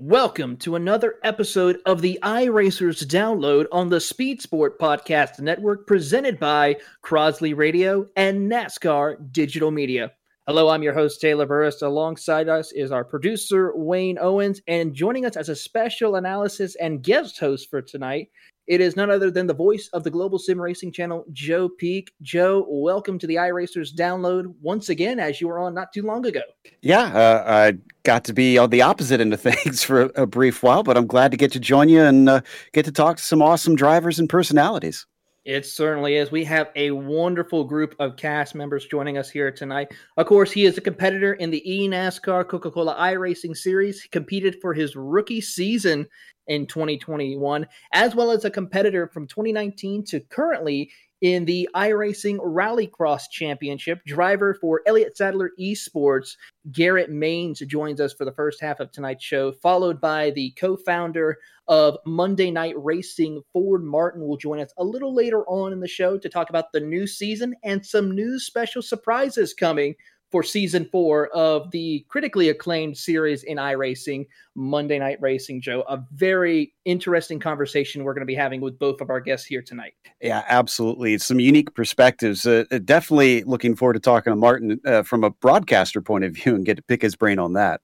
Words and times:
Welcome 0.00 0.58
to 0.58 0.76
another 0.76 1.16
episode 1.24 1.80
of 1.84 2.02
the 2.02 2.20
iRacers 2.22 3.04
download 3.04 3.66
on 3.72 3.88
the 3.88 3.98
Speed 3.98 4.40
Sport 4.40 4.78
Podcast 4.78 5.40
Network 5.40 5.88
presented 5.88 6.38
by 6.38 6.76
Crosley 7.04 7.52
Radio 7.56 8.06
and 8.14 8.48
NASCAR 8.48 9.16
Digital 9.32 9.72
Media. 9.72 10.12
Hello, 10.46 10.68
I'm 10.68 10.84
your 10.84 10.94
host, 10.94 11.20
Taylor 11.20 11.46
Burris. 11.46 11.82
Alongside 11.82 12.48
us 12.48 12.70
is 12.70 12.92
our 12.92 13.04
producer, 13.04 13.72
Wayne 13.74 14.18
Owens, 14.20 14.62
and 14.68 14.94
joining 14.94 15.26
us 15.26 15.36
as 15.36 15.48
a 15.48 15.56
special 15.56 16.14
analysis 16.14 16.76
and 16.76 17.02
guest 17.02 17.40
host 17.40 17.68
for 17.68 17.82
tonight, 17.82 18.28
it 18.68 18.82
is 18.82 18.96
none 18.96 19.10
other 19.10 19.30
than 19.30 19.46
the 19.46 19.54
voice 19.54 19.88
of 19.94 20.04
the 20.04 20.10
Global 20.10 20.38
Sim 20.38 20.60
Racing 20.60 20.92
channel, 20.92 21.24
Joe 21.32 21.70
Peak. 21.70 22.12
Joe, 22.20 22.66
welcome 22.68 23.18
to 23.18 23.26
the 23.26 23.36
iRacers 23.36 23.94
download 23.94 24.54
once 24.60 24.90
again, 24.90 25.18
as 25.18 25.40
you 25.40 25.48
were 25.48 25.58
on 25.58 25.72
not 25.72 25.90
too 25.90 26.02
long 26.02 26.26
ago. 26.26 26.42
Yeah, 26.82 27.04
uh, 27.04 27.44
I 27.46 27.78
got 28.02 28.24
to 28.24 28.34
be 28.34 28.58
on 28.58 28.68
the 28.68 28.82
opposite 28.82 29.20
end 29.20 29.32
of 29.32 29.40
things 29.40 29.82
for 29.82 30.10
a, 30.14 30.26
brief 30.26 30.62
while, 30.62 30.82
but 30.82 30.98
I'm 30.98 31.06
glad 31.06 31.30
to 31.30 31.38
get 31.38 31.50
to 31.52 31.60
join 31.60 31.88
you 31.88 32.02
and 32.02 32.28
uh, 32.28 32.40
get 32.72 32.84
to 32.84 32.92
talk 32.92 33.16
to 33.16 33.22
some 33.22 33.40
awesome 33.40 33.74
drivers 33.74 34.18
and 34.18 34.28
personalities. 34.28 35.06
It 35.48 35.64
certainly 35.64 36.16
is. 36.16 36.30
We 36.30 36.44
have 36.44 36.68
a 36.76 36.90
wonderful 36.90 37.64
group 37.64 37.96
of 38.00 38.18
cast 38.18 38.54
members 38.54 38.84
joining 38.84 39.16
us 39.16 39.30
here 39.30 39.50
tonight. 39.50 39.94
Of 40.18 40.26
course, 40.26 40.52
he 40.52 40.66
is 40.66 40.76
a 40.76 40.82
competitor 40.82 41.32
in 41.32 41.50
the 41.50 41.62
eNASCAR 41.66 42.46
Coca 42.46 42.70
Cola 42.70 42.94
iRacing 42.96 43.56
Series. 43.56 44.02
He 44.02 44.10
competed 44.10 44.58
for 44.60 44.74
his 44.74 44.94
rookie 44.94 45.40
season 45.40 46.06
in 46.48 46.66
2021, 46.66 47.66
as 47.94 48.14
well 48.14 48.30
as 48.30 48.44
a 48.44 48.50
competitor 48.50 49.08
from 49.08 49.26
2019 49.26 50.04
to 50.08 50.20
currently 50.20 50.90
in 51.20 51.44
the 51.44 51.68
iRacing 51.74 52.38
Rallycross 52.38 53.22
Championship. 53.30 54.00
Driver 54.06 54.54
for 54.54 54.82
Elliott 54.86 55.16
Sadler 55.16 55.50
Esports, 55.60 56.36
Garrett 56.72 57.10
Manes 57.10 57.60
joins 57.60 58.00
us 58.00 58.12
for 58.12 58.24
the 58.24 58.32
first 58.32 58.60
half 58.60 58.80
of 58.80 58.92
tonight's 58.92 59.24
show, 59.24 59.52
followed 59.52 60.00
by 60.00 60.30
the 60.30 60.52
co 60.58 60.76
founder 60.76 61.38
of 61.66 61.98
Monday 62.06 62.50
Night 62.50 62.74
Racing, 62.76 63.42
Ford 63.52 63.84
Martin, 63.84 64.26
will 64.26 64.36
join 64.36 64.60
us 64.60 64.72
a 64.78 64.84
little 64.84 65.14
later 65.14 65.44
on 65.46 65.72
in 65.72 65.80
the 65.80 65.88
show 65.88 66.18
to 66.18 66.28
talk 66.28 66.48
about 66.48 66.72
the 66.72 66.80
new 66.80 67.06
season 67.06 67.54
and 67.62 67.84
some 67.84 68.10
new 68.10 68.38
special 68.38 68.82
surprises 68.82 69.52
coming 69.52 69.94
for 70.30 70.42
season 70.42 70.84
four 70.90 71.28
of 71.28 71.70
the 71.70 72.04
critically 72.08 72.50
acclaimed 72.50 72.96
series 72.96 73.44
in 73.44 73.56
iRacing, 73.56 74.26
Monday 74.54 74.98
Night 74.98 75.18
Racing, 75.20 75.60
Joe. 75.60 75.84
A 75.88 76.02
very 76.12 76.74
interesting 76.84 77.38
conversation 77.40 78.04
we're 78.04 78.14
going 78.14 78.22
to 78.22 78.26
be 78.26 78.34
having 78.34 78.60
with 78.60 78.78
both 78.78 79.00
of 79.00 79.10
our 79.10 79.20
guests 79.20 79.46
here 79.46 79.62
tonight. 79.62 79.94
Yeah, 80.20 80.44
absolutely. 80.48 81.14
It's 81.14 81.26
some 81.26 81.40
unique 81.40 81.74
perspectives. 81.74 82.46
Uh, 82.46 82.64
uh, 82.70 82.78
definitely 82.78 83.42
looking 83.44 83.74
forward 83.74 83.94
to 83.94 84.00
talking 84.00 84.32
to 84.32 84.36
Martin 84.36 84.80
uh, 84.84 85.02
from 85.02 85.24
a 85.24 85.30
broadcaster 85.30 86.00
point 86.02 86.24
of 86.24 86.32
view 86.32 86.54
and 86.54 86.64
get 86.64 86.76
to 86.76 86.82
pick 86.82 87.02
his 87.02 87.16
brain 87.16 87.38
on 87.38 87.54
that. 87.54 87.80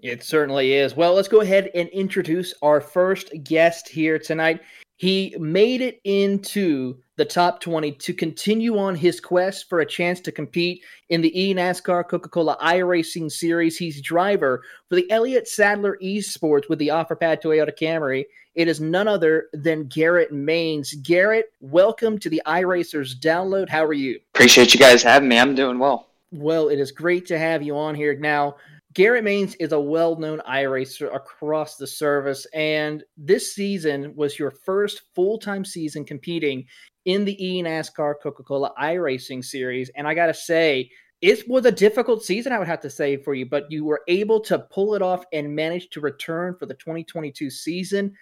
It 0.00 0.22
certainly 0.22 0.74
is. 0.74 0.94
Well, 0.94 1.14
let's 1.14 1.26
go 1.26 1.40
ahead 1.40 1.70
and 1.74 1.88
introduce 1.88 2.54
our 2.62 2.80
first 2.80 3.32
guest 3.42 3.88
here 3.88 4.18
tonight. 4.18 4.60
He 4.98 5.36
made 5.38 5.80
it 5.80 6.00
into 6.02 6.98
the 7.14 7.24
top 7.24 7.60
20 7.60 7.92
to 7.92 8.12
continue 8.12 8.76
on 8.78 8.96
his 8.96 9.20
quest 9.20 9.68
for 9.68 9.78
a 9.78 9.86
chance 9.86 10.20
to 10.22 10.32
compete 10.32 10.82
in 11.08 11.20
the 11.20 11.32
eNASCAR 11.36 12.08
Coca 12.08 12.28
Cola 12.28 12.56
iRacing 12.60 13.30
Series. 13.30 13.78
He's 13.78 14.02
driver 14.02 14.60
for 14.88 14.96
the 14.96 15.08
Elliott 15.08 15.46
Sadler 15.46 15.96
Esports 16.02 16.68
with 16.68 16.80
the 16.80 16.88
OfferPad 16.88 17.40
Toyota 17.40 17.70
Camry. 17.70 18.24
It 18.56 18.66
is 18.66 18.80
none 18.80 19.06
other 19.06 19.46
than 19.52 19.86
Garrett 19.86 20.32
Manes. 20.32 20.94
Garrett, 20.94 21.52
welcome 21.60 22.18
to 22.18 22.28
the 22.28 22.42
iRacers 22.44 23.14
download. 23.14 23.68
How 23.68 23.84
are 23.84 23.92
you? 23.92 24.18
Appreciate 24.34 24.74
you 24.74 24.80
guys 24.80 25.04
having 25.04 25.28
me. 25.28 25.38
I'm 25.38 25.54
doing 25.54 25.78
well. 25.78 26.08
Well, 26.32 26.70
it 26.70 26.80
is 26.80 26.90
great 26.90 27.24
to 27.26 27.38
have 27.38 27.62
you 27.62 27.78
on 27.78 27.94
here. 27.94 28.18
Now, 28.18 28.56
Garrett 28.94 29.24
Manes 29.24 29.54
is 29.56 29.72
a 29.72 29.80
well 29.80 30.16
known 30.16 30.40
iRacer 30.48 31.14
across 31.14 31.76
the 31.76 31.86
service, 31.86 32.46
and 32.54 33.04
this 33.16 33.54
season 33.54 34.14
was 34.16 34.38
your 34.38 34.50
first 34.50 35.02
full 35.14 35.38
time 35.38 35.64
season 35.64 36.04
competing 36.04 36.64
in 37.04 37.24
the 37.24 37.36
eNASCAR 37.40 38.14
Coca 38.22 38.42
Cola 38.42 38.72
iRacing 38.80 39.44
series. 39.44 39.90
And 39.94 40.06
I 40.06 40.14
got 40.14 40.26
to 40.26 40.34
say, 40.34 40.90
it 41.20 41.48
was 41.48 41.66
a 41.66 41.72
difficult 41.72 42.24
season, 42.24 42.52
I 42.52 42.58
would 42.58 42.68
have 42.68 42.80
to 42.82 42.90
say, 42.90 43.16
for 43.16 43.34
you, 43.34 43.46
but 43.46 43.70
you 43.70 43.84
were 43.84 44.02
able 44.08 44.40
to 44.42 44.58
pull 44.58 44.94
it 44.94 45.02
off 45.02 45.24
and 45.32 45.54
manage 45.54 45.90
to 45.90 46.00
return 46.00 46.54
for 46.54 46.66
the 46.66 46.74
2022 46.74 47.50
season. 47.50 48.14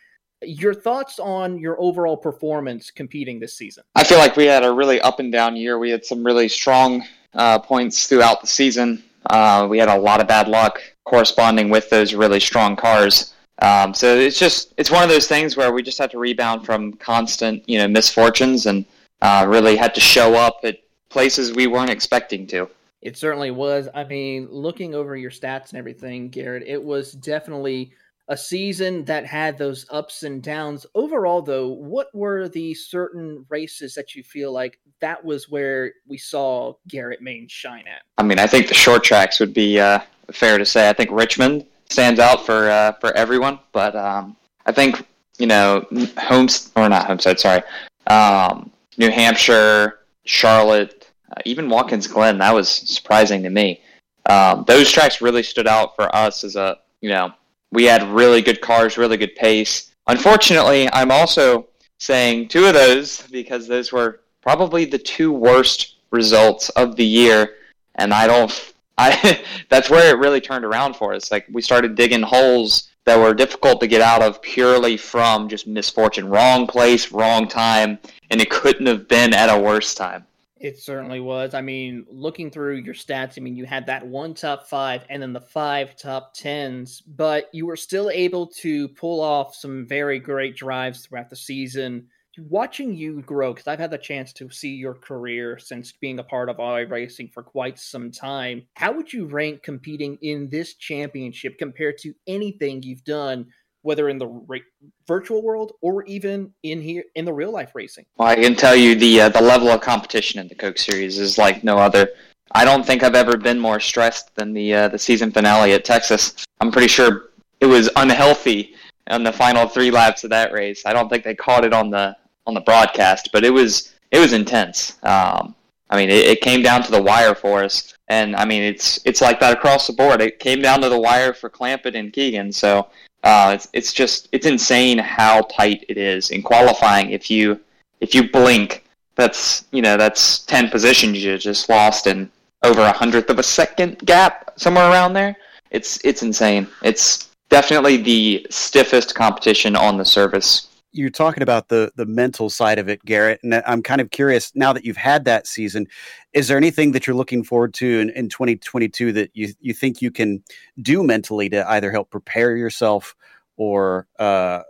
Your 0.42 0.74
thoughts 0.74 1.18
on 1.18 1.58
your 1.58 1.80
overall 1.80 2.16
performance 2.16 2.90
competing 2.90 3.38
this 3.38 3.56
season? 3.56 3.84
I 3.94 4.04
feel 4.04 4.18
like 4.18 4.36
we 4.36 4.44
had 4.44 4.64
a 4.64 4.72
really 4.72 5.00
up 5.00 5.20
and 5.20 5.30
down 5.30 5.56
year. 5.56 5.78
We 5.78 5.90
had 5.90 6.04
some 6.04 6.24
really 6.24 6.48
strong 6.48 7.04
uh, 7.34 7.58
points 7.58 8.06
throughout 8.06 8.40
the 8.40 8.46
season. 8.46 9.02
Uh, 9.30 9.66
we 9.68 9.78
had 9.78 9.88
a 9.88 9.98
lot 9.98 10.20
of 10.20 10.28
bad 10.28 10.48
luck 10.48 10.80
corresponding 11.04 11.70
with 11.70 11.88
those 11.90 12.14
really 12.14 12.40
strong 12.40 12.76
cars. 12.76 13.34
Um, 13.62 13.94
so 13.94 14.16
it's 14.16 14.38
just 14.38 14.74
it's 14.76 14.90
one 14.90 15.02
of 15.02 15.08
those 15.08 15.28
things 15.28 15.56
where 15.56 15.72
we 15.72 15.82
just 15.82 15.98
had 15.98 16.10
to 16.10 16.18
rebound 16.18 16.66
from 16.66 16.92
constant 16.94 17.66
you 17.66 17.78
know 17.78 17.88
misfortunes 17.88 18.66
and 18.66 18.84
uh, 19.22 19.46
really 19.48 19.76
had 19.76 19.94
to 19.94 20.00
show 20.00 20.34
up 20.34 20.60
at 20.62 20.78
places 21.08 21.54
we 21.54 21.66
weren't 21.66 21.90
expecting 21.90 22.46
to. 22.48 22.68
It 23.00 23.16
certainly 23.16 23.50
was. 23.50 23.88
I 23.94 24.04
mean, 24.04 24.48
looking 24.50 24.94
over 24.94 25.16
your 25.16 25.30
stats 25.30 25.70
and 25.70 25.78
everything, 25.78 26.28
Garrett, 26.28 26.64
it 26.66 26.82
was 26.82 27.12
definitely 27.12 27.92
a 28.28 28.36
season 28.36 29.04
that 29.04 29.24
had 29.24 29.56
those 29.56 29.86
ups 29.90 30.22
and 30.22 30.42
downs. 30.42 30.84
Overall, 30.94 31.42
though, 31.42 31.68
what 31.68 32.08
were 32.14 32.48
the 32.48 32.74
certain 32.74 33.46
races 33.48 33.94
that 33.94 34.14
you 34.14 34.22
feel 34.22 34.52
like 34.52 34.80
that 35.00 35.24
was 35.24 35.48
where 35.48 35.92
we 36.08 36.18
saw 36.18 36.74
Garrett 36.88 37.22
Maine 37.22 37.46
shine 37.48 37.84
at? 37.86 38.02
I 38.18 38.22
mean, 38.22 38.38
I 38.38 38.46
think 38.46 38.68
the 38.68 38.74
short 38.74 39.04
tracks 39.04 39.38
would 39.38 39.54
be 39.54 39.78
uh, 39.78 40.00
fair 40.32 40.58
to 40.58 40.66
say. 40.66 40.88
I 40.88 40.92
think 40.92 41.10
Richmond 41.12 41.66
stands 41.90 42.20
out 42.20 42.44
for 42.44 42.70
uh, 42.70 42.92
for 43.00 43.12
everyone. 43.12 43.58
But 43.72 43.94
um, 43.96 44.36
I 44.66 44.72
think 44.72 45.06
you 45.38 45.46
know 45.46 45.86
Homes 46.18 46.72
or 46.76 46.88
not 46.88 47.06
Homestead, 47.06 47.38
sorry, 47.40 47.62
um, 48.08 48.70
New 48.98 49.10
Hampshire, 49.10 50.00
Charlotte, 50.24 51.10
uh, 51.30 51.40
even 51.44 51.68
Watkins 51.68 52.06
Glen. 52.06 52.38
That 52.38 52.54
was 52.54 52.68
surprising 52.68 53.42
to 53.42 53.50
me. 53.50 53.80
Um, 54.28 54.64
those 54.66 54.90
tracks 54.90 55.20
really 55.20 55.42
stood 55.42 55.68
out 55.68 55.94
for 55.94 56.14
us 56.14 56.42
as 56.44 56.56
a 56.56 56.78
you 57.00 57.08
know 57.08 57.32
we 57.72 57.84
had 57.84 58.02
really 58.04 58.42
good 58.42 58.60
cars, 58.60 58.98
really 58.98 59.16
good 59.16 59.34
pace. 59.34 59.92
Unfortunately, 60.06 60.88
I'm 60.92 61.10
also 61.10 61.66
saying 61.98 62.48
two 62.48 62.66
of 62.66 62.74
those 62.74 63.22
because 63.30 63.66
those 63.66 63.92
were 63.92 64.20
probably 64.42 64.84
the 64.84 64.98
two 64.98 65.32
worst 65.32 65.96
results 66.10 66.68
of 66.70 66.96
the 66.96 67.04
year, 67.04 67.54
and 67.96 68.12
I 68.14 68.26
don't 68.26 68.72
I 68.98 69.40
that's 69.68 69.90
where 69.90 70.14
it 70.14 70.18
really 70.18 70.40
turned 70.40 70.64
around 70.64 70.96
for 70.96 71.12
us. 71.14 71.30
Like 71.30 71.46
we 71.52 71.60
started 71.60 71.96
digging 71.96 72.22
holes 72.22 72.88
that 73.04 73.18
were 73.18 73.34
difficult 73.34 73.80
to 73.80 73.86
get 73.86 74.00
out 74.00 74.22
of 74.22 74.42
purely 74.42 74.96
from 74.96 75.48
just 75.48 75.66
misfortune, 75.66 76.28
wrong 76.28 76.66
place, 76.66 77.12
wrong 77.12 77.46
time, 77.46 77.98
and 78.30 78.40
it 78.40 78.50
couldn't 78.50 78.86
have 78.86 79.06
been 79.06 79.32
at 79.32 79.48
a 79.48 79.60
worse 79.60 79.94
time. 79.94 80.24
It 80.58 80.78
certainly 80.78 81.20
was. 81.20 81.52
I 81.52 81.60
mean, 81.60 82.06
looking 82.08 82.50
through 82.50 82.76
your 82.76 82.94
stats, 82.94 83.34
I 83.36 83.42
mean, 83.42 83.56
you 83.56 83.66
had 83.66 83.86
that 83.86 84.06
one 84.06 84.32
top 84.32 84.66
five 84.66 85.02
and 85.10 85.20
then 85.22 85.34
the 85.34 85.40
five 85.40 85.96
top 85.96 86.32
tens, 86.34 87.02
but 87.02 87.50
you 87.52 87.66
were 87.66 87.76
still 87.76 88.08
able 88.08 88.46
to 88.62 88.88
pull 88.88 89.20
off 89.20 89.54
some 89.54 89.86
very 89.86 90.18
great 90.18 90.56
drives 90.56 91.04
throughout 91.04 91.28
the 91.28 91.36
season 91.36 92.08
watching 92.38 92.94
you 92.94 93.22
grow 93.22 93.52
because 93.52 93.66
I've 93.66 93.78
had 93.78 93.90
the 93.90 93.98
chance 93.98 94.32
to 94.34 94.50
see 94.50 94.74
your 94.74 94.94
career 94.94 95.58
since 95.58 95.92
being 95.92 96.18
a 96.18 96.24
part 96.24 96.48
of 96.48 96.56
iRacing 96.58 97.32
for 97.32 97.42
quite 97.42 97.78
some 97.78 98.10
time. 98.10 98.66
How 98.74 98.92
would 98.92 99.12
you 99.12 99.26
rank 99.26 99.62
competing 99.62 100.18
in 100.22 100.48
this 100.50 100.74
championship 100.74 101.58
compared 101.58 101.98
to 101.98 102.14
anything 102.26 102.82
you've 102.82 103.04
done, 103.04 103.46
whether 103.86 104.08
in 104.08 104.18
the 104.18 104.26
ra- 104.26 104.58
virtual 105.06 105.42
world 105.42 105.72
or 105.80 106.04
even 106.04 106.52
in 106.64 106.82
here 106.82 107.04
in 107.14 107.24
the 107.24 107.32
real 107.32 107.52
life 107.52 107.70
racing? 107.74 108.04
Well, 108.18 108.28
I 108.28 108.34
can 108.34 108.56
tell 108.56 108.74
you 108.74 108.96
the 108.96 109.22
uh, 109.22 109.28
the 109.28 109.40
level 109.40 109.68
of 109.68 109.80
competition 109.80 110.40
in 110.40 110.48
the 110.48 110.54
Coke 110.54 110.76
Series 110.76 111.18
is 111.18 111.38
like 111.38 111.62
no 111.62 111.78
other. 111.78 112.10
I 112.52 112.64
don't 112.64 112.84
think 112.84 113.02
I've 113.02 113.14
ever 113.14 113.36
been 113.36 113.58
more 113.58 113.80
stressed 113.80 114.34
than 114.34 114.52
the 114.52 114.74
uh, 114.74 114.88
the 114.88 114.98
season 114.98 115.30
finale 115.30 115.72
at 115.72 115.84
Texas. 115.84 116.44
I'm 116.60 116.72
pretty 116.72 116.88
sure 116.88 117.30
it 117.60 117.66
was 117.66 117.88
unhealthy 117.96 118.74
on 119.08 119.22
the 119.22 119.32
final 119.32 119.68
three 119.68 119.92
laps 119.92 120.24
of 120.24 120.30
that 120.30 120.52
race. 120.52 120.82
I 120.84 120.92
don't 120.92 121.08
think 121.08 121.22
they 121.22 121.34
caught 121.34 121.64
it 121.64 121.72
on 121.72 121.88
the 121.90 122.16
on 122.46 122.54
the 122.54 122.60
broadcast, 122.60 123.30
but 123.32 123.44
it 123.44 123.50
was 123.50 123.94
it 124.10 124.18
was 124.18 124.32
intense. 124.32 124.98
Um, 125.04 125.54
I 125.88 125.96
mean, 125.96 126.10
it, 126.10 126.24
it, 126.24 126.40
came 126.40 126.62
down 126.62 126.82
to 126.82 126.90
the 126.90 127.00
wire 127.00 127.36
for 127.36 127.62
us, 127.62 127.94
and 128.08 128.34
I 128.34 128.44
mean, 128.44 128.62
it's 128.62 129.00
it's 129.04 129.20
like 129.20 129.38
that 129.38 129.52
across 129.52 129.86
the 129.86 129.92
board. 129.92 130.20
It 130.20 130.40
came 130.40 130.60
down 130.60 130.80
to 130.82 130.88
the 130.88 130.98
wire 130.98 131.32
for 131.32 131.48
Clampett 131.48 131.94
and 131.94 132.12
Keegan, 132.12 132.50
so 132.50 132.88
uh, 133.26 133.50
it's 133.54 133.68
it's 133.72 133.92
just 133.92 134.28
it's 134.30 134.46
insane 134.46 134.98
how 134.98 135.40
tight 135.50 135.84
it 135.88 135.98
is 135.98 136.30
in 136.30 136.42
qualifying. 136.42 137.10
If 137.10 137.28
you 137.28 137.58
if 138.00 138.14
you 138.14 138.30
blink, 138.30 138.84
that's 139.16 139.64
you 139.72 139.82
know 139.82 139.96
that's 139.96 140.38
ten 140.40 140.70
positions 140.70 141.24
you 141.24 141.36
just 141.36 141.68
lost 141.68 142.06
in 142.06 142.30
over 142.62 142.82
a 142.82 142.92
hundredth 142.92 143.28
of 143.28 143.40
a 143.40 143.42
second 143.42 143.98
gap, 144.04 144.52
somewhere 144.54 144.88
around 144.88 145.14
there. 145.14 145.34
It's 145.72 145.98
it's 146.04 146.22
insane. 146.22 146.68
It's 146.84 147.30
definitely 147.48 147.96
the 147.96 148.46
stiffest 148.48 149.16
competition 149.16 149.74
on 149.74 149.96
the 149.96 150.04
service 150.04 150.68
you're 150.92 151.10
talking 151.10 151.42
about 151.42 151.68
the 151.68 151.92
the 151.96 152.06
mental 152.06 152.48
side 152.48 152.78
of 152.78 152.88
it, 152.88 153.04
Garrett, 153.04 153.40
and 153.42 153.54
I'm 153.66 153.82
kind 153.82 154.00
of 154.00 154.10
curious 154.10 154.52
now 154.54 154.72
that 154.72 154.84
you've 154.84 154.96
had 154.96 155.24
that 155.26 155.46
season. 155.46 155.86
Is 156.32 156.48
there 156.48 156.56
anything 156.56 156.92
that 156.92 157.06
you're 157.06 157.16
looking 157.16 157.44
forward 157.44 157.74
to 157.74 158.00
in, 158.00 158.10
in 158.10 158.28
2022 158.28 159.12
that 159.12 159.30
you 159.34 159.52
you 159.60 159.74
think 159.74 160.00
you 160.00 160.10
can 160.10 160.42
do 160.80 161.02
mentally 161.02 161.48
to 161.50 161.68
either 161.70 161.90
help 161.90 162.10
prepare 162.10 162.56
yourself 162.56 163.14
or 163.56 164.06
uh, 164.18 164.62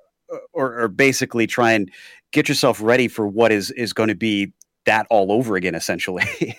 or, 0.53 0.83
or 0.83 0.89
basically 0.89 1.47
try 1.47 1.73
and 1.73 1.91
get 2.33 2.49
yourself 2.49 2.81
ready 2.83 3.09
for 3.09 3.27
what 3.27 3.53
is 3.53 3.71
is 3.73 3.93
going 3.93 4.09
to 4.09 4.15
be 4.15 4.53
that 4.85 5.07
all 5.11 5.33
over 5.33 5.57
again, 5.57 5.75
essentially? 5.75 6.25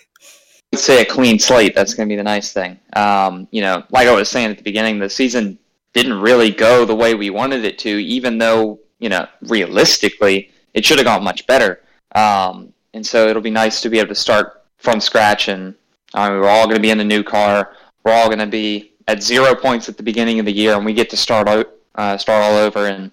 I'd 0.72 0.78
say 0.78 1.02
a 1.02 1.04
clean 1.04 1.38
slate. 1.38 1.74
That's 1.74 1.94
going 1.94 2.08
to 2.08 2.12
be 2.12 2.16
the 2.16 2.22
nice 2.22 2.52
thing. 2.52 2.78
Um, 2.94 3.48
you 3.50 3.62
know, 3.62 3.82
like 3.90 4.06
I 4.06 4.14
was 4.14 4.28
saying 4.28 4.50
at 4.50 4.58
the 4.58 4.62
beginning, 4.62 4.98
the 4.98 5.08
season 5.08 5.58
didn't 5.94 6.20
really 6.20 6.50
go 6.50 6.84
the 6.84 6.94
way 6.94 7.14
we 7.14 7.30
wanted 7.30 7.64
it 7.64 7.78
to, 7.80 7.88
even 7.88 8.38
though 8.38 8.78
you 8.98 9.08
know, 9.08 9.26
realistically, 9.42 10.50
it 10.74 10.84
should 10.84 10.98
have 10.98 11.06
gone 11.06 11.24
much 11.24 11.46
better. 11.46 11.80
Um, 12.14 12.72
and 12.94 13.06
so 13.06 13.28
it'll 13.28 13.42
be 13.42 13.50
nice 13.50 13.80
to 13.82 13.90
be 13.90 13.98
able 13.98 14.08
to 14.08 14.14
start 14.14 14.64
from 14.78 15.00
scratch. 15.00 15.48
And 15.48 15.74
I 16.14 16.30
mean, 16.30 16.40
we're 16.40 16.48
all 16.48 16.64
going 16.64 16.76
to 16.76 16.82
be 16.82 16.90
in 16.90 17.00
a 17.00 17.04
new 17.04 17.22
car. 17.22 17.74
We're 18.04 18.12
all 18.12 18.26
going 18.26 18.38
to 18.38 18.46
be 18.46 18.92
at 19.06 19.22
zero 19.22 19.54
points 19.54 19.88
at 19.88 19.96
the 19.96 20.02
beginning 20.02 20.38
of 20.38 20.46
the 20.46 20.52
year, 20.52 20.74
and 20.74 20.84
we 20.84 20.94
get 20.94 21.10
to 21.10 21.16
start 21.16 21.48
out, 21.48 21.70
uh, 21.94 22.16
start 22.16 22.42
all 22.42 22.56
over. 22.56 22.86
And 22.86 23.10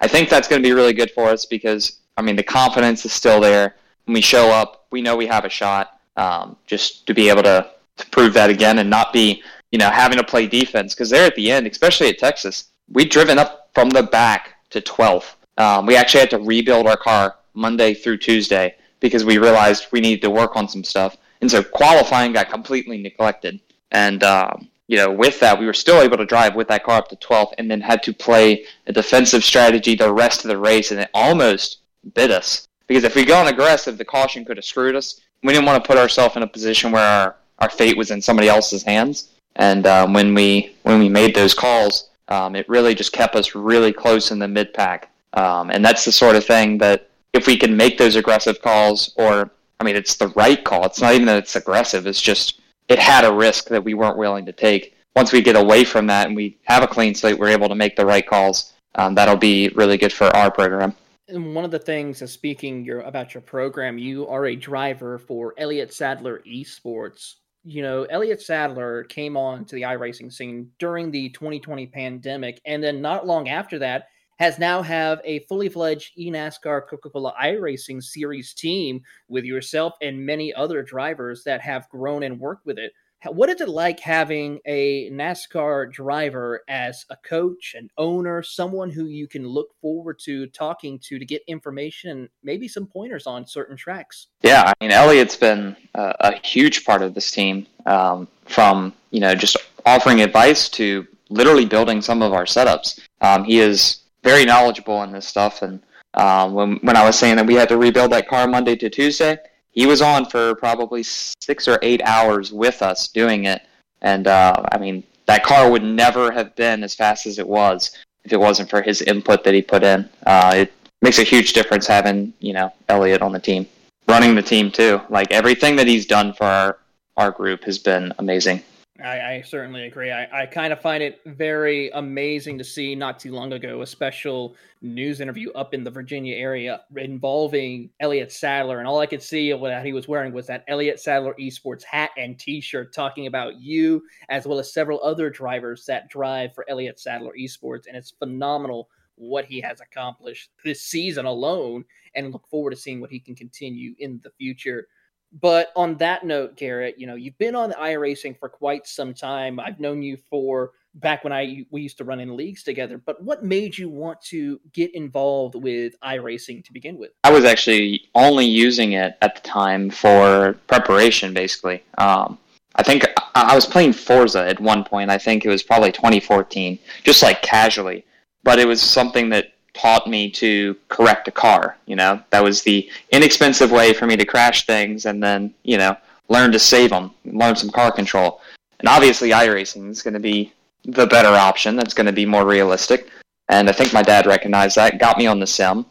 I 0.00 0.08
think 0.08 0.28
that's 0.28 0.48
going 0.48 0.62
to 0.62 0.66
be 0.66 0.72
really 0.72 0.92
good 0.92 1.10
for 1.10 1.28
us 1.28 1.46
because 1.46 2.00
I 2.16 2.22
mean, 2.22 2.36
the 2.36 2.42
confidence 2.42 3.04
is 3.04 3.12
still 3.12 3.40
there. 3.40 3.76
When 4.04 4.14
we 4.14 4.20
show 4.20 4.50
up, 4.50 4.86
we 4.90 5.02
know 5.02 5.16
we 5.16 5.26
have 5.26 5.44
a 5.44 5.50
shot. 5.50 6.00
Um, 6.16 6.56
just 6.66 7.06
to 7.08 7.14
be 7.14 7.28
able 7.28 7.42
to, 7.42 7.70
to 7.98 8.06
prove 8.06 8.32
that 8.34 8.48
again 8.48 8.78
and 8.78 8.88
not 8.88 9.12
be, 9.12 9.42
you 9.70 9.78
know, 9.78 9.90
having 9.90 10.16
to 10.16 10.24
play 10.24 10.46
defense 10.46 10.94
because 10.94 11.10
they're 11.10 11.26
at 11.26 11.34
the 11.34 11.50
end, 11.50 11.66
especially 11.66 12.08
at 12.08 12.18
Texas. 12.18 12.70
We've 12.90 13.10
driven 13.10 13.38
up 13.38 13.68
from 13.74 13.90
the 13.90 14.02
back 14.02 14.55
to 14.70 14.80
12th. 14.80 15.34
Um, 15.58 15.86
we 15.86 15.96
actually 15.96 16.20
had 16.20 16.30
to 16.30 16.38
rebuild 16.38 16.86
our 16.86 16.96
car 16.96 17.36
Monday 17.54 17.94
through 17.94 18.18
Tuesday 18.18 18.76
because 19.00 19.24
we 19.24 19.38
realized 19.38 19.86
we 19.92 20.00
needed 20.00 20.22
to 20.22 20.30
work 20.30 20.56
on 20.56 20.68
some 20.68 20.84
stuff. 20.84 21.16
And 21.40 21.50
so 21.50 21.62
qualifying 21.62 22.32
got 22.32 22.50
completely 22.50 22.98
neglected. 22.98 23.60
And, 23.92 24.22
um, 24.24 24.68
you 24.88 24.96
know, 24.96 25.10
with 25.10 25.40
that, 25.40 25.58
we 25.58 25.66
were 25.66 25.74
still 25.74 26.00
able 26.00 26.16
to 26.16 26.24
drive 26.24 26.54
with 26.54 26.68
that 26.68 26.84
car 26.84 26.98
up 26.98 27.08
to 27.08 27.16
12th 27.16 27.54
and 27.58 27.70
then 27.70 27.80
had 27.80 28.02
to 28.04 28.12
play 28.12 28.64
a 28.86 28.92
defensive 28.92 29.44
strategy 29.44 29.94
the 29.94 30.12
rest 30.12 30.44
of 30.44 30.48
the 30.48 30.58
race. 30.58 30.90
And 30.90 31.00
it 31.00 31.10
almost 31.12 31.78
bit 32.14 32.30
us 32.30 32.68
because 32.86 33.04
if 33.04 33.14
we'd 33.14 33.28
gone 33.28 33.48
aggressive, 33.48 33.98
the 33.98 34.04
caution 34.04 34.44
could 34.44 34.56
have 34.56 34.64
screwed 34.64 34.94
us. 34.94 35.20
We 35.42 35.52
didn't 35.52 35.66
want 35.66 35.82
to 35.82 35.86
put 35.86 35.98
ourselves 35.98 36.36
in 36.36 36.42
a 36.42 36.46
position 36.46 36.92
where 36.92 37.02
our, 37.02 37.36
our 37.58 37.70
fate 37.70 37.96
was 37.96 38.10
in 38.10 38.22
somebody 38.22 38.48
else's 38.48 38.82
hands. 38.82 39.30
And 39.56 39.86
um, 39.86 40.12
when 40.12 40.34
we 40.34 40.76
when 40.82 40.98
we 40.98 41.08
made 41.08 41.34
those 41.34 41.54
calls, 41.54 42.10
um, 42.28 42.56
it 42.56 42.68
really 42.68 42.94
just 42.94 43.12
kept 43.12 43.36
us 43.36 43.54
really 43.54 43.92
close 43.92 44.30
in 44.30 44.38
the 44.38 44.48
mid 44.48 44.74
pack. 44.74 45.10
Um, 45.34 45.70
and 45.70 45.84
that's 45.84 46.04
the 46.04 46.12
sort 46.12 46.36
of 46.36 46.44
thing 46.44 46.78
that 46.78 47.10
if 47.32 47.46
we 47.46 47.56
can 47.56 47.76
make 47.76 47.98
those 47.98 48.16
aggressive 48.16 48.62
calls, 48.62 49.12
or, 49.16 49.50
I 49.80 49.84
mean, 49.84 49.96
it's 49.96 50.16
the 50.16 50.28
right 50.28 50.62
call. 50.64 50.86
It's 50.86 51.00
not 51.00 51.14
even 51.14 51.26
that 51.26 51.38
it's 51.38 51.56
aggressive, 51.56 52.06
it's 52.06 52.22
just 52.22 52.60
it 52.88 52.98
had 52.98 53.24
a 53.24 53.32
risk 53.32 53.68
that 53.68 53.84
we 53.84 53.94
weren't 53.94 54.16
willing 54.16 54.46
to 54.46 54.52
take. 54.52 54.96
Once 55.14 55.32
we 55.32 55.42
get 55.42 55.56
away 55.56 55.84
from 55.84 56.06
that 56.06 56.26
and 56.26 56.36
we 56.36 56.58
have 56.64 56.82
a 56.82 56.86
clean 56.86 57.14
slate, 57.14 57.38
we're 57.38 57.48
able 57.48 57.68
to 57.68 57.74
make 57.74 57.96
the 57.96 58.06
right 58.06 58.26
calls. 58.26 58.72
Um, 58.94 59.14
that'll 59.14 59.36
be 59.36 59.68
really 59.70 59.98
good 59.98 60.12
for 60.12 60.26
our 60.36 60.50
program. 60.50 60.94
And 61.28 61.54
one 61.54 61.64
of 61.64 61.70
the 61.70 61.78
things, 61.78 62.30
speaking 62.30 62.84
your, 62.84 63.00
about 63.00 63.34
your 63.34 63.40
program, 63.40 63.98
you 63.98 64.28
are 64.28 64.46
a 64.46 64.56
driver 64.56 65.18
for 65.18 65.54
Elliott 65.58 65.92
Sadler 65.92 66.40
Esports 66.46 67.34
you 67.66 67.82
know, 67.82 68.04
Elliott 68.04 68.40
Sadler 68.40 69.02
came 69.04 69.36
on 69.36 69.64
to 69.64 69.74
the 69.74 69.82
iRacing 69.82 70.32
scene 70.32 70.70
during 70.78 71.10
the 71.10 71.30
2020 71.30 71.88
pandemic, 71.88 72.60
and 72.64 72.80
then 72.82 73.02
not 73.02 73.26
long 73.26 73.48
after 73.48 73.76
that, 73.80 74.06
has 74.38 74.58
now 74.60 74.82
have 74.82 75.20
a 75.24 75.40
fully 75.46 75.68
fledged 75.68 76.16
eNASCAR 76.16 76.86
Coca-Cola 76.86 77.34
iRacing 77.42 78.00
series 78.00 78.54
team 78.54 79.02
with 79.28 79.44
yourself 79.44 79.94
and 80.00 80.24
many 80.24 80.54
other 80.54 80.80
drivers 80.80 81.42
that 81.42 81.60
have 81.60 81.88
grown 81.88 82.22
and 82.22 82.38
worked 82.38 82.66
with 82.66 82.78
it 82.78 82.92
what 83.26 83.48
is 83.48 83.60
it 83.60 83.68
like 83.68 84.00
having 84.00 84.60
a 84.66 85.10
NASCAR 85.10 85.92
driver 85.92 86.62
as 86.68 87.04
a 87.10 87.16
coach, 87.16 87.74
an 87.76 87.88
owner, 87.96 88.42
someone 88.42 88.90
who 88.90 89.06
you 89.06 89.28
can 89.28 89.46
look 89.46 89.68
forward 89.80 90.18
to 90.24 90.46
talking 90.48 90.98
to 91.04 91.18
to 91.18 91.24
get 91.24 91.42
information, 91.46 92.10
and 92.10 92.28
maybe 92.42 92.68
some 92.68 92.86
pointers 92.86 93.26
on 93.26 93.46
certain 93.46 93.76
tracks? 93.76 94.28
Yeah, 94.42 94.62
I 94.66 94.72
mean, 94.80 94.90
Elliott's 94.90 95.36
been 95.36 95.76
a, 95.94 96.14
a 96.20 96.46
huge 96.46 96.84
part 96.84 97.02
of 97.02 97.14
this 97.14 97.30
team 97.30 97.66
um, 97.86 98.28
from, 98.44 98.92
you 99.10 99.20
know, 99.20 99.34
just 99.34 99.56
offering 99.84 100.20
advice 100.20 100.68
to 100.70 101.06
literally 101.28 101.64
building 101.64 102.02
some 102.02 102.22
of 102.22 102.32
our 102.32 102.44
setups. 102.44 103.00
Um, 103.20 103.44
he 103.44 103.60
is 103.60 104.00
very 104.22 104.44
knowledgeable 104.44 105.02
in 105.02 105.12
this 105.12 105.26
stuff. 105.26 105.62
And 105.62 105.80
um, 106.14 106.54
when, 106.54 106.76
when 106.76 106.96
I 106.96 107.04
was 107.04 107.18
saying 107.18 107.36
that 107.36 107.46
we 107.46 107.54
had 107.54 107.68
to 107.68 107.76
rebuild 107.76 108.12
that 108.12 108.28
car 108.28 108.46
Monday 108.46 108.76
to 108.76 108.90
Tuesday, 108.90 109.38
he 109.76 109.86
was 109.86 110.02
on 110.02 110.24
for 110.24 110.56
probably 110.56 111.04
six 111.04 111.68
or 111.68 111.78
eight 111.82 112.02
hours 112.02 112.52
with 112.52 112.82
us 112.82 113.08
doing 113.08 113.44
it. 113.44 113.62
And 114.00 114.26
uh, 114.26 114.64
I 114.72 114.78
mean, 114.78 115.04
that 115.26 115.44
car 115.44 115.70
would 115.70 115.84
never 115.84 116.32
have 116.32 116.56
been 116.56 116.82
as 116.82 116.94
fast 116.94 117.26
as 117.26 117.38
it 117.38 117.46
was 117.46 117.96
if 118.24 118.32
it 118.32 118.40
wasn't 118.40 118.70
for 118.70 118.82
his 118.82 119.02
input 119.02 119.44
that 119.44 119.54
he 119.54 119.62
put 119.62 119.84
in. 119.84 120.08
Uh, 120.26 120.52
it 120.56 120.72
makes 121.02 121.18
a 121.18 121.22
huge 121.22 121.52
difference 121.52 121.86
having 121.86 122.32
you 122.40 122.54
know 122.54 122.72
Elliott 122.88 123.22
on 123.22 123.32
the 123.32 123.38
team, 123.38 123.66
running 124.08 124.34
the 124.34 124.42
team 124.42 124.72
too. 124.72 125.00
Like 125.10 125.30
everything 125.30 125.76
that 125.76 125.86
he's 125.86 126.06
done 126.06 126.32
for 126.32 126.44
our 126.44 126.78
our 127.16 127.30
group 127.30 127.64
has 127.64 127.78
been 127.78 128.12
amazing. 128.18 128.62
I, 129.02 129.20
I, 129.20 129.42
certainly 129.42 129.86
agree. 129.86 130.10
I, 130.10 130.42
I 130.42 130.46
kind 130.46 130.72
of 130.72 130.80
find 130.80 131.02
it 131.02 131.20
very 131.26 131.90
amazing 131.90 132.58
to 132.58 132.64
see 132.64 132.94
not 132.94 133.18
too 133.18 133.32
long 133.32 133.52
ago 133.52 133.82
a 133.82 133.86
special 133.86 134.56
news 134.80 135.20
interview 135.20 135.50
up 135.52 135.74
in 135.74 135.84
the 135.84 135.90
Virginia 135.90 136.36
area 136.36 136.82
involving 136.96 137.90
Elliott 138.00 138.32
Sadler. 138.32 138.78
And 138.78 138.88
all 138.88 139.00
I 139.00 139.06
could 139.06 139.22
see 139.22 139.50
of 139.50 139.60
what 139.60 139.84
he 139.84 139.92
was 139.92 140.08
wearing 140.08 140.32
was 140.32 140.46
that 140.46 140.64
Elliott 140.68 141.00
Sadler 141.00 141.34
Esports 141.38 141.82
hat 141.82 142.10
and 142.16 142.38
t 142.38 142.60
shirt 142.60 142.94
talking 142.94 143.26
about 143.26 143.60
you, 143.60 144.02
as 144.28 144.46
well 144.46 144.58
as 144.58 144.72
several 144.72 145.02
other 145.02 145.30
drivers 145.30 145.84
that 145.86 146.08
drive 146.08 146.54
for 146.54 146.64
Elliott 146.68 146.98
Sadler 146.98 147.32
Esports. 147.38 147.86
And 147.86 147.96
it's 147.96 148.12
phenomenal 148.12 148.88
what 149.16 149.44
he 149.46 149.60
has 149.60 149.80
accomplished 149.80 150.50
this 150.64 150.82
season 150.82 151.26
alone 151.26 151.84
and 152.14 152.32
look 152.32 152.46
forward 152.48 152.70
to 152.70 152.76
seeing 152.76 153.00
what 153.00 153.10
he 153.10 153.20
can 153.20 153.34
continue 153.34 153.94
in 153.98 154.20
the 154.22 154.30
future. 154.38 154.86
But 155.32 155.70
on 155.76 155.96
that 155.98 156.24
note, 156.24 156.56
Garrett, 156.56 156.98
you 156.98 157.06
know, 157.06 157.14
you've 157.14 157.38
been 157.38 157.54
on 157.54 157.72
iRacing 157.72 158.38
for 158.38 158.48
quite 158.48 158.86
some 158.86 159.12
time. 159.12 159.60
I've 159.60 159.80
known 159.80 160.02
you 160.02 160.16
for 160.16 160.72
back 160.94 161.24
when 161.24 161.32
I 161.32 161.66
we 161.70 161.82
used 161.82 161.98
to 161.98 162.04
run 162.04 162.20
in 162.20 162.36
leagues 162.36 162.62
together. 162.62 162.98
But 162.98 163.22
what 163.22 163.44
made 163.44 163.76
you 163.76 163.88
want 163.88 164.20
to 164.22 164.60
get 164.72 164.94
involved 164.94 165.54
with 165.54 165.94
iRacing 166.00 166.64
to 166.64 166.72
begin 166.72 166.96
with? 166.96 167.10
I 167.24 167.30
was 167.30 167.44
actually 167.44 168.02
only 168.14 168.46
using 168.46 168.92
it 168.92 169.16
at 169.20 169.34
the 169.34 169.40
time 169.42 169.90
for 169.90 170.54
preparation, 170.66 171.34
basically. 171.34 171.82
Um, 171.98 172.38
I 172.76 172.82
think 172.82 173.06
I 173.34 173.54
was 173.54 173.66
playing 173.66 173.94
Forza 173.94 174.46
at 174.46 174.60
one 174.60 174.84
point. 174.84 175.10
I 175.10 175.18
think 175.18 175.44
it 175.44 175.48
was 175.48 175.62
probably 175.62 175.92
2014, 175.92 176.78
just 177.04 177.22
like 177.22 177.42
casually. 177.42 178.04
But 178.42 178.58
it 178.58 178.68
was 178.68 178.80
something 178.80 179.30
that 179.30 179.52
taught 179.76 180.06
me 180.06 180.30
to 180.30 180.76
correct 180.88 181.28
a 181.28 181.30
car. 181.30 181.76
You 181.86 181.96
know, 181.96 182.20
that 182.30 182.42
was 182.42 182.62
the 182.62 182.88
inexpensive 183.10 183.70
way 183.70 183.92
for 183.92 184.06
me 184.06 184.16
to 184.16 184.24
crash 184.24 184.66
things 184.66 185.06
and 185.06 185.22
then, 185.22 185.54
you 185.62 185.78
know, 185.78 185.96
learn 186.28 186.52
to 186.52 186.58
save 186.58 186.90
them, 186.90 187.12
learn 187.24 187.56
some 187.56 187.70
car 187.70 187.92
control. 187.92 188.40
And 188.80 188.88
obviously, 188.88 189.30
iRacing 189.30 189.88
is 189.90 190.02
going 190.02 190.14
to 190.14 190.20
be 190.20 190.52
the 190.84 191.06
better 191.06 191.28
option. 191.28 191.76
That's 191.76 191.94
going 191.94 192.06
to 192.06 192.12
be 192.12 192.26
more 192.26 192.46
realistic. 192.46 193.08
And 193.48 193.68
I 193.68 193.72
think 193.72 193.92
my 193.92 194.02
dad 194.02 194.26
recognized 194.26 194.76
that, 194.76 194.98
got 194.98 195.18
me 195.18 195.26
on 195.26 195.38
the 195.38 195.46
sim, 195.46 195.86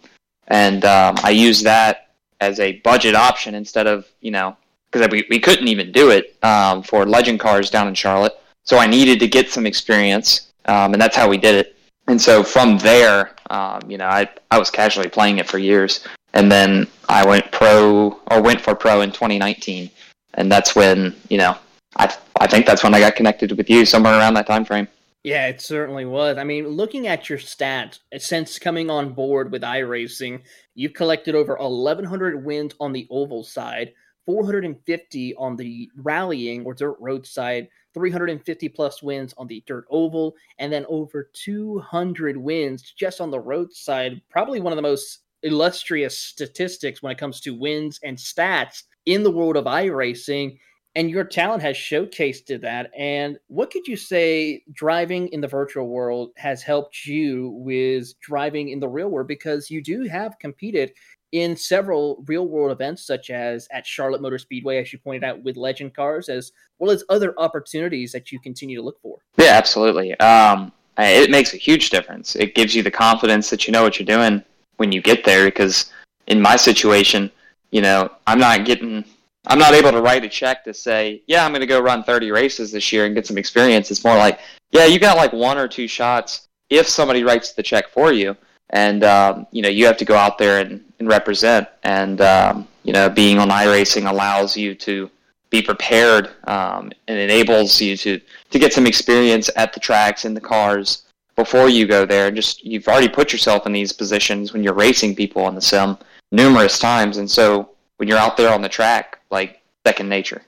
and 0.49 0.83
um, 0.83 1.15
I 1.23 1.29
used 1.29 1.63
that 1.63 2.09
as 2.41 2.59
a 2.59 2.73
budget 2.79 3.15
option 3.15 3.55
instead 3.55 3.87
of, 3.87 4.05
you 4.19 4.31
know, 4.31 4.57
because 4.91 5.07
we, 5.09 5.25
we 5.29 5.39
couldn't 5.39 5.69
even 5.69 5.91
do 5.91 6.11
it 6.11 6.35
um, 6.43 6.83
for 6.83 7.05
legend 7.05 7.39
cars 7.39 7.69
down 7.69 7.87
in 7.87 7.95
Charlotte. 7.95 8.33
So 8.63 8.77
I 8.77 8.87
needed 8.87 9.19
to 9.21 9.27
get 9.27 9.49
some 9.49 9.65
experience, 9.65 10.51
um, 10.65 10.93
and 10.93 11.01
that's 11.01 11.15
how 11.15 11.29
we 11.29 11.37
did 11.37 11.55
it 11.55 11.75
and 12.07 12.21
so 12.21 12.43
from 12.43 12.77
there, 12.77 13.34
um, 13.49 13.81
you 13.87 13.97
know, 13.97 14.07
I 14.07 14.29
I 14.51 14.57
was 14.57 14.69
casually 14.69 15.09
playing 15.09 15.37
it 15.37 15.47
for 15.47 15.57
years, 15.57 16.05
and 16.33 16.51
then 16.51 16.87
I 17.09 17.25
went 17.25 17.51
pro 17.51 18.19
or 18.31 18.41
went 18.41 18.61
for 18.61 18.75
pro 18.75 19.01
in 19.01 19.11
2019, 19.11 19.89
and 20.33 20.51
that's 20.51 20.75
when 20.75 21.15
you 21.29 21.37
know 21.37 21.57
I 21.97 22.13
I 22.39 22.47
think 22.47 22.65
that's 22.65 22.83
when 22.83 22.93
I 22.93 22.99
got 22.99 23.15
connected 23.15 23.55
with 23.57 23.69
you 23.69 23.85
somewhere 23.85 24.17
around 24.17 24.33
that 24.35 24.47
time 24.47 24.65
frame. 24.65 24.87
Yeah, 25.23 25.47
it 25.47 25.59
certainly 25.59 26.05
was. 26.05 26.37
I 26.37 26.43
mean, 26.43 26.67
looking 26.67 27.07
at 27.07 27.29
your 27.29 27.39
stats 27.39 27.97
since 28.19 28.59
coming 28.59 28.91
on 28.91 29.13
board 29.13 29.51
with 29.51 29.63
iRacing, 29.63 30.41
you've 30.75 30.93
collected 30.93 31.33
over 31.33 31.55
1,100 31.55 32.45
wins 32.45 32.75
on 32.79 32.93
the 32.93 33.07
oval 33.09 33.43
side, 33.43 33.93
450 34.25 35.35
on 35.35 35.55
the 35.55 35.89
rallying 35.97 36.65
or 36.65 36.73
dirt 36.73 36.97
road 36.99 37.25
side, 37.25 37.67
350 37.93 38.69
plus 38.69 39.01
wins 39.03 39.33
on 39.37 39.47
the 39.47 39.63
dirt 39.67 39.85
oval, 39.89 40.35
and 40.59 40.71
then 40.73 40.85
over 40.89 41.29
200 41.33 42.37
wins 42.37 42.93
just 42.97 43.21
on 43.21 43.31
the 43.31 43.39
road 43.39 43.71
side. 43.73 44.21
Probably 44.29 44.59
one 44.59 44.73
of 44.73 44.77
the 44.77 44.81
most 44.81 45.19
illustrious 45.43 46.17
statistics 46.17 47.03
when 47.03 47.11
it 47.11 47.17
comes 47.19 47.39
to 47.41 47.53
wins 47.53 47.99
and 48.03 48.17
stats 48.17 48.83
in 49.05 49.21
the 49.23 49.31
world 49.31 49.57
of 49.57 49.65
iRacing. 49.65 50.57
and 50.95 51.09
your 51.09 51.25
talent 51.25 51.61
has 51.61 51.75
showcased 51.75 52.61
that. 52.61 52.89
And 52.97 53.37
what 53.47 53.69
could 53.69 53.85
you 53.85 53.97
say 53.97 54.63
driving 54.71 55.27
in 55.29 55.41
the 55.41 55.47
virtual 55.47 55.87
world 55.89 56.31
has 56.37 56.61
helped 56.63 57.05
you 57.05 57.49
with 57.49 58.17
driving 58.21 58.69
in 58.69 58.79
the 58.79 58.87
real 58.87 59.09
world? 59.09 59.27
Because 59.27 59.69
you 59.69 59.83
do 59.83 60.03
have 60.03 60.39
competed 60.39 60.93
in 61.35 61.53
several 61.57 62.23
real 62.27 62.47
world 62.47 62.71
events, 62.71 63.05
such 63.05 63.29
as 63.29 63.67
at 63.69 63.85
Charlotte 63.85 64.21
Motor 64.21 64.37
Speedway, 64.37 64.77
as 64.77 64.93
you 64.93 64.99
pointed 64.99 65.25
out, 65.25 65.43
with 65.43 65.57
Legend 65.57 65.93
Cars, 65.93 66.29
as 66.29 66.53
well 66.79 66.89
as 66.89 67.03
other 67.09 67.37
opportunities 67.37 68.13
that 68.13 68.31
you 68.31 68.39
continue 68.39 68.77
to 68.77 68.81
look 68.81 69.01
for. 69.01 69.17
Yeah, 69.37 69.51
absolutely. 69.51 70.17
Um, 70.21 70.71
it 70.97 71.29
makes 71.29 71.53
a 71.53 71.57
huge 71.57 71.89
difference. 71.89 72.37
It 72.37 72.55
gives 72.55 72.73
you 72.73 72.83
the 72.83 72.91
confidence 72.91 73.49
that 73.49 73.67
you 73.67 73.73
know 73.73 73.83
what 73.83 73.99
you're 73.99 74.05
doing 74.05 74.41
when 74.77 74.93
you 74.93 75.01
get 75.01 75.25
there. 75.25 75.43
Because 75.43 75.91
in 76.27 76.39
my 76.39 76.55
situation, 76.55 77.29
you 77.69 77.81
know, 77.81 78.09
I'm 78.27 78.39
not 78.39 78.63
getting, 78.63 79.03
I'm 79.47 79.59
not 79.59 79.73
able 79.73 79.91
to 79.91 79.99
write 79.99 80.23
a 80.23 80.29
check 80.29 80.63
to 80.63 80.73
say, 80.73 81.21
yeah, 81.27 81.43
I'm 81.43 81.51
going 81.51 81.59
to 81.59 81.67
go 81.67 81.81
run 81.81 82.05
30 82.05 82.31
races 82.31 82.71
this 82.71 82.93
year 82.93 83.07
and 83.07 83.13
get 83.13 83.27
some 83.27 83.37
experience. 83.37 83.91
It's 83.91 84.05
more 84.05 84.15
like, 84.15 84.39
yeah, 84.71 84.85
you 84.85 84.99
got 84.99 85.17
like 85.17 85.33
one 85.33 85.57
or 85.57 85.67
two 85.67 85.89
shots 85.89 86.47
if 86.69 86.87
somebody 86.87 87.25
writes 87.25 87.51
the 87.51 87.61
check 87.61 87.89
for 87.89 88.13
you 88.13 88.37
and 88.71 89.03
um, 89.03 89.47
you 89.51 89.61
know 89.61 89.69
you 89.69 89.85
have 89.85 89.97
to 89.97 90.05
go 90.05 90.15
out 90.15 90.37
there 90.37 90.59
and, 90.59 90.83
and 90.99 91.07
represent. 91.07 91.67
And 91.83 92.21
um, 92.21 92.67
you 92.83 92.93
know, 92.93 93.09
being 93.09 93.39
on 93.39 93.49
iRacing 93.49 94.09
allows 94.09 94.55
you 94.55 94.75
to 94.75 95.09
be 95.49 95.61
prepared 95.61 96.31
um, 96.45 96.91
and 97.07 97.17
enables 97.19 97.79
you 97.81 97.95
to 97.97 98.19
to 98.49 98.59
get 98.59 98.73
some 98.73 98.87
experience 98.87 99.49
at 99.55 99.73
the 99.73 99.79
tracks 99.79 100.25
in 100.25 100.33
the 100.33 100.41
cars 100.41 101.03
before 101.35 101.69
you 101.69 101.85
go 101.85 102.05
there. 102.05 102.31
Just 102.31 102.63
you've 102.65 102.87
already 102.87 103.09
put 103.09 103.31
yourself 103.31 103.65
in 103.65 103.73
these 103.73 103.91
positions 103.91 104.53
when 104.53 104.63
you're 104.63 104.73
racing 104.73 105.15
people 105.15 105.43
on 105.43 105.55
the 105.55 105.61
sim 105.61 105.97
numerous 106.31 106.79
times, 106.79 107.17
and 107.17 107.29
so 107.29 107.69
when 107.97 108.09
you're 108.09 108.17
out 108.17 108.37
there 108.37 108.53
on 108.53 108.61
the 108.61 108.69
track, 108.69 109.19
like 109.31 109.61
second 109.85 110.09
nature. 110.09 110.41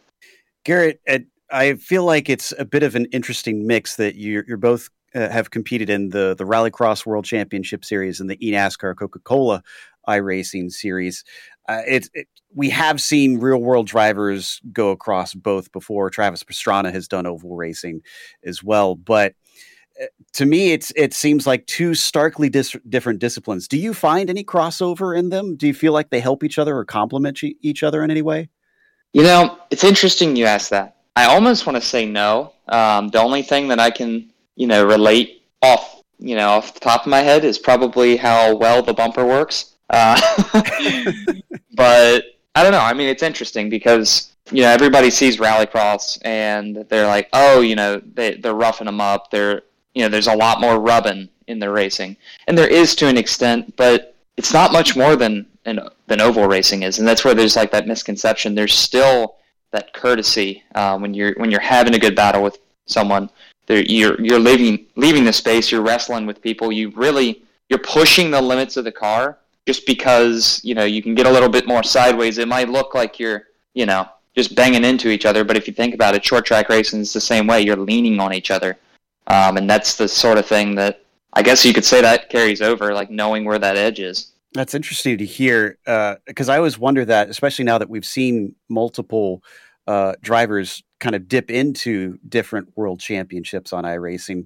Garrett, 0.63 0.99
I 1.49 1.75
feel 1.75 2.03
like 2.03 2.29
it's 2.29 2.53
a 2.59 2.65
bit 2.65 2.83
of 2.83 2.95
an 2.95 3.05
interesting 3.05 3.65
mix 3.65 3.95
that 3.95 4.15
you're, 4.15 4.43
you're 4.47 4.57
both 4.57 4.89
uh, 5.15 5.29
have 5.29 5.51
competed 5.51 5.89
in 5.89 6.09
the 6.09 6.35
the 6.37 6.43
Rallycross 6.43 7.05
World 7.05 7.25
Championship 7.25 7.85
Series 7.85 8.19
and 8.19 8.29
the 8.29 8.37
eNASCAR 8.37 8.95
Coca 8.95 9.19
Cola 9.19 9.63
iRacing 10.07 10.71
Series. 10.71 11.23
Uh, 11.67 11.81
it, 11.85 12.09
it, 12.13 12.27
we 12.55 12.69
have 12.69 13.01
seen 13.01 13.39
real 13.39 13.57
world 13.59 13.87
drivers 13.87 14.61
go 14.71 14.91
across 14.91 15.33
both 15.33 15.71
before. 15.71 16.09
Travis 16.09 16.43
Pastrana 16.43 16.91
has 16.91 17.07
done 17.07 17.25
oval 17.25 17.55
racing 17.55 18.01
as 18.43 18.63
well, 18.63 18.95
but 18.95 19.33
uh, 20.01 20.05
to 20.33 20.45
me, 20.45 20.71
it's 20.71 20.91
it 20.95 21.13
seems 21.13 21.45
like 21.45 21.65
two 21.65 21.93
starkly 21.93 22.49
dis- 22.49 22.75
different 22.87 23.19
disciplines. 23.19 23.67
Do 23.67 23.77
you 23.77 23.93
find 23.93 24.29
any 24.29 24.43
crossover 24.43 25.17
in 25.17 25.29
them? 25.29 25.55
Do 25.55 25.67
you 25.67 25.73
feel 25.73 25.93
like 25.93 26.09
they 26.09 26.19
help 26.19 26.43
each 26.43 26.57
other 26.57 26.77
or 26.77 26.85
complement 26.85 27.41
each 27.61 27.83
other 27.83 28.03
in 28.03 28.11
any 28.11 28.21
way? 28.21 28.49
You 29.13 29.23
know, 29.23 29.57
it's 29.71 29.83
interesting 29.83 30.35
you 30.35 30.45
ask 30.45 30.69
that. 30.69 30.95
I 31.15 31.25
almost 31.25 31.65
want 31.65 31.75
to 31.75 31.81
say 31.81 32.05
no. 32.05 32.53
Um, 32.67 33.07
the 33.09 33.19
only 33.19 33.41
thing 33.41 33.69
that 33.69 33.79
I 33.79 33.89
can 33.89 34.31
you 34.57 34.67
know, 34.67 34.85
relate 34.85 35.43
off, 35.61 36.03
you 36.19 36.35
know, 36.35 36.49
off 36.49 36.73
the 36.73 36.79
top 36.79 37.01
of 37.01 37.07
my 37.07 37.19
head 37.19 37.45
is 37.45 37.57
probably 37.57 38.17
how 38.17 38.55
well 38.55 38.81
the 38.83 38.93
bumper 38.93 39.25
works. 39.25 39.75
Uh, 39.89 40.19
but 41.75 42.25
I 42.55 42.63
don't 42.63 42.71
know. 42.71 42.81
I 42.81 42.93
mean, 42.93 43.07
it's 43.07 43.23
interesting 43.23 43.69
because 43.69 44.33
you 44.51 44.63
know 44.63 44.69
everybody 44.69 45.09
sees 45.09 45.37
rallycross 45.37 46.19
and 46.25 46.85
they're 46.89 47.07
like, 47.07 47.29
oh, 47.33 47.61
you 47.61 47.75
know, 47.75 48.01
they 48.13 48.35
they're 48.35 48.53
roughing 48.55 48.85
them 48.85 48.99
up. 48.99 49.31
They're 49.31 49.61
you 49.93 50.03
know, 50.03 50.09
there's 50.09 50.27
a 50.27 50.35
lot 50.35 50.59
more 50.59 50.79
rubbing 50.79 51.29
in 51.47 51.59
their 51.59 51.71
racing, 51.71 52.17
and 52.47 52.57
there 52.57 52.67
is 52.67 52.95
to 52.95 53.07
an 53.07 53.17
extent, 53.17 53.75
but 53.77 54.15
it's 54.35 54.53
not 54.53 54.73
much 54.73 54.95
more 54.95 55.15
than 55.15 55.45
an, 55.65 55.79
than 56.07 56.19
oval 56.19 56.47
racing 56.47 56.83
is, 56.83 56.99
and 56.99 57.07
that's 57.07 57.23
where 57.23 57.33
there's 57.33 57.55
like 57.55 57.71
that 57.71 57.87
misconception. 57.87 58.55
There's 58.55 58.73
still 58.73 59.35
that 59.71 59.93
courtesy 59.93 60.63
uh, 60.75 60.97
when 60.97 61.13
you're 61.13 61.33
when 61.35 61.51
you're 61.51 61.59
having 61.59 61.95
a 61.95 61.99
good 61.99 62.15
battle 62.15 62.41
with 62.41 62.57
someone 62.85 63.29
you're 63.75 64.19
you're 64.21 64.39
leaving 64.39 64.85
leaving 64.95 65.25
the 65.25 65.33
space. 65.33 65.71
You're 65.71 65.81
wrestling 65.81 66.25
with 66.25 66.41
people. 66.41 66.71
You 66.71 66.91
really 66.91 67.43
you're 67.69 67.79
pushing 67.79 68.31
the 68.31 68.41
limits 68.41 68.77
of 68.77 68.85
the 68.85 68.91
car 68.91 69.37
just 69.65 69.85
because 69.85 70.61
you 70.63 70.73
know 70.73 70.85
you 70.85 71.01
can 71.01 71.15
get 71.15 71.25
a 71.25 71.31
little 71.31 71.49
bit 71.49 71.67
more 71.67 71.83
sideways. 71.83 72.37
It 72.37 72.47
might 72.47 72.69
look 72.69 72.95
like 72.95 73.19
you're 73.19 73.43
you 73.73 73.85
know 73.85 74.07
just 74.35 74.55
banging 74.55 74.83
into 74.83 75.09
each 75.09 75.25
other, 75.25 75.43
but 75.43 75.57
if 75.57 75.67
you 75.67 75.73
think 75.73 75.93
about 75.93 76.15
it, 76.15 76.23
short 76.23 76.45
track 76.45 76.69
racing 76.69 77.01
is 77.01 77.11
the 77.11 77.21
same 77.21 77.47
way. 77.47 77.61
You're 77.61 77.75
leaning 77.75 78.19
on 78.19 78.33
each 78.33 78.51
other, 78.51 78.77
um, 79.27 79.57
and 79.57 79.69
that's 79.69 79.97
the 79.97 80.07
sort 80.07 80.37
of 80.37 80.45
thing 80.45 80.75
that 80.75 81.01
I 81.33 81.41
guess 81.41 81.65
you 81.65 81.73
could 81.73 81.85
say 81.85 82.01
that 82.01 82.29
carries 82.29 82.61
over, 82.61 82.93
like 82.93 83.09
knowing 83.11 83.45
where 83.45 83.59
that 83.59 83.75
edge 83.75 83.99
is. 83.99 84.31
That's 84.53 84.73
interesting 84.73 85.17
to 85.17 85.25
hear 85.25 85.77
because 86.25 86.49
uh, 86.49 86.53
I 86.53 86.57
always 86.57 86.79
wonder 86.79 87.03
that, 87.05 87.29
especially 87.29 87.65
now 87.65 87.77
that 87.77 87.89
we've 87.89 88.05
seen 88.05 88.55
multiple 88.69 89.43
uh, 89.85 90.13
drivers 90.21 90.83
kind 90.99 91.15
of 91.15 91.27
dip 91.27 91.51
into 91.51 92.19
different 92.27 92.75
world 92.75 92.99
championships 92.99 93.73
on 93.73 93.83
iRacing. 93.83 94.45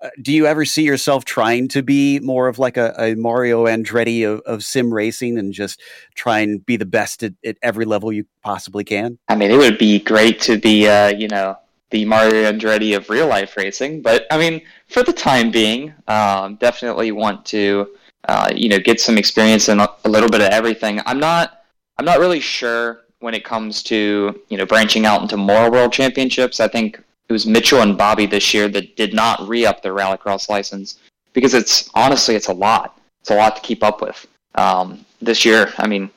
Uh, 0.00 0.08
do 0.20 0.32
you 0.32 0.46
ever 0.46 0.64
see 0.64 0.82
yourself 0.82 1.24
trying 1.24 1.68
to 1.68 1.82
be 1.82 2.18
more 2.20 2.48
of 2.48 2.58
like 2.58 2.76
a, 2.76 2.92
a 2.98 3.14
Mario 3.14 3.66
Andretti 3.66 4.28
of, 4.28 4.40
of, 4.40 4.64
sim 4.64 4.92
racing 4.92 5.38
and 5.38 5.52
just 5.52 5.80
try 6.16 6.40
and 6.40 6.64
be 6.66 6.76
the 6.76 6.84
best 6.84 7.22
at, 7.22 7.34
at, 7.44 7.56
every 7.62 7.84
level 7.84 8.12
you 8.12 8.24
possibly 8.42 8.82
can? 8.82 9.16
I 9.28 9.36
mean, 9.36 9.52
it 9.52 9.58
would 9.58 9.78
be 9.78 10.00
great 10.00 10.40
to 10.42 10.58
be, 10.58 10.88
uh, 10.88 11.08
you 11.08 11.28
know, 11.28 11.56
the 11.90 12.04
Mario 12.04 12.50
Andretti 12.50 12.96
of 12.96 13.10
real 13.10 13.28
life 13.28 13.56
racing, 13.56 14.02
but 14.02 14.26
I 14.30 14.38
mean, 14.38 14.62
for 14.88 15.04
the 15.04 15.12
time 15.12 15.52
being, 15.52 15.94
um, 16.08 16.56
definitely 16.56 17.12
want 17.12 17.44
to, 17.46 17.94
uh, 18.26 18.50
you 18.52 18.68
know, 18.68 18.80
get 18.80 19.00
some 19.00 19.18
experience 19.18 19.68
in 19.68 19.78
a, 19.78 19.88
a 20.04 20.08
little 20.08 20.30
bit 20.30 20.40
of 20.40 20.48
everything. 20.48 21.00
I'm 21.06 21.20
not, 21.20 21.62
I'm 21.98 22.06
not 22.06 22.18
really 22.18 22.40
sure 22.40 23.02
when 23.22 23.34
it 23.34 23.44
comes 23.44 23.82
to 23.84 24.40
you 24.48 24.58
know 24.58 24.66
branching 24.66 25.06
out 25.06 25.22
into 25.22 25.36
more 25.36 25.70
world 25.70 25.92
championships. 25.92 26.60
I 26.60 26.68
think 26.68 27.00
it 27.28 27.32
was 27.32 27.46
Mitchell 27.46 27.80
and 27.80 27.96
Bobby 27.96 28.26
this 28.26 28.52
year 28.52 28.68
that 28.68 28.96
did 28.96 29.14
not 29.14 29.48
re-up 29.48 29.82
their 29.82 29.94
rallycross 29.94 30.48
license 30.48 30.98
because 31.32 31.54
it's 31.54 31.88
honestly 31.94 32.34
it's 32.34 32.48
a 32.48 32.52
lot. 32.52 32.98
It's 33.20 33.30
a 33.30 33.36
lot 33.36 33.56
to 33.56 33.62
keep 33.62 33.82
up 33.82 34.02
with. 34.02 34.26
Um, 34.56 35.04
this 35.20 35.44
year, 35.44 35.72
I 35.78 35.86
mean, 35.86 36.10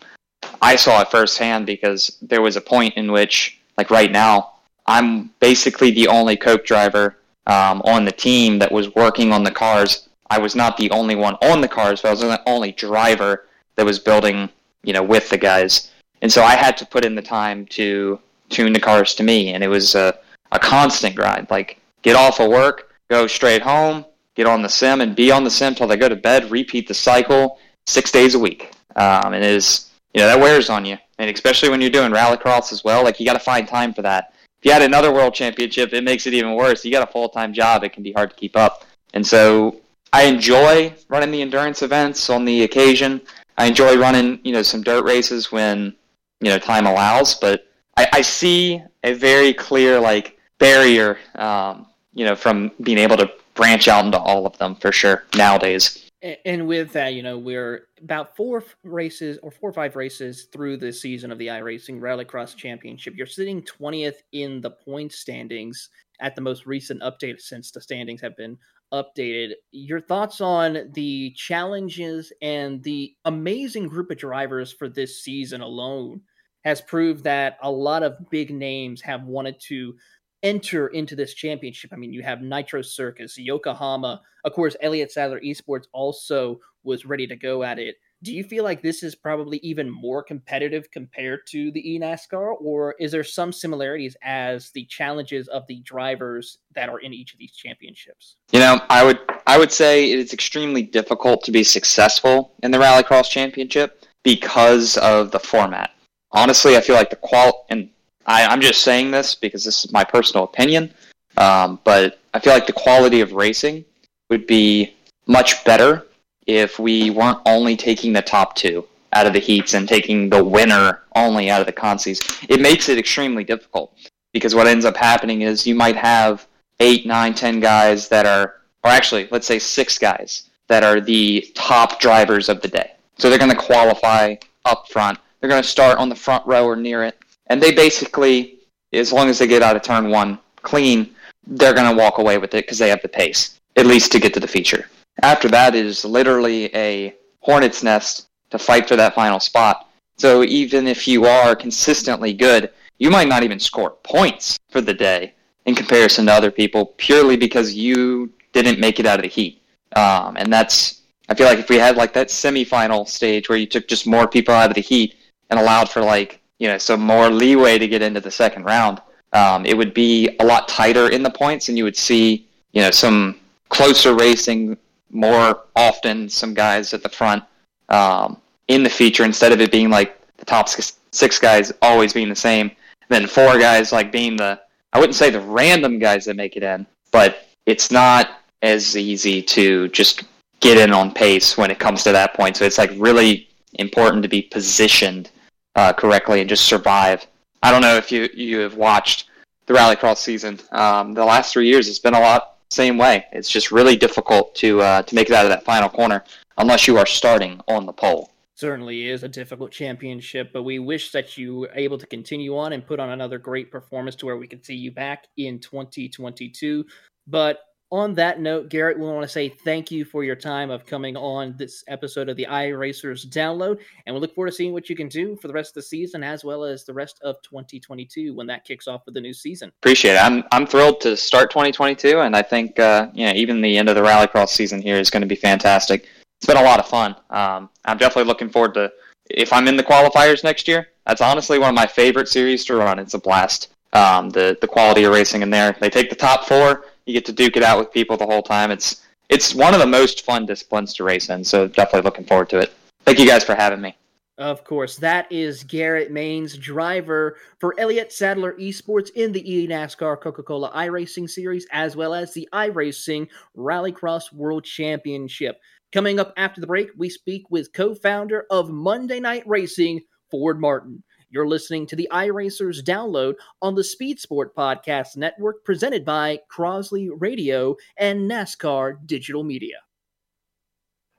I 0.62 0.76
saw 0.76 1.02
it 1.02 1.12
firsthand 1.12 1.66
because 1.66 2.18
there 2.22 2.42
was 2.42 2.58
a 2.58 2.62
point 2.62 2.96
in 2.96 3.12
which, 3.12 3.60
like 3.78 3.92
right 3.92 4.12
now, 4.12 4.54
I'm 4.88 5.30
basically 5.40 5.92
the 5.92 6.08
only 6.08 6.36
Coke 6.36 6.66
driver 6.66 7.18
um, 7.48 7.82
on 7.86 8.06
the 8.06 8.12
team 8.12 8.60
that 8.60 8.72
was 8.72 8.94
working 8.96 9.32
on 9.32 9.44
the 9.44 9.52
cars. 9.52 10.10
I 10.30 10.40
was 10.40 10.56
not 10.56 10.78
the 10.78 10.90
only 10.92 11.16
one 11.16 11.36
on 11.36 11.62
the 11.62 11.68
cars, 11.68 12.02
but 12.02 12.10
I 12.10 12.12
was 12.12 12.22
the 12.22 12.42
only 12.48 12.72
driver 12.72 13.46
that 13.76 13.86
was 13.86 14.00
building, 14.00 14.50
you 14.84 14.94
know, 14.94 15.04
with 15.04 15.30
the 15.30 15.38
guys. 15.38 15.92
And 16.22 16.32
so 16.32 16.44
I 16.44 16.56
had 16.56 16.78
to 16.78 16.86
put 16.86 17.06
in 17.06 17.16
the 17.16 17.22
time 17.22 17.66
to 17.68 18.20
tune 18.50 18.74
the 18.74 18.80
cars 18.80 19.14
to 19.16 19.24
me, 19.24 19.54
and 19.54 19.64
it 19.64 19.68
was 19.68 19.96
a, 19.96 20.18
a 20.52 20.60
constant 20.60 21.16
grind. 21.16 21.48
Like, 21.50 21.80
get 22.02 22.16
off 22.16 22.40
of 22.40 22.50
work, 22.50 22.94
go 23.10 23.28
straight 23.28 23.62
home, 23.62 24.06
get 24.36 24.48
on 24.48 24.62
the 24.62 24.70
sim, 24.70 25.02
and 25.02 25.16
be 25.16 25.32
on 25.32 25.44
the 25.44 25.50
sim 25.50 25.76
till 25.76 25.88
they 25.88 25.98
go 25.98 26.10
to 26.10 26.16
bed, 26.16 26.52
repeat 26.52 26.88
the 26.88 26.94
cycle 26.94 27.60
six 27.86 28.12
days 28.12 28.36
a 28.36 28.40
week. 28.40 28.72
Um, 28.96 29.34
and 29.34 29.44
it 29.44 29.44
is, 29.44 29.92
you 30.14 30.22
know, 30.22 30.28
that 30.28 30.40
wears 30.40 30.70
on 30.70 30.86
you. 30.86 30.98
And 31.18 31.30
especially 31.30 31.70
when 31.70 31.82
you're 31.82 31.90
doing 31.90 32.12
rallycross 32.12 32.72
as 32.72 32.84
well, 32.84 33.04
like, 33.04 33.20
you 33.20 33.26
got 33.26 33.34
to 33.34 33.40
find 33.40 33.68
time 33.68 33.94
for 33.94 34.02
that. 34.02 34.34
If 34.60 34.66
you 34.66 34.72
had 34.72 34.82
another 34.82 35.14
world 35.14 35.34
championship, 35.34 35.94
it 35.94 36.04
makes 36.04 36.26
it 36.26 36.34
even 36.34 36.56
worse. 36.56 36.84
You 36.84 36.92
got 36.92 37.08
a 37.08 37.12
full 37.12 37.30
time 37.30 37.54
job, 37.54 37.84
it 37.84 37.94
can 37.94 38.04
be 38.04 38.12
hard 38.12 38.32
to 38.32 38.36
keep 38.36 38.58
up. 38.58 38.86
And 39.14 39.26
so 39.26 39.82
I 40.12 40.24
enjoy 40.24 40.94
running 41.10 41.32
the 41.32 41.42
endurance 41.42 41.82
events 41.82 42.30
on 42.30 42.46
the 42.46 42.64
occasion. 42.64 43.22
I 43.58 43.66
enjoy 43.66 43.98
running, 43.98 44.40
you 44.44 44.54
know, 44.54 44.62
some 44.62 44.82
dirt 44.82 45.04
races 45.06 45.52
when 45.52 45.96
you 46.40 46.50
know 46.50 46.60
time 46.60 46.86
allows. 46.86 47.36
But 47.36 47.68
I, 47.98 48.08
I 48.14 48.22
see 48.22 48.82
a 49.04 49.14
very 49.14 49.54
clear 49.54 50.00
like 50.00 50.38
barrier, 50.58 51.18
um, 51.36 51.88
you 52.14 52.26
know, 52.26 52.36
from 52.36 52.72
being 52.82 52.98
able 52.98 53.18
to 53.18 53.32
branch 53.54 53.88
out 53.88 54.06
into 54.06 54.20
all 54.20 54.46
of 54.46 54.58
them 54.58 54.76
for 54.76 54.92
sure 54.92 55.24
nowadays. 55.36 56.02
And 56.44 56.68
with 56.68 56.92
that, 56.94 57.14
you 57.14 57.22
know, 57.22 57.38
we're 57.38 57.88
about 58.02 58.36
four 58.36 58.64
races 58.84 59.38
or 59.44 59.52
four 59.52 59.70
or 59.70 59.74
five 59.74 59.96
races 59.96 60.48
through 60.52 60.78
the 60.78 60.92
season 60.92 61.32
of 61.32 61.38
the 61.38 61.48
iRacing 61.48 62.00
Rallycross 62.00 62.56
Championship. 62.56 63.14
You're 63.16 63.28
sitting 63.28 63.62
20th 63.62 64.16
in 64.32 64.60
the 64.60 64.72
point 64.72 65.12
standings 65.12 65.90
at 66.20 66.34
the 66.34 66.42
most 66.42 66.66
recent 66.66 67.02
update 67.02 67.42
since 67.42 67.70
the 67.70 67.82
standings 67.82 68.22
have 68.22 68.36
been 68.36 68.58
updated. 68.94 69.54
Your 69.72 70.00
thoughts 70.00 70.42
on 70.42 70.92
the 70.94 71.32
challenges 71.36 72.32
and 72.42 72.82
the 72.84 73.16
amazing 73.26 73.88
group 73.88 74.12
of 74.12 74.18
drivers 74.18 74.72
for 74.72 74.88
this 74.90 75.24
season 75.24 75.62
alone 75.62 76.22
has 76.64 76.82
proved 76.82 77.24
that 77.24 77.58
a 77.62 77.72
lot 77.72 78.04
of 78.04 78.30
big 78.30 78.52
names 78.52 79.02
have 79.02 79.24
wanted 79.24 79.60
to 79.68 79.96
enter 80.44 80.88
into 80.88 81.16
this 81.16 81.34
championship. 81.34 81.92
I 81.94 81.96
mean, 81.96 82.14
you 82.14 82.22
have 82.24 82.42
Nitro 82.42 82.82
Circus, 82.82 83.38
Yokohama, 83.38 84.22
of 84.46 84.54
course, 84.54 84.76
Elliott 84.82 85.12
Sadler 85.12 85.42
Esports 85.42 85.86
also 85.92 86.60
was 86.84 87.06
ready 87.06 87.26
to 87.28 87.36
go 87.36 87.64
at 87.64 87.80
it. 87.80 87.96
Do 88.24 88.34
you 88.34 88.44
feel 88.44 88.64
like 88.64 88.82
this 88.82 89.04
is 89.04 89.14
probably 89.14 89.58
even 89.58 89.90
more 89.90 90.24
competitive 90.24 90.90
compared 90.92 91.42
to 91.50 91.72
the 91.72 91.84
eNASCAR, 91.84 92.56
or 92.60 92.96
is 93.00 93.12
there 93.12 93.24
some 93.24 93.52
similarities 93.52 94.18
as 94.24 94.72
the 94.72 94.86
challenges 94.86 95.48
of 95.50 95.64
the 95.68 95.82
drivers 95.82 96.58
that 96.74 96.90
are 96.90 97.00
in 97.00 97.14
each 97.14 97.34
of 97.34 97.40
these 97.40 97.54
championships? 97.54 98.38
You 98.52 98.60
know, 98.60 98.82
I 98.90 99.04
would 99.04 99.20
I 99.46 99.58
would 99.58 99.72
say 99.72 100.12
it's 100.12 100.34
extremely 100.34 100.82
difficult 100.82 101.44
to 101.44 101.52
be 101.52 101.64
successful 101.64 102.54
in 102.64 102.72
the 102.72 102.78
Rallycross 102.78 103.30
Championship 103.30 104.06
because 104.24 104.98
of 104.98 105.32
the 105.32 105.40
format 105.40 105.92
honestly, 106.36 106.78
I 106.78 106.82
feel 106.82 106.96
like 106.96 107.10
the 107.10 107.16
qual 107.16 107.66
and 107.70 107.90
I, 108.28 108.46
I'm 108.46 108.62
just 108.62 108.84
saying 108.84 109.12
this 109.12 109.34
because 109.34 109.64
this 109.64 109.86
is 109.86 109.92
my 109.92 110.04
personal 110.04 110.44
opinion. 110.44 110.94
Um, 111.38 111.80
but 111.84 112.20
I 112.34 112.40
feel 112.40 112.54
like 112.54 112.68
the 112.68 112.74
quality 112.74 113.22
of 113.22 113.32
racing 113.32 113.86
would 114.30 114.46
be 114.46 114.94
much 115.28 115.64
better 115.66 116.06
if 116.46 116.80
we 116.80 117.10
weren't 117.10 117.40
only 117.46 117.76
taking 117.76 118.14
the 118.14 118.22
top 118.22 118.56
two 118.56 118.88
out 119.14 119.26
of 119.26 119.34
the 119.34 119.40
heats 119.40 119.74
and 119.74 119.88
taking 119.88 120.30
the 120.30 120.44
winner 120.44 121.02
only 121.16 121.50
out 121.50 121.62
of 121.62 121.68
the 121.68 121.74
consies. 121.74 122.46
It 122.50 122.60
makes 122.60 122.90
it 122.90 122.98
extremely 122.98 123.44
difficult 123.44 123.98
because 124.34 124.54
what 124.54 124.68
ends 124.68 124.86
up 124.86 124.98
happening 124.98 125.42
is 125.42 125.66
you 125.66 125.76
might 125.76 125.96
have 125.96 126.48
eight, 126.80 127.06
nine, 127.06 127.34
ten 127.34 127.60
guys 127.60 128.10
that 128.10 128.26
are, 128.26 128.56
or 128.84 128.92
actually, 128.92 129.28
let's 129.32 129.48
say 129.48 129.58
six 129.58 129.98
guys 129.98 130.50
that 130.68 130.84
are 130.84 131.00
the 131.00 131.50
top 131.56 132.00
drivers 132.00 132.50
of 132.50 132.62
the 132.62 132.68
day. 132.68 132.92
So 133.18 133.30
they're 133.30 133.40
going 133.40 133.52
to 133.52 133.58
qualify 133.58 134.36
up 134.66 134.90
front. 134.90 135.18
They're 135.40 135.50
going 135.50 135.64
to 135.64 135.68
start 135.68 135.98
on 135.98 136.10
the 136.10 136.16
front 136.16 136.46
row 136.46 136.66
or 136.66 136.76
near 136.76 137.04
it. 137.04 137.18
And 137.48 137.62
they 137.62 137.72
basically, 137.72 138.60
as 138.92 139.14
long 139.14 139.30
as 139.30 139.40
they 139.40 139.48
get 139.48 139.62
out 139.62 139.76
of 139.76 139.84
turn 139.84 140.10
one 140.10 140.40
clean, 140.62 141.16
they're 141.48 141.74
going 141.74 141.90
to 141.90 141.98
walk 141.98 142.18
away 142.18 142.38
with 142.38 142.54
it 142.54 142.66
because 142.66 142.80
they 142.80 142.90
have 142.90 143.02
the 143.02 143.08
pace, 143.08 143.60
at 143.78 143.86
least 143.86 144.12
to 144.12 144.20
get 144.20 144.34
to 144.34 144.40
the 144.40 144.48
feature. 144.48 144.90
After 145.22 145.48
that, 145.50 145.76
it 145.76 145.86
is 145.86 146.06
literally 146.06 146.76
a 146.76 147.16
hornet's 147.40 147.84
nest 147.84 148.28
to 148.50 148.60
fight 148.60 148.88
for 148.88 148.96
that 148.96 149.16
final 149.16 149.40
spot. 149.40 149.90
So 150.18 150.44
even 150.44 150.88
if 150.88 151.08
you 151.08 151.26
are 151.26 151.56
consistently 151.56 152.34
good, 152.34 152.72
you 152.98 153.10
might 153.10 153.28
not 153.28 153.44
even 153.44 153.60
score 153.60 153.92
points 154.04 154.58
for 154.70 154.82
the 154.82 154.94
day 154.94 155.34
in 155.66 155.76
comparison 155.76 156.26
to 156.26 156.34
other 156.34 156.52
people 156.52 156.94
purely 156.98 157.36
because 157.36 157.74
you 157.74 158.32
didn't 158.54 158.80
make 158.80 159.00
it 159.00 159.06
out 159.06 159.20
of 159.20 159.24
the 159.24 159.30
heat. 159.30 159.62
Um, 159.96 160.38
and 160.38 160.52
that's, 160.52 161.02
I 161.30 161.36
feel 161.36 161.48
like 161.48 161.60
if 161.60 161.70
we 161.70 161.78
had 161.78 161.98
like 161.98 162.14
that 162.14 162.30
semifinal 162.30 163.08
stage 163.08 163.50
where 163.50 163.58
you 163.58 163.66
took 163.66 163.88
just 163.88 164.08
more 164.08 164.28
people 164.28 164.54
out 164.54 164.70
of 164.70 164.76
the 164.76 164.82
heat 164.82 165.16
and 165.50 165.60
allowed 165.60 165.90
for 165.90 166.02
like, 166.02 166.42
you 166.60 166.68
know, 166.68 166.78
some 166.78 167.02
more 167.02 167.30
leeway 167.30 167.78
to 167.78 167.88
get 167.88 168.02
into 168.02 168.22
the 168.22 168.32
second 168.32 168.64
round, 168.64 169.02
um, 169.34 169.66
it 169.66 169.76
would 169.76 169.94
be 169.94 170.30
a 170.40 170.46
lot 170.46 170.68
tighter 170.70 171.10
in 171.10 171.24
the 171.24 171.30
points 171.30 171.68
and 171.68 171.78
you 171.78 171.84
would 171.84 171.98
see, 171.98 172.48
you 172.72 172.82
know, 172.82 172.92
some 172.92 173.40
closer 173.70 174.16
racing 174.16 174.78
more 175.16 175.66
often, 175.76 176.30
some 176.30 176.54
guys 176.54 176.94
at 176.94 177.02
the 177.02 177.10
front 177.10 177.44
um, 177.90 178.42
in 178.68 178.84
the 178.84 178.90
feature 178.90 179.24
instead 179.24 179.52
of 179.52 179.62
it 179.62 179.72
being 179.72 179.90
like 179.90 180.20
the 180.38 180.46
top 180.46 180.68
six, 180.70 181.40
guys 181.40 181.72
always 181.82 182.14
being 182.14 182.30
the 182.30 182.36
same, 182.36 182.72
then 183.10 183.26
four 183.28 183.58
guys 183.58 183.92
like 183.92 184.12
being 184.12 184.36
the, 184.36 184.60
I 184.94 185.00
wouldn't 185.00 185.16
say 185.16 185.30
the 185.30 185.40
random 185.40 186.00
guys 186.00 186.26
that 186.26 186.36
make 186.36 186.56
it 186.58 186.64
in, 186.64 186.86
but 187.12 187.48
it's 187.66 187.92
not 187.92 188.42
as 188.62 188.98
easy 188.98 189.42
to 189.42 189.88
just 189.90 190.24
get 190.60 190.78
in 190.78 190.92
on 190.92 191.12
pace 191.12 191.58
when 191.58 191.72
it 191.72 191.80
comes 191.80 192.04
to 192.04 192.12
that 192.12 192.34
point. 192.34 192.58
So 192.58 192.66
it's 192.66 192.78
like 192.78 192.92
really 192.98 193.48
important 193.76 194.24
to 194.24 194.30
be 194.30 194.42
positioned 194.42 195.30
uh, 195.76 195.94
correctly 195.94 196.42
and 196.42 196.50
just 196.50 196.66
survive. 196.66 197.26
I 197.62 197.72
don't 197.72 197.82
know 197.82 197.96
if 197.96 198.12
you 198.12 198.30
you 198.34 198.60
have 198.60 198.76
watched 198.76 199.30
the 199.66 199.74
Rallycross 199.74 200.18
season. 200.18 200.60
Um, 200.72 201.14
the 201.14 201.26
last 201.26 201.54
three 201.54 201.68
years, 201.68 201.88
it's 201.88 202.00
been 202.00 202.14
a 202.14 202.20
lot 202.20 202.55
same 202.70 202.98
way. 202.98 203.26
It's 203.32 203.50
just 203.50 203.72
really 203.72 203.96
difficult 203.96 204.56
to 204.56 204.82
uh, 204.82 205.02
to 205.04 205.16
make 205.16 205.30
it 205.30 205.36
out 205.36 205.46
of 205.46 205.50
that 205.50 205.64
final 205.64 205.90
corner 205.90 206.24
unless 206.58 206.88
you 206.88 206.98
are 206.98 207.06
starting 207.06 207.62
on 207.68 207.86
the 207.86 207.94
pole. 207.94 208.32
Certainly 208.56 209.10
is 209.10 209.24
a 209.24 209.28
difficult 209.28 209.72
championship, 209.72 210.52
but 210.54 210.64
we 210.64 210.80
wish 210.80 211.12
that 211.12 211.38
you 211.38 211.60
were 211.60 211.72
able 211.76 211.98
to 211.98 212.06
continue 212.06 212.58
on 212.58 212.72
and 212.72 212.88
put 212.88 213.02
on 213.02 213.10
another 213.10 213.38
great 213.38 213.70
performance 213.70 214.16
to 214.16 214.26
where 214.26 214.38
we 214.38 214.48
can 214.48 214.64
see 214.64 214.76
you 214.76 214.92
back 214.92 215.28
in 215.36 215.60
2022. 215.60 216.86
But 217.28 217.60
on 217.92 218.14
that 218.16 218.40
note, 218.40 218.70
Garrett, 218.70 218.98
we 218.98 219.06
want 219.06 219.22
to 219.22 219.28
say 219.28 219.50
thank 219.50 219.92
you 219.92 220.06
for 220.06 220.24
your 220.24 220.36
time 220.36 220.72
of 220.72 220.86
coming 220.86 221.16
on 221.16 221.56
this 221.58 221.84
episode 221.88 222.30
of 222.30 222.36
the 222.36 222.48
iRacers 222.50 223.28
download, 223.28 223.78
and 224.06 224.16
we 224.16 224.20
look 224.20 224.34
forward 224.34 224.50
to 224.50 224.56
seeing 224.56 224.74
what 224.74 224.90
you 224.90 224.96
can 224.96 225.08
do 225.08 225.36
for 225.36 225.48
the 225.48 225.54
rest 225.54 225.72
of 225.72 225.76
the 225.76 225.82
season 225.84 226.24
as 226.24 226.44
well 226.44 226.64
as 226.64 226.84
the 226.84 226.94
rest 226.94 227.20
of 227.24 227.36
2022 227.44 228.34
when 228.34 228.48
that 228.48 228.66
kicks 228.66 228.88
off 228.88 229.06
with 229.06 229.14
the 229.14 229.22
new 229.22 229.34
season. 229.34 229.72
Appreciate 229.82 230.14
it. 230.14 230.22
I'm 230.22 230.44
I'm 230.52 230.66
thrilled 230.66 231.00
to 231.02 231.16
start 231.16 231.52
2022, 231.52 232.20
and 232.20 232.36
I 232.36 232.42
think 232.42 232.80
uh, 232.80 233.10
you 233.14 233.28
know 233.28 233.34
even 233.34 233.62
the 233.62 233.78
end 233.78 233.88
of 233.88 233.96
the 233.96 234.02
Rallycross 234.02 234.50
season 234.50 234.82
here 234.82 234.98
is 234.98 235.10
going 235.10 235.22
to 235.22 235.28
be 235.28 235.36
fantastic. 235.36 236.08
It's 236.40 236.48
been 236.48 236.58
a 236.58 236.64
lot 236.64 236.80
of 236.80 236.88
fun. 236.88 237.16
Um, 237.30 237.70
I'm 237.86 237.98
definitely 237.98 238.28
looking 238.28 238.50
forward 238.50 238.74
to 238.74 238.92
if 239.30 239.54
I'm 239.54 239.68
in 239.68 239.78
the 239.78 239.84
qualifiers 239.84 240.44
next 240.44 240.68
year. 240.68 240.90
That's 241.06 241.22
honestly 241.22 241.60
one 241.60 241.70
of 241.70 241.76
my 241.76 241.86
favorite 241.86 242.28
series 242.28 242.66
to 242.66 242.76
run. 242.76 242.98
It's 242.98 243.14
a 243.14 243.20
blast. 243.20 243.74
Um, 243.94 244.32
the 244.32 244.58
the 244.60 244.68
quality 244.68 245.04
of 245.04 245.14
racing 245.14 245.44
in 245.44 245.52
there. 245.52 245.76
They 245.80 245.90
take 245.90 246.10
the 246.10 246.16
top 246.16 246.46
four 246.46 246.84
you 247.06 247.14
get 247.14 247.26
to 247.26 247.34
duke 247.34 247.58
it 247.58 247.64
out 247.64 247.80
with 247.80 247.92
people 247.92 248.18
the 248.18 248.26
whole 248.26 248.44
time. 248.44 248.72
It's 248.72 249.06
it's 249.30 249.56
one 249.56 249.74
of 249.74 249.80
the 249.80 249.88
most 249.88 250.24
fun 250.24 250.46
disciplines 250.46 250.94
to 250.96 251.04
race 251.04 251.30
in. 251.30 251.44
So 251.44 251.68
definitely 251.68 252.02
looking 252.02 252.26
forward 252.26 252.50
to 252.50 252.60
it. 252.60 252.74
Thank 253.06 253.20
you 253.20 253.28
guys 253.28 253.44
for 253.44 253.56
having 253.56 253.82
me. 253.82 253.96
Of 254.38 254.66
course, 254.66 254.98
that 254.98 255.32
is 255.32 255.64
Garrett 255.64 256.12
Manes, 256.12 256.58
driver 256.58 257.38
for 257.58 257.74
Elliott 257.80 258.12
Sadler 258.12 258.54
Esports 258.60 259.10
in 259.12 259.32
the 259.32 259.42
eNASCAR 259.42 260.20
Coca-Cola 260.20 260.72
iRacing 260.72 261.30
Series, 261.30 261.66
as 261.72 261.96
well 261.96 262.14
as 262.14 262.34
the 262.34 262.48
iRacing 262.52 263.30
Rallycross 263.56 264.34
World 264.34 264.66
Championship. 264.66 265.62
Coming 265.94 266.20
up 266.20 266.34
after 266.36 266.60
the 266.60 266.68
break, 266.68 266.90
we 266.98 267.10
speak 267.10 267.50
with 267.50 267.72
co-founder 267.72 268.46
of 268.50 268.70
Monday 268.70 269.22
Night 269.22 269.44
Racing, 269.48 270.02
Ford 270.30 270.60
Martin. 270.60 271.02
You're 271.30 271.48
listening 271.48 271.88
to 271.88 271.96
the 271.96 272.08
iRacers 272.12 272.82
download 272.82 273.36
on 273.62 273.76
the 273.76 273.84
Speed 273.84 274.20
Sport 274.20 274.56
Podcast 274.56 275.18
Network 275.18 275.64
presented 275.64 276.06
by 276.06 276.40
Crosley 276.52 277.10
Radio 277.18 277.76
and 277.98 278.30
NASCAR 278.30 279.06
Digital 279.06 279.44
Media. 279.44 279.78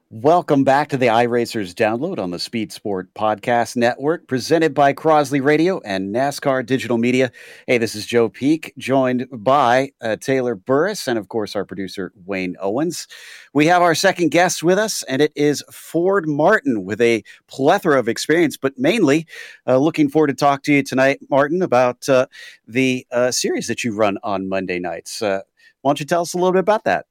Welcome 0.08 0.62
back 0.62 0.90
to 0.90 0.96
the 0.96 1.08
iRacers 1.08 1.74
download 1.74 2.20
on 2.20 2.30
the 2.30 2.38
Speed 2.38 2.70
Sport 2.70 3.12
Podcast 3.14 3.74
Network, 3.74 4.28
presented 4.28 4.72
by 4.72 4.92
Crosley 4.92 5.42
Radio 5.42 5.80
and 5.80 6.14
NASCAR 6.14 6.64
Digital 6.64 6.96
Media. 6.96 7.32
Hey, 7.66 7.78
this 7.78 7.96
is 7.96 8.06
Joe 8.06 8.28
Peak, 8.28 8.72
joined 8.78 9.26
by 9.32 9.90
uh, 10.00 10.14
Taylor 10.14 10.54
Burris 10.54 11.08
and, 11.08 11.18
of 11.18 11.28
course, 11.28 11.56
our 11.56 11.64
producer, 11.64 12.12
Wayne 12.24 12.54
Owens. 12.60 13.08
We 13.52 13.66
have 13.66 13.82
our 13.82 13.96
second 13.96 14.28
guest 14.28 14.62
with 14.62 14.78
us, 14.78 15.02
and 15.02 15.20
it 15.20 15.32
is 15.34 15.64
Ford 15.72 16.28
Martin 16.28 16.84
with 16.84 17.00
a 17.00 17.24
plethora 17.48 17.98
of 17.98 18.08
experience, 18.08 18.56
but 18.56 18.78
mainly 18.78 19.26
uh, 19.66 19.78
looking 19.78 20.08
forward 20.08 20.28
to 20.28 20.34
talk 20.34 20.62
to 20.62 20.72
you 20.72 20.84
tonight, 20.84 21.18
Martin, 21.28 21.62
about 21.62 22.08
uh, 22.08 22.26
the 22.68 23.04
uh, 23.10 23.32
series 23.32 23.66
that 23.66 23.82
you 23.82 23.92
run 23.92 24.18
on 24.22 24.48
Monday 24.48 24.78
nights. 24.78 25.20
Uh, 25.20 25.40
why 25.82 25.88
don't 25.88 25.98
you 25.98 26.06
tell 26.06 26.22
us 26.22 26.32
a 26.32 26.36
little 26.36 26.52
bit 26.52 26.60
about 26.60 26.84
that? 26.84 27.06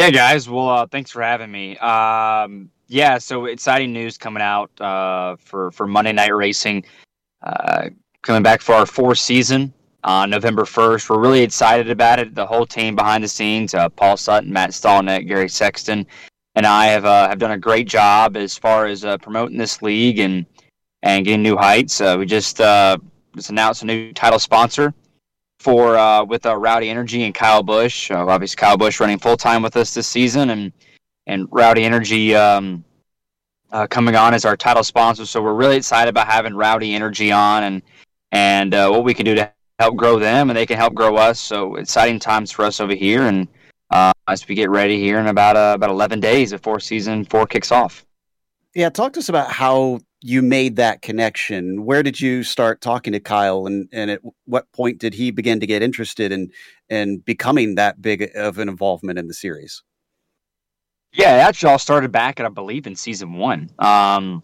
Yeah, 0.00 0.08
guys. 0.08 0.48
Well, 0.48 0.66
uh, 0.70 0.86
thanks 0.86 1.10
for 1.10 1.20
having 1.20 1.50
me. 1.52 1.76
Um, 1.76 2.70
yeah, 2.86 3.18
so 3.18 3.44
exciting 3.44 3.92
news 3.92 4.16
coming 4.16 4.42
out 4.42 4.70
uh, 4.80 5.36
for 5.36 5.70
for 5.72 5.86
Monday 5.86 6.12
Night 6.12 6.34
Racing, 6.34 6.86
uh, 7.42 7.90
coming 8.22 8.42
back 8.42 8.62
for 8.62 8.74
our 8.74 8.86
fourth 8.86 9.18
season 9.18 9.74
on 10.02 10.30
November 10.30 10.64
first. 10.64 11.10
We're 11.10 11.20
really 11.20 11.42
excited 11.42 11.90
about 11.90 12.18
it. 12.18 12.34
The 12.34 12.46
whole 12.46 12.64
team 12.64 12.96
behind 12.96 13.22
the 13.22 13.28
scenes, 13.28 13.74
uh, 13.74 13.90
Paul 13.90 14.16
Sutton, 14.16 14.50
Matt 14.50 14.70
Stallknecht, 14.70 15.28
Gary 15.28 15.50
Sexton, 15.50 16.06
and 16.54 16.64
I 16.64 16.86
have 16.86 17.04
uh, 17.04 17.28
have 17.28 17.38
done 17.38 17.50
a 17.50 17.58
great 17.58 17.86
job 17.86 18.38
as 18.38 18.56
far 18.56 18.86
as 18.86 19.04
uh, 19.04 19.18
promoting 19.18 19.58
this 19.58 19.82
league 19.82 20.18
and 20.18 20.46
and 21.02 21.26
getting 21.26 21.42
new 21.42 21.58
heights. 21.58 22.00
we 22.00 22.24
just 22.24 22.56
just 22.56 23.50
announced 23.50 23.82
a 23.82 23.84
new 23.84 24.14
title 24.14 24.38
sponsor 24.38 24.94
for 25.60 25.98
uh, 25.98 26.24
with 26.24 26.46
uh, 26.46 26.56
Rowdy 26.56 26.88
Energy 26.88 27.22
and 27.24 27.34
Kyle 27.34 27.62
Busch. 27.62 28.10
Uh, 28.10 28.26
obviously, 28.26 28.56
Kyle 28.56 28.78
Busch 28.78 28.98
running 28.98 29.18
full 29.18 29.36
time 29.36 29.62
with 29.62 29.76
us 29.76 29.92
this 29.92 30.08
season, 30.08 30.50
and 30.50 30.72
and 31.26 31.46
Rowdy 31.50 31.84
Energy 31.84 32.34
um, 32.34 32.82
uh, 33.70 33.86
coming 33.86 34.16
on 34.16 34.32
as 34.32 34.46
our 34.46 34.56
title 34.56 34.82
sponsor. 34.82 35.26
So 35.26 35.42
we're 35.42 35.54
really 35.54 35.76
excited 35.76 36.08
about 36.08 36.28
having 36.28 36.54
Rowdy 36.54 36.94
Energy 36.94 37.30
on, 37.30 37.64
and 37.64 37.82
and 38.32 38.74
uh, 38.74 38.88
what 38.88 39.04
we 39.04 39.12
can 39.12 39.26
do 39.26 39.34
to 39.34 39.52
help 39.78 39.96
grow 39.96 40.18
them, 40.18 40.48
and 40.48 40.56
they 40.56 40.64
can 40.64 40.78
help 40.78 40.94
grow 40.94 41.16
us. 41.16 41.38
So 41.38 41.76
exciting 41.76 42.18
times 42.18 42.50
for 42.50 42.64
us 42.64 42.80
over 42.80 42.94
here, 42.94 43.24
and 43.24 43.46
uh, 43.90 44.12
as 44.28 44.48
we 44.48 44.54
get 44.54 44.70
ready 44.70 44.98
here 44.98 45.18
in 45.18 45.26
about 45.26 45.56
about 45.74 45.90
11 45.90 46.20
days 46.20 46.52
before 46.52 46.80
season 46.80 47.22
four 47.26 47.46
kicks 47.46 47.70
off. 47.70 48.06
Yeah, 48.74 48.88
talk 48.88 49.12
to 49.12 49.20
us 49.20 49.28
about 49.28 49.50
how 49.50 50.00
you 50.22 50.42
made 50.42 50.76
that 50.76 51.02
connection. 51.02 51.84
Where 51.84 52.02
did 52.02 52.20
you 52.20 52.42
start 52.42 52.80
talking 52.80 53.12
to 53.12 53.20
Kyle, 53.20 53.66
and 53.66 53.88
and 53.92 54.10
at 54.10 54.20
what 54.44 54.70
point 54.72 54.98
did 54.98 55.14
he 55.14 55.30
begin 55.30 55.60
to 55.60 55.66
get 55.66 55.82
interested 55.82 56.32
in 56.32 56.50
in 56.88 57.18
becoming 57.18 57.76
that 57.76 58.02
big 58.02 58.30
of 58.34 58.58
an 58.58 58.68
involvement 58.68 59.18
in 59.18 59.28
the 59.28 59.34
series? 59.34 59.82
Yeah, 61.12 61.30
actually, 61.30 61.72
all 61.72 61.78
started 61.78 62.12
back 62.12 62.38
at 62.38 62.46
I 62.46 62.50
believe 62.50 62.86
in 62.86 62.94
season 62.94 63.34
one. 63.34 63.70
Um, 63.78 64.42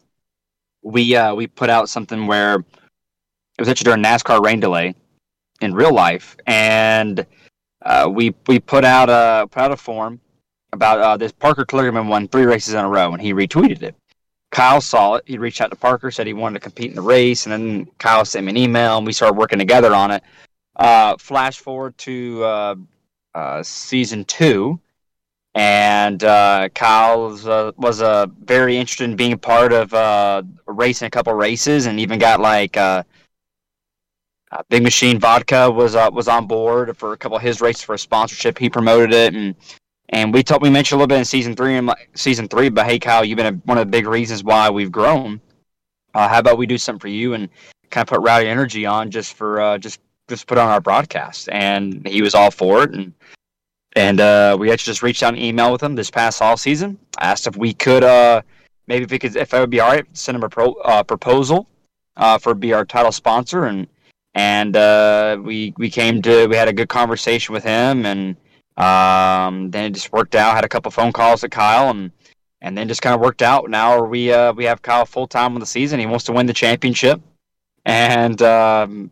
we 0.82 1.14
uh, 1.14 1.34
we 1.34 1.46
put 1.46 1.70
out 1.70 1.88
something 1.88 2.26
where 2.26 2.56
it 2.56 2.64
was 3.58 3.68
actually 3.68 3.84
during 3.84 4.02
NASCAR 4.02 4.42
rain 4.42 4.60
delay 4.60 4.94
in 5.60 5.74
real 5.74 5.94
life, 5.94 6.36
and 6.46 7.26
uh, 7.84 8.10
we 8.12 8.34
we 8.46 8.58
put 8.58 8.84
out 8.84 9.10
a 9.10 9.46
put 9.48 9.62
out 9.62 9.72
a 9.72 9.76
form 9.76 10.20
about 10.72 11.00
uh, 11.00 11.16
this 11.16 11.32
Parker 11.32 11.64
Kligerman 11.64 12.08
won 12.08 12.28
three 12.28 12.44
races 12.44 12.74
in 12.74 12.84
a 12.84 12.88
row, 12.88 13.12
and 13.12 13.20
he 13.20 13.34
retweeted 13.34 13.82
it. 13.82 13.94
Kyle 14.50 14.80
saw 14.80 15.14
it. 15.14 15.24
He 15.26 15.38
reached 15.38 15.60
out 15.60 15.70
to 15.70 15.76
Parker, 15.76 16.10
said 16.10 16.26
he 16.26 16.32
wanted 16.32 16.54
to 16.54 16.60
compete 16.60 16.90
in 16.90 16.96
the 16.96 17.02
race, 17.02 17.46
and 17.46 17.52
then 17.52 17.86
Kyle 17.98 18.24
sent 18.24 18.46
me 18.46 18.50
an 18.50 18.56
email, 18.56 18.98
and 18.98 19.06
we 19.06 19.12
started 19.12 19.36
working 19.36 19.58
together 19.58 19.94
on 19.94 20.10
it. 20.10 20.22
Uh, 20.76 21.16
flash 21.16 21.58
forward 21.58 21.96
to 21.98 22.44
uh, 22.44 22.74
uh, 23.34 23.62
season 23.62 24.24
two, 24.24 24.78
and 25.54 26.22
uh, 26.22 26.68
Kyle 26.74 27.28
was, 27.28 27.44
was 27.76 28.28
very 28.40 28.76
interested 28.76 29.04
in 29.04 29.16
being 29.16 29.38
part 29.38 29.72
of 29.72 29.92
uh 29.94 30.42
racing 30.66 31.06
a 31.06 31.10
couple 31.10 31.32
races, 31.32 31.86
and 31.86 31.98
even 31.98 32.18
got 32.18 32.40
like 32.40 32.76
uh, 32.76 33.02
Big 34.68 34.82
Machine 34.82 35.18
Vodka 35.18 35.70
was 35.70 35.94
was 36.12 36.28
on 36.28 36.46
board 36.46 36.96
for 36.96 37.12
a 37.12 37.16
couple 37.16 37.36
of 37.36 37.42
his 37.42 37.60
races 37.60 37.82
for 37.82 37.94
a 37.94 37.98
sponsorship. 37.98 38.58
He 38.58 38.70
promoted 38.70 39.12
it, 39.12 39.34
and 39.34 39.54
and 40.10 40.32
we 40.32 40.42
talked. 40.42 40.62
We 40.62 40.70
mentioned 40.70 40.96
a 40.96 40.98
little 40.98 41.08
bit 41.08 41.18
in 41.18 41.24
season 41.24 41.54
three 41.56 41.76
and 41.76 41.92
season 42.14 42.48
three. 42.48 42.68
But 42.68 42.86
hey, 42.86 42.98
Kyle, 42.98 43.24
you've 43.24 43.36
been 43.36 43.54
a, 43.54 43.58
one 43.64 43.78
of 43.78 43.86
the 43.86 43.90
big 43.90 44.06
reasons 44.06 44.44
why 44.44 44.70
we've 44.70 44.92
grown. 44.92 45.40
Uh, 46.14 46.28
how 46.28 46.38
about 46.38 46.58
we 46.58 46.66
do 46.66 46.78
something 46.78 47.00
for 47.00 47.08
you 47.08 47.34
and 47.34 47.48
kind 47.90 48.02
of 48.02 48.08
put 48.08 48.20
Rowdy 48.20 48.48
Energy 48.48 48.86
on 48.86 49.10
just 49.10 49.34
for 49.34 49.60
uh, 49.60 49.78
just 49.78 50.00
just 50.28 50.46
put 50.46 50.58
on 50.58 50.68
our 50.68 50.80
broadcast? 50.80 51.48
And 51.50 52.06
he 52.06 52.22
was 52.22 52.34
all 52.34 52.50
for 52.50 52.84
it, 52.84 52.92
and 52.92 53.12
and 53.94 54.20
uh, 54.20 54.56
we 54.58 54.70
actually 54.70 54.92
just 54.92 55.02
reached 55.02 55.22
out 55.22 55.34
an 55.34 55.40
email 55.40 55.72
with 55.72 55.82
him 55.82 55.94
this 55.94 56.10
past 56.10 56.40
all 56.40 56.56
season. 56.56 56.98
I 57.18 57.26
asked 57.26 57.46
if 57.46 57.56
we 57.56 57.74
could 57.74 58.04
uh, 58.04 58.42
maybe 58.86 59.04
if 59.04 59.10
we 59.10 59.18
could 59.18 59.34
if 59.34 59.52
it 59.52 59.60
would 59.60 59.70
be 59.70 59.80
all 59.80 59.90
right, 59.90 60.06
send 60.12 60.36
him 60.36 60.44
a 60.44 60.48
pro, 60.48 60.72
uh, 60.84 61.02
proposal 61.02 61.68
uh, 62.16 62.38
for 62.38 62.54
be 62.54 62.72
our 62.72 62.84
title 62.84 63.12
sponsor, 63.12 63.64
and 63.64 63.88
and 64.36 65.44
we 65.44 65.74
we 65.76 65.90
came 65.90 66.22
to 66.22 66.46
we 66.46 66.54
had 66.54 66.68
a 66.68 66.72
good 66.72 66.88
conversation 66.88 67.52
with 67.52 67.64
him, 67.64 68.06
and 68.06 68.36
um, 68.76 69.70
then 69.70 69.84
it 69.84 69.90
just 69.94 70.12
worked 70.12 70.34
out. 70.34 70.54
Had 70.54 70.64
a 70.64 70.68
couple 70.68 70.90
phone 70.90 71.12
calls 71.12 71.42
with 71.42 71.50
Kyle, 71.50 71.90
and 71.90 72.12
and 72.60 72.76
then 72.76 72.88
just 72.88 73.02
kind 73.02 73.14
of 73.14 73.20
worked 73.20 73.42
out. 73.42 73.70
Now 73.70 74.02
we 74.02 74.32
uh, 74.32 74.52
we 74.52 74.64
have 74.64 74.82
Kyle 74.82 75.06
full 75.06 75.26
time 75.26 75.54
on 75.54 75.60
the 75.60 75.66
season. 75.66 76.00
He 76.00 76.06
wants 76.06 76.24
to 76.24 76.32
win 76.32 76.46
the 76.46 76.52
championship, 76.52 77.20
and 77.84 78.40
um, 78.42 79.10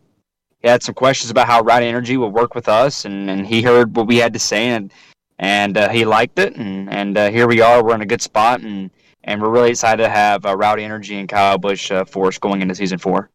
he 0.61 0.67
had 0.67 0.83
some 0.83 0.95
questions 0.95 1.31
about 1.31 1.47
how 1.47 1.61
Rowdy 1.61 1.85
Energy 1.85 2.17
would 2.17 2.33
work 2.33 2.55
with 2.55 2.67
us, 2.67 3.05
and, 3.05 3.29
and 3.29 3.45
he 3.45 3.61
heard 3.61 3.95
what 3.95 4.07
we 4.07 4.17
had 4.17 4.33
to 4.33 4.39
say, 4.39 4.67
and 4.69 4.91
and 5.37 5.77
uh, 5.77 5.89
he 5.89 6.05
liked 6.05 6.39
it, 6.39 6.55
and 6.55 6.89
and 6.89 7.17
uh, 7.17 7.29
here 7.29 7.47
we 7.47 7.61
are. 7.61 7.83
We're 7.83 7.95
in 7.95 8.01
a 8.01 8.05
good 8.05 8.21
spot, 8.21 8.61
and 8.61 8.89
and 9.23 9.41
we're 9.41 9.49
really 9.49 9.71
excited 9.71 10.03
to 10.03 10.09
have 10.09 10.45
uh, 10.45 10.55
Rowdy 10.55 10.83
Energy 10.83 11.17
and 11.17 11.27
Kyle 11.27 11.57
Busch 11.57 11.91
uh, 11.91 12.05
for 12.05 12.27
us 12.27 12.37
going 12.37 12.61
into 12.61 12.75
season 12.75 12.97
four. 12.97 13.29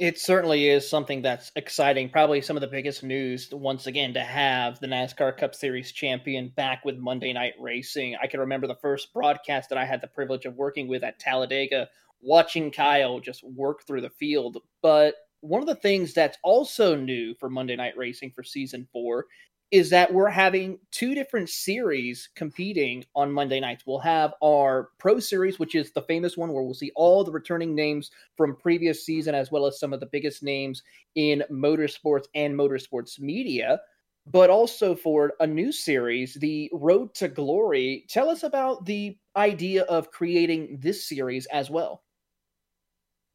It 0.00 0.18
certainly 0.18 0.66
is 0.66 0.88
something 0.88 1.20
that's 1.20 1.52
exciting. 1.56 2.08
Probably 2.08 2.40
some 2.40 2.56
of 2.56 2.62
the 2.62 2.66
biggest 2.66 3.02
news 3.02 3.50
once 3.52 3.86
again 3.86 4.14
to 4.14 4.20
have 4.20 4.80
the 4.80 4.86
NASCAR 4.86 5.36
Cup 5.36 5.54
Series 5.54 5.92
champion 5.92 6.48
back 6.56 6.86
with 6.86 6.96
Monday 6.96 7.34
Night 7.34 7.52
Racing. 7.60 8.16
I 8.16 8.26
can 8.26 8.40
remember 8.40 8.66
the 8.66 8.76
first 8.76 9.12
broadcast 9.12 9.68
that 9.68 9.76
I 9.76 9.84
had 9.84 10.00
the 10.00 10.06
privilege 10.06 10.46
of 10.46 10.56
working 10.56 10.88
with 10.88 11.04
at 11.04 11.18
Talladega, 11.18 11.90
watching 12.22 12.70
Kyle 12.70 13.20
just 13.20 13.44
work 13.44 13.82
through 13.86 14.00
the 14.00 14.08
field. 14.08 14.62
But 14.80 15.16
one 15.42 15.60
of 15.60 15.68
the 15.68 15.74
things 15.74 16.14
that's 16.14 16.38
also 16.42 16.96
new 16.96 17.34
for 17.34 17.50
Monday 17.50 17.76
Night 17.76 17.98
Racing 17.98 18.32
for 18.34 18.42
season 18.42 18.88
four 18.94 19.26
is 19.70 19.90
that 19.90 20.12
we're 20.12 20.28
having 20.28 20.78
two 20.90 21.14
different 21.14 21.48
series 21.48 22.28
competing 22.34 23.04
on 23.14 23.30
Monday 23.30 23.60
nights. 23.60 23.84
We'll 23.86 24.00
have 24.00 24.34
our 24.42 24.88
Pro 24.98 25.20
Series, 25.20 25.58
which 25.60 25.76
is 25.76 25.92
the 25.92 26.02
famous 26.02 26.36
one 26.36 26.52
where 26.52 26.62
we'll 26.62 26.74
see 26.74 26.90
all 26.96 27.22
the 27.22 27.30
returning 27.30 27.74
names 27.74 28.10
from 28.36 28.56
previous 28.56 29.06
season, 29.06 29.34
as 29.34 29.52
well 29.52 29.66
as 29.66 29.78
some 29.78 29.92
of 29.92 30.00
the 30.00 30.06
biggest 30.06 30.42
names 30.42 30.82
in 31.14 31.44
motorsports 31.50 32.24
and 32.34 32.54
motorsports 32.54 33.20
media. 33.20 33.80
But 34.26 34.50
also 34.50 34.94
for 34.94 35.32
a 35.40 35.46
new 35.46 35.72
series, 35.72 36.34
the 36.34 36.68
Road 36.72 37.14
to 37.14 37.28
Glory. 37.28 38.06
Tell 38.08 38.28
us 38.28 38.42
about 38.42 38.84
the 38.84 39.16
idea 39.36 39.84
of 39.84 40.10
creating 40.10 40.78
this 40.80 41.08
series 41.08 41.46
as 41.46 41.70
well. 41.70 42.02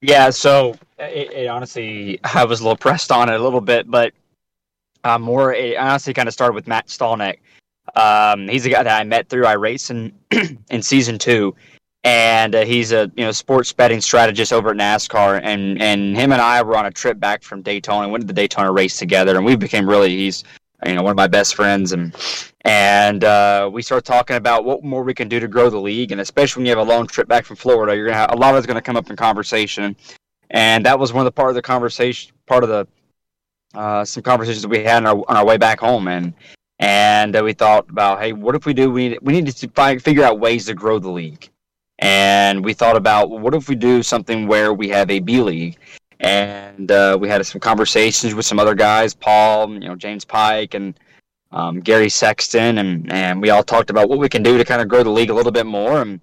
Yeah, 0.02 0.30
so 0.30 0.76
it, 1.00 1.32
it 1.32 1.48
honestly, 1.48 2.20
I 2.24 2.44
was 2.46 2.60
a 2.60 2.64
little 2.64 2.78
pressed 2.78 3.12
on 3.12 3.30
it 3.30 3.40
a 3.40 3.44
little 3.44 3.62
bit, 3.62 3.90
but 3.90 4.14
uh, 5.06 5.20
more, 5.20 5.54
it 5.54 5.78
honestly 5.78 6.14
kind 6.14 6.28
of 6.28 6.34
started 6.34 6.54
with 6.54 6.68
Matt 6.68 6.88
Stallknecht. 6.88 7.38
Um, 7.96 8.48
he's 8.48 8.66
a 8.66 8.70
guy 8.70 8.82
that 8.82 9.00
I 9.00 9.04
met 9.04 9.30
through 9.30 9.44
iRacing 9.44 10.12
in 10.32 10.58
in 10.72 10.82
season 10.82 11.20
two, 11.20 11.56
and 12.04 12.56
uh, 12.56 12.66
he's 12.66 12.92
a 12.92 13.12
you 13.16 13.24
know 13.24 13.32
sports 13.32 13.72
betting 13.72 14.02
strategist 14.02 14.52
over 14.52 14.72
at 14.72 14.78
NASCAR. 14.78 15.40
And 15.44 15.80
and 15.80 16.18
him 16.18 16.32
and 16.32 16.42
I 16.42 16.62
were 16.64 16.76
on 16.76 16.88
a 16.88 16.92
trip 16.92 17.20
back 17.20 17.44
from 17.44 17.62
Daytona. 17.62 18.04
And 18.04 18.12
went 18.12 18.24
to 18.24 18.28
the 18.28 18.34
Daytona 18.34 18.72
race 18.72 18.98
together, 18.98 19.36
and 19.36 19.46
we 19.46 19.56
became 19.56 19.88
really 19.88 20.10
he's 20.10 20.44
you 20.86 20.96
know 20.96 21.04
one 21.04 21.12
of 21.12 21.18
my 21.18 21.28
best 21.28 21.54
friends. 21.54 21.92
And 21.92 22.16
and 22.62 23.24
uh, 23.24 23.70
we 23.72 23.84
started 23.84 24.06
talking 24.06 24.38
about 24.38 24.66
what 24.66 24.84
more 24.84 25.04
we 25.04 25.14
can 25.14 25.30
do 25.30 25.40
to 25.40 25.48
grow 25.48 25.70
the 25.70 25.80
league, 25.80 26.12
and 26.12 26.20
especially 26.20 26.62
when 26.62 26.66
you 26.66 26.76
have 26.76 26.86
a 26.88 26.92
long 26.92 27.06
trip 27.06 27.28
back 27.28 27.46
from 27.46 27.58
Florida, 27.58 27.96
you're 27.96 28.08
gonna 28.08 28.18
have 28.18 28.34
a 28.34 28.38
lot 28.38 28.56
of 28.56 28.58
it's 28.58 28.68
gonna 28.68 28.82
come 28.82 28.98
up 28.98 29.12
in 29.12 29.16
conversation. 29.16 29.96
And 30.50 30.86
that 30.86 30.98
was 30.98 31.14
one 31.14 31.22
of 31.22 31.26
the 31.26 31.32
part 31.32 31.50
of 31.50 31.56
the 31.56 31.62
conversation, 31.62 32.32
part 32.48 32.64
of 32.64 32.70
the 32.70 32.88
uh, 33.76 34.06
some 34.06 34.24
conversations 34.24 34.62
that 34.62 34.70
we 34.70 34.84
had 34.84 35.06
on 35.06 35.08
our, 35.08 35.24
on 35.28 35.38
our 35.38 35.46
way 35.46 35.58
back 35.58 35.80
home, 35.80 36.08
and 36.08 36.34
and 36.80 37.36
uh, 37.36 37.44
we 37.44 37.54
thought 37.54 37.90
about, 37.90 38.20
hey, 38.20 38.34
what 38.34 38.56
if 38.56 38.66
we 38.66 38.74
do? 38.74 38.92
We 38.92 39.18
we 39.22 39.34
need 39.34 39.48
to 39.48 40.00
figure 40.00 40.24
out 40.24 40.40
ways 40.40 40.66
to 40.66 40.74
grow 40.74 41.00
the 41.00 41.10
league, 41.10 41.50
and 42.00 42.64
we 42.64 42.74
thought 42.74 42.96
about 42.96 43.30
well, 43.30 43.40
what 43.40 43.54
if 43.54 43.70
we 43.70 43.76
do 43.76 44.04
something 44.04 44.48
where 44.48 44.74
we 44.74 44.90
have 44.90 45.10
a 45.10 45.20
B 45.20 45.42
league, 45.42 45.78
and 46.20 46.92
uh, 46.92 47.18
we 47.20 47.30
had 47.30 47.46
some 47.46 47.62
conversations 47.62 48.34
with 48.34 48.46
some 48.46 48.60
other 48.60 48.76
guys, 48.76 49.14
Paul, 49.14 49.74
you 49.74 49.80
know, 49.80 49.96
James 49.96 50.26
Pike, 50.26 50.74
and 50.74 51.00
um, 51.52 51.80
Gary 51.80 52.10
Sexton, 52.10 52.78
and 52.80 53.12
and 53.12 53.42
we 53.42 53.50
all 53.50 53.64
talked 53.64 53.90
about 53.90 54.10
what 54.10 54.20
we 54.20 54.30
can 54.30 54.44
do 54.44 54.58
to 54.58 54.66
kind 54.66 54.82
of 54.82 54.88
grow 54.88 55.04
the 55.04 55.10
league 55.10 55.30
a 55.30 55.34
little 55.34 55.52
bit 55.52 55.66
more, 55.66 56.02
and 56.02 56.20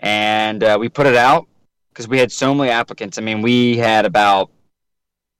and 0.00 0.64
uh, 0.64 0.76
we 0.78 0.88
put 0.88 1.06
it 1.06 1.16
out 1.16 1.46
because 1.90 2.08
we 2.08 2.18
had 2.18 2.32
so 2.32 2.54
many 2.54 2.70
applicants. 2.70 3.18
I 3.18 3.20
mean, 3.22 3.40
we 3.40 3.76
had 3.76 4.04
about 4.04 4.50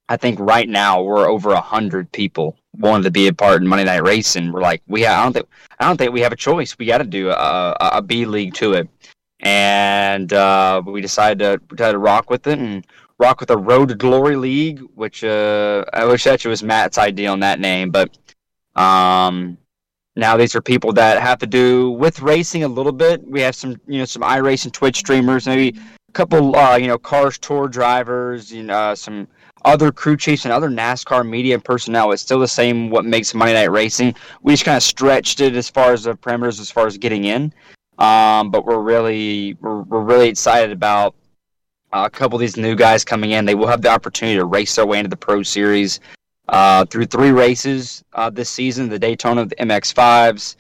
I 0.09 0.17
think 0.17 0.39
right 0.39 0.69
now 0.69 1.03
we're 1.03 1.29
over 1.29 1.53
a 1.53 1.61
hundred 1.61 2.13
people 2.13 2.57
wanting 2.77 3.05
to 3.05 3.11
be 3.11 3.27
a 3.29 3.33
part 3.33 3.63
in 3.63 3.69
Monday 3.69 3.85
Night 3.85 4.03
Racing. 4.03 4.53
We're 4.53 4.61
like, 4.61 4.83
we 4.87 5.07
I 5.07 5.23
don't 5.23 5.33
think 5.33 5.47
I 5.81 5.87
don't 5.87 5.97
think 5.97 6.13
we 6.13 6.21
have 6.21 6.33
a 6.33 6.37
choice. 6.37 6.77
We 6.79 6.87
got 6.87 6.99
to 6.99 7.05
do 7.05 7.31
a, 7.31 7.77
a 7.81 8.03
B 8.03 8.27
league 8.27 8.55
to 8.55 8.75
it, 8.75 8.89
and 9.41 10.33
uh, 10.33 10.83
we 10.85 11.01
decided 11.01 11.39
to 11.39 11.75
decided 11.75 11.93
to 11.93 11.99
rock 11.99 12.29
with 12.29 12.47
it 12.47 12.59
and 12.59 12.87
rock 13.19 13.41
with 13.41 13.49
the 13.49 13.57
Road 13.57 13.89
to 13.89 13.95
Glory 13.95 14.37
League, 14.37 14.81
which 14.95 15.25
uh, 15.25 15.85
I 15.93 16.05
wish 16.05 16.27
actually 16.27 16.51
was 16.51 16.63
Matt's 16.63 16.99
idea 16.99 17.31
on 17.31 17.41
that 17.41 17.61
name, 17.61 17.91
but 17.91 18.17
um, 18.77 19.57
now 20.17 20.37
these 20.37 20.55
are 20.55 20.61
people 20.61 20.93
that 20.93 21.23
have 21.23 21.39
to 21.39 21.47
do 21.47 21.91
with 21.93 22.21
racing 22.21 22.65
a 22.65 22.69
little 22.69 22.93
bit. 22.93 23.27
We 23.27 23.41
have 23.41 23.55
some 23.55 23.81
you 23.87 24.01
know 24.01 24.05
some 24.05 24.23
iRacing 24.23 24.73
Twitch 24.73 24.99
streamers, 24.99 25.47
maybe 25.47 25.79
a 25.79 26.13
couple 26.13 26.55
uh, 26.57 26.77
you 26.77 26.89
know 26.89 26.99
cars 26.99 27.39
tour 27.39 27.69
drivers, 27.69 28.53
you 28.53 28.65
know 28.65 28.95
some 28.95 29.29
other 29.65 29.91
crew 29.91 30.17
chiefs 30.17 30.45
and 30.45 30.53
other 30.53 30.69
NASCAR 30.69 31.29
media 31.29 31.59
personnel. 31.59 32.13
It's 32.13 32.23
still 32.23 32.41
the 32.41 32.49
same. 32.49 32.91
What 32.91 33.05
makes 33.05 33.35
Monday 33.35 33.55
Night 33.55 33.71
Racing? 33.71 34.15
We 34.43 34.53
just 34.53 34.65
kind 34.65 34.77
of 34.77 34.83
stretched 34.83 35.41
it 35.41 35.57
as 35.57 35.69
far 35.69 35.93
as 35.93 36.05
the 36.05 36.15
parameters, 36.15 36.61
as 36.61 36.71
far 36.71 36.87
as 36.87 36.99
getting 36.99 37.25
in. 37.25 37.53
Um, 37.99 38.51
but 38.51 38.65
we're 38.65 38.81
really 38.81 39.55
we're, 39.61 39.83
we're 39.83 40.03
really 40.03 40.29
excited 40.29 40.73
about 40.73 41.15
uh, 41.93 42.05
a 42.07 42.11
couple 42.11 42.37
of 42.37 42.41
these 42.41 42.57
new 42.57 42.75
guys 42.75 43.05
coming 43.05 43.31
in. 43.31 43.45
They 43.45 43.55
will 43.55 43.69
have 43.69 43.83
the 43.83 43.89
opportunity 43.89 44.37
to 44.37 44.45
race 44.45 44.75
their 44.75 44.87
way 44.87 44.99
into 44.99 45.11
the 45.11 45.17
Pro 45.17 45.43
Series 45.43 46.01
uh, 46.49 46.85
through 46.87 47.07
three 47.07 47.31
races 47.31 48.05
uh, 48.13 48.31
this 48.31 48.51
season: 48.51 48.89
the 48.89 48.99
Daytona, 48.99 49.47
the 49.47 49.57
MX5s, 49.57 50.57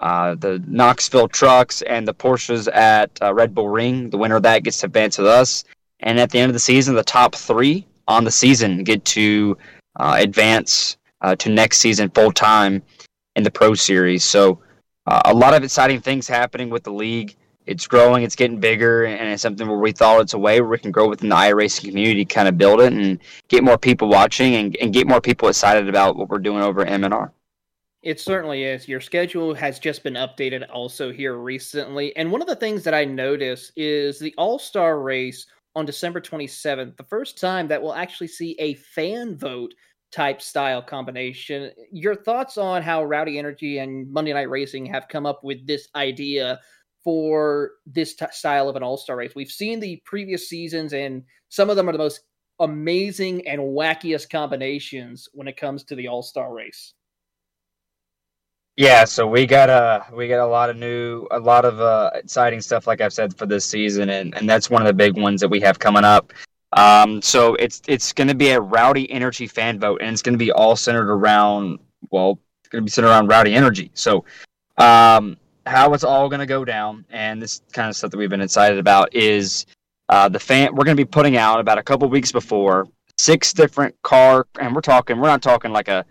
uh, 0.00 0.34
the 0.34 0.62
Knoxville 0.66 1.28
Trucks, 1.28 1.82
and 1.82 2.06
the 2.06 2.14
Porsches 2.14 2.68
at 2.74 3.10
uh, 3.22 3.32
Red 3.32 3.54
Bull 3.54 3.68
Ring. 3.68 4.10
The 4.10 4.18
winner 4.18 4.36
of 4.36 4.42
that 4.42 4.64
gets 4.64 4.80
to 4.80 4.86
advance 4.86 5.18
with 5.18 5.28
us. 5.28 5.64
And 6.00 6.18
at 6.18 6.30
the 6.30 6.40
end 6.40 6.50
of 6.50 6.54
the 6.54 6.58
season, 6.58 6.96
the 6.96 7.04
top 7.04 7.36
three 7.36 7.86
on 8.12 8.24
the 8.24 8.30
season 8.30 8.84
get 8.84 9.04
to 9.06 9.56
uh, 9.96 10.16
advance 10.18 10.96
uh, 11.22 11.36
to 11.36 11.48
next 11.48 11.78
season 11.78 12.10
full 12.10 12.32
time 12.32 12.82
in 13.36 13.42
the 13.42 13.50
Pro 13.50 13.74
Series. 13.74 14.24
So 14.24 14.60
uh, 15.06 15.22
a 15.24 15.34
lot 15.34 15.54
of 15.54 15.64
exciting 15.64 16.00
things 16.00 16.28
happening 16.28 16.70
with 16.70 16.84
the 16.84 16.92
league. 16.92 17.36
It's 17.64 17.86
growing, 17.86 18.24
it's 18.24 18.34
getting 18.34 18.58
bigger, 18.58 19.04
and 19.04 19.28
it's 19.28 19.42
something 19.42 19.68
where 19.68 19.78
we 19.78 19.92
thought 19.92 20.20
it's 20.20 20.34
a 20.34 20.38
way 20.38 20.60
where 20.60 20.70
we 20.70 20.78
can 20.78 20.90
grow 20.90 21.08
within 21.08 21.28
the 21.28 21.36
iRacing 21.36 21.88
community, 21.88 22.24
kind 22.24 22.48
of 22.48 22.58
build 22.58 22.80
it 22.80 22.92
and 22.92 23.20
get 23.48 23.62
more 23.62 23.78
people 23.78 24.08
watching 24.08 24.56
and, 24.56 24.76
and 24.80 24.92
get 24.92 25.06
more 25.06 25.20
people 25.20 25.48
excited 25.48 25.88
about 25.88 26.16
what 26.16 26.28
we're 26.28 26.40
doing 26.40 26.62
over 26.62 26.84
at 26.84 27.00
MNR. 27.00 27.30
It 28.02 28.18
certainly 28.18 28.64
is. 28.64 28.88
Your 28.88 29.00
schedule 29.00 29.54
has 29.54 29.78
just 29.78 30.02
been 30.02 30.14
updated 30.14 30.66
also 30.72 31.12
here 31.12 31.36
recently. 31.36 32.14
And 32.16 32.32
one 32.32 32.42
of 32.42 32.48
the 32.48 32.56
things 32.56 32.82
that 32.82 32.94
I 32.94 33.04
notice 33.04 33.70
is 33.76 34.18
the 34.18 34.34
All 34.36 34.58
Star 34.58 35.00
race 35.00 35.46
on 35.74 35.86
December 35.86 36.20
27th, 36.20 36.96
the 36.96 37.04
first 37.04 37.38
time 37.38 37.68
that 37.68 37.82
we'll 37.82 37.94
actually 37.94 38.28
see 38.28 38.56
a 38.58 38.74
fan 38.74 39.36
vote 39.36 39.74
type 40.10 40.42
style 40.42 40.82
combination. 40.82 41.70
Your 41.90 42.14
thoughts 42.14 42.58
on 42.58 42.82
how 42.82 43.04
Rowdy 43.04 43.38
Energy 43.38 43.78
and 43.78 44.10
Monday 44.12 44.32
Night 44.32 44.50
Racing 44.50 44.86
have 44.86 45.08
come 45.08 45.26
up 45.26 45.42
with 45.42 45.66
this 45.66 45.88
idea 45.96 46.60
for 47.02 47.72
this 47.86 48.14
t- 48.14 48.26
style 48.30 48.68
of 48.68 48.76
an 48.76 48.82
all 48.82 48.98
star 48.98 49.16
race? 49.16 49.34
We've 49.34 49.48
seen 49.48 49.80
the 49.80 50.00
previous 50.04 50.48
seasons, 50.48 50.92
and 50.92 51.24
some 51.48 51.70
of 51.70 51.76
them 51.76 51.88
are 51.88 51.92
the 51.92 51.98
most 51.98 52.20
amazing 52.60 53.46
and 53.48 53.60
wackiest 53.60 54.30
combinations 54.30 55.28
when 55.32 55.48
it 55.48 55.56
comes 55.56 55.82
to 55.84 55.94
the 55.94 56.08
all 56.08 56.22
star 56.22 56.54
race. 56.54 56.94
Yeah, 58.76 59.04
so 59.04 59.26
we 59.26 59.46
got 59.46 59.68
a 59.68 60.06
we 60.14 60.28
got 60.28 60.42
a 60.42 60.46
lot 60.46 60.70
of 60.70 60.76
new, 60.76 61.26
a 61.30 61.38
lot 61.38 61.66
of 61.66 61.80
uh, 61.80 62.10
exciting 62.14 62.62
stuff, 62.62 62.86
like 62.86 63.02
I've 63.02 63.12
said 63.12 63.36
for 63.36 63.44
this 63.44 63.66
season, 63.66 64.08
and 64.08 64.34
and 64.34 64.48
that's 64.48 64.70
one 64.70 64.80
of 64.80 64.86
the 64.86 64.94
big 64.94 65.18
ones 65.18 65.40
that 65.42 65.48
we 65.48 65.60
have 65.60 65.78
coming 65.78 66.04
up. 66.04 66.32
Um, 66.72 67.20
so 67.20 67.54
it's 67.56 67.82
it's 67.86 68.14
going 68.14 68.28
to 68.28 68.34
be 68.34 68.50
a 68.50 68.60
Rowdy 68.60 69.10
Energy 69.10 69.46
fan 69.46 69.78
vote, 69.78 70.00
and 70.00 70.10
it's 70.10 70.22
going 70.22 70.32
to 70.32 70.38
be 70.38 70.50
all 70.52 70.74
centered 70.74 71.10
around 71.12 71.80
well, 72.10 72.38
it's 72.60 72.70
going 72.70 72.82
to 72.82 72.84
be 72.84 72.90
centered 72.90 73.08
around 73.08 73.26
Rowdy 73.26 73.54
Energy. 73.54 73.90
So, 73.92 74.24
um, 74.78 75.36
how 75.66 75.92
it's 75.92 76.04
all 76.04 76.30
going 76.30 76.40
to 76.40 76.46
go 76.46 76.64
down, 76.64 77.04
and 77.10 77.42
this 77.42 77.60
kind 77.72 77.90
of 77.90 77.96
stuff 77.96 78.10
that 78.10 78.16
we've 78.16 78.30
been 78.30 78.40
excited 78.40 78.78
about 78.78 79.14
is 79.14 79.66
uh, 80.08 80.30
the 80.30 80.40
fan. 80.40 80.74
We're 80.74 80.84
going 80.84 80.96
to 80.96 81.00
be 81.00 81.08
putting 81.08 81.36
out 81.36 81.60
about 81.60 81.76
a 81.76 81.82
couple 81.82 82.08
weeks 82.08 82.32
before 82.32 82.88
six 83.18 83.52
different 83.52 83.94
car, 84.00 84.46
and 84.58 84.74
we're 84.74 84.80
talking, 84.80 85.18
we're 85.18 85.28
not 85.28 85.42
talking 85.42 85.72
like 85.72 85.88
a 85.88 86.06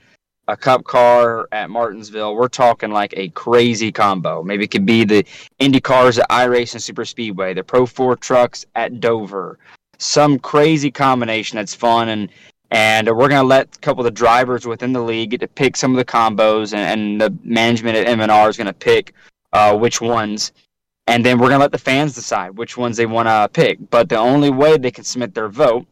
a 0.51 0.57
cup 0.57 0.83
car 0.83 1.47
at 1.53 1.69
Martinsville. 1.69 2.35
We're 2.35 2.49
talking 2.49 2.91
like 2.91 3.13
a 3.15 3.29
crazy 3.29 3.89
combo. 3.89 4.43
Maybe 4.43 4.65
it 4.65 4.71
could 4.71 4.85
be 4.85 5.05
the 5.05 5.25
Indy 5.59 5.79
cars 5.79 6.19
at 6.19 6.29
iRacing 6.29 6.81
Super 6.81 7.05
Speedway, 7.05 7.53
the 7.53 7.63
Pro 7.63 7.85
4 7.85 8.17
trucks 8.17 8.65
at 8.75 8.99
Dover. 8.99 9.57
Some 9.97 10.39
crazy 10.39 10.91
combination 10.91 11.55
that's 11.55 11.73
fun 11.73 12.09
and 12.09 12.29
and 12.73 13.07
we're 13.07 13.27
going 13.27 13.41
to 13.41 13.47
let 13.47 13.75
a 13.75 13.79
couple 13.79 14.01
of 14.01 14.05
the 14.05 14.11
drivers 14.11 14.65
within 14.65 14.93
the 14.93 15.01
league 15.01 15.31
get 15.31 15.41
to 15.41 15.47
pick 15.47 15.75
some 15.75 15.91
of 15.91 15.97
the 15.97 16.05
combos 16.05 16.73
and, 16.73 17.01
and 17.01 17.21
the 17.21 17.37
management 17.43 17.97
at 17.97 18.07
M&R 18.07 18.49
is 18.49 18.55
going 18.55 18.67
to 18.67 18.73
pick 18.73 19.13
uh, 19.53 19.77
which 19.77 19.99
ones 20.01 20.51
and 21.07 21.25
then 21.25 21.37
we're 21.37 21.49
going 21.49 21.59
to 21.59 21.63
let 21.63 21.73
the 21.73 21.77
fans 21.77 22.13
decide 22.15 22.57
which 22.57 22.77
ones 22.77 22.97
they 22.97 23.05
want 23.05 23.27
to 23.27 23.49
pick 23.53 23.77
but 23.89 24.09
the 24.09 24.17
only 24.17 24.49
way 24.49 24.77
they 24.77 24.91
can 24.91 25.03
submit 25.03 25.33
their 25.33 25.49
vote 25.49 25.85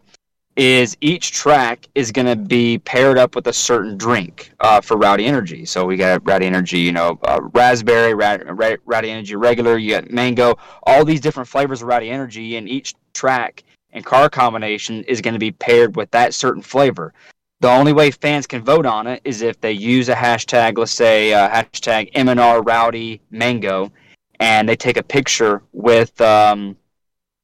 is 0.59 0.97
each 0.99 1.31
track 1.31 1.87
is 1.95 2.11
going 2.11 2.25
to 2.25 2.35
be 2.35 2.79
paired 2.79 3.17
up 3.17 3.33
with 3.33 3.47
a 3.47 3.53
certain 3.53 3.97
drink 3.97 4.51
uh, 4.59 4.81
for 4.81 4.97
Rowdy 4.97 5.25
Energy. 5.25 5.63
So 5.63 5.85
we 5.85 5.95
got 5.95 6.27
Rowdy 6.27 6.47
Energy, 6.47 6.79
you 6.79 6.91
know, 6.91 7.17
uh, 7.23 7.39
raspberry, 7.53 8.13
Rowdy 8.13 9.09
Energy 9.09 9.37
regular, 9.37 9.77
you 9.77 9.91
got 9.91 10.11
mango, 10.11 10.57
all 10.83 11.05
these 11.05 11.21
different 11.21 11.47
flavors 11.47 11.81
of 11.81 11.87
Rowdy 11.87 12.09
Energy, 12.09 12.57
and 12.57 12.67
each 12.67 12.93
track 13.13 13.63
and 13.93 14.05
car 14.05 14.29
combination 14.29 15.05
is 15.05 15.21
going 15.21 15.33
to 15.33 15.39
be 15.39 15.51
paired 15.51 15.95
with 15.95 16.11
that 16.11 16.33
certain 16.33 16.61
flavor. 16.61 17.13
The 17.61 17.69
only 17.69 17.93
way 17.93 18.11
fans 18.11 18.45
can 18.45 18.61
vote 18.61 18.85
on 18.85 19.07
it 19.07 19.21
is 19.23 19.41
if 19.41 19.61
they 19.61 19.71
use 19.71 20.09
a 20.09 20.15
hashtag, 20.15 20.77
let's 20.77 20.91
say 20.91 21.31
uh, 21.31 21.49
hashtag 21.49 22.11
MNR 22.11 22.67
Rowdy 22.67 23.21
Mango, 23.31 23.93
and 24.41 24.67
they 24.67 24.75
take 24.75 24.97
a 24.97 25.03
picture 25.03 25.63
with 25.71 26.19
um, 26.19 26.75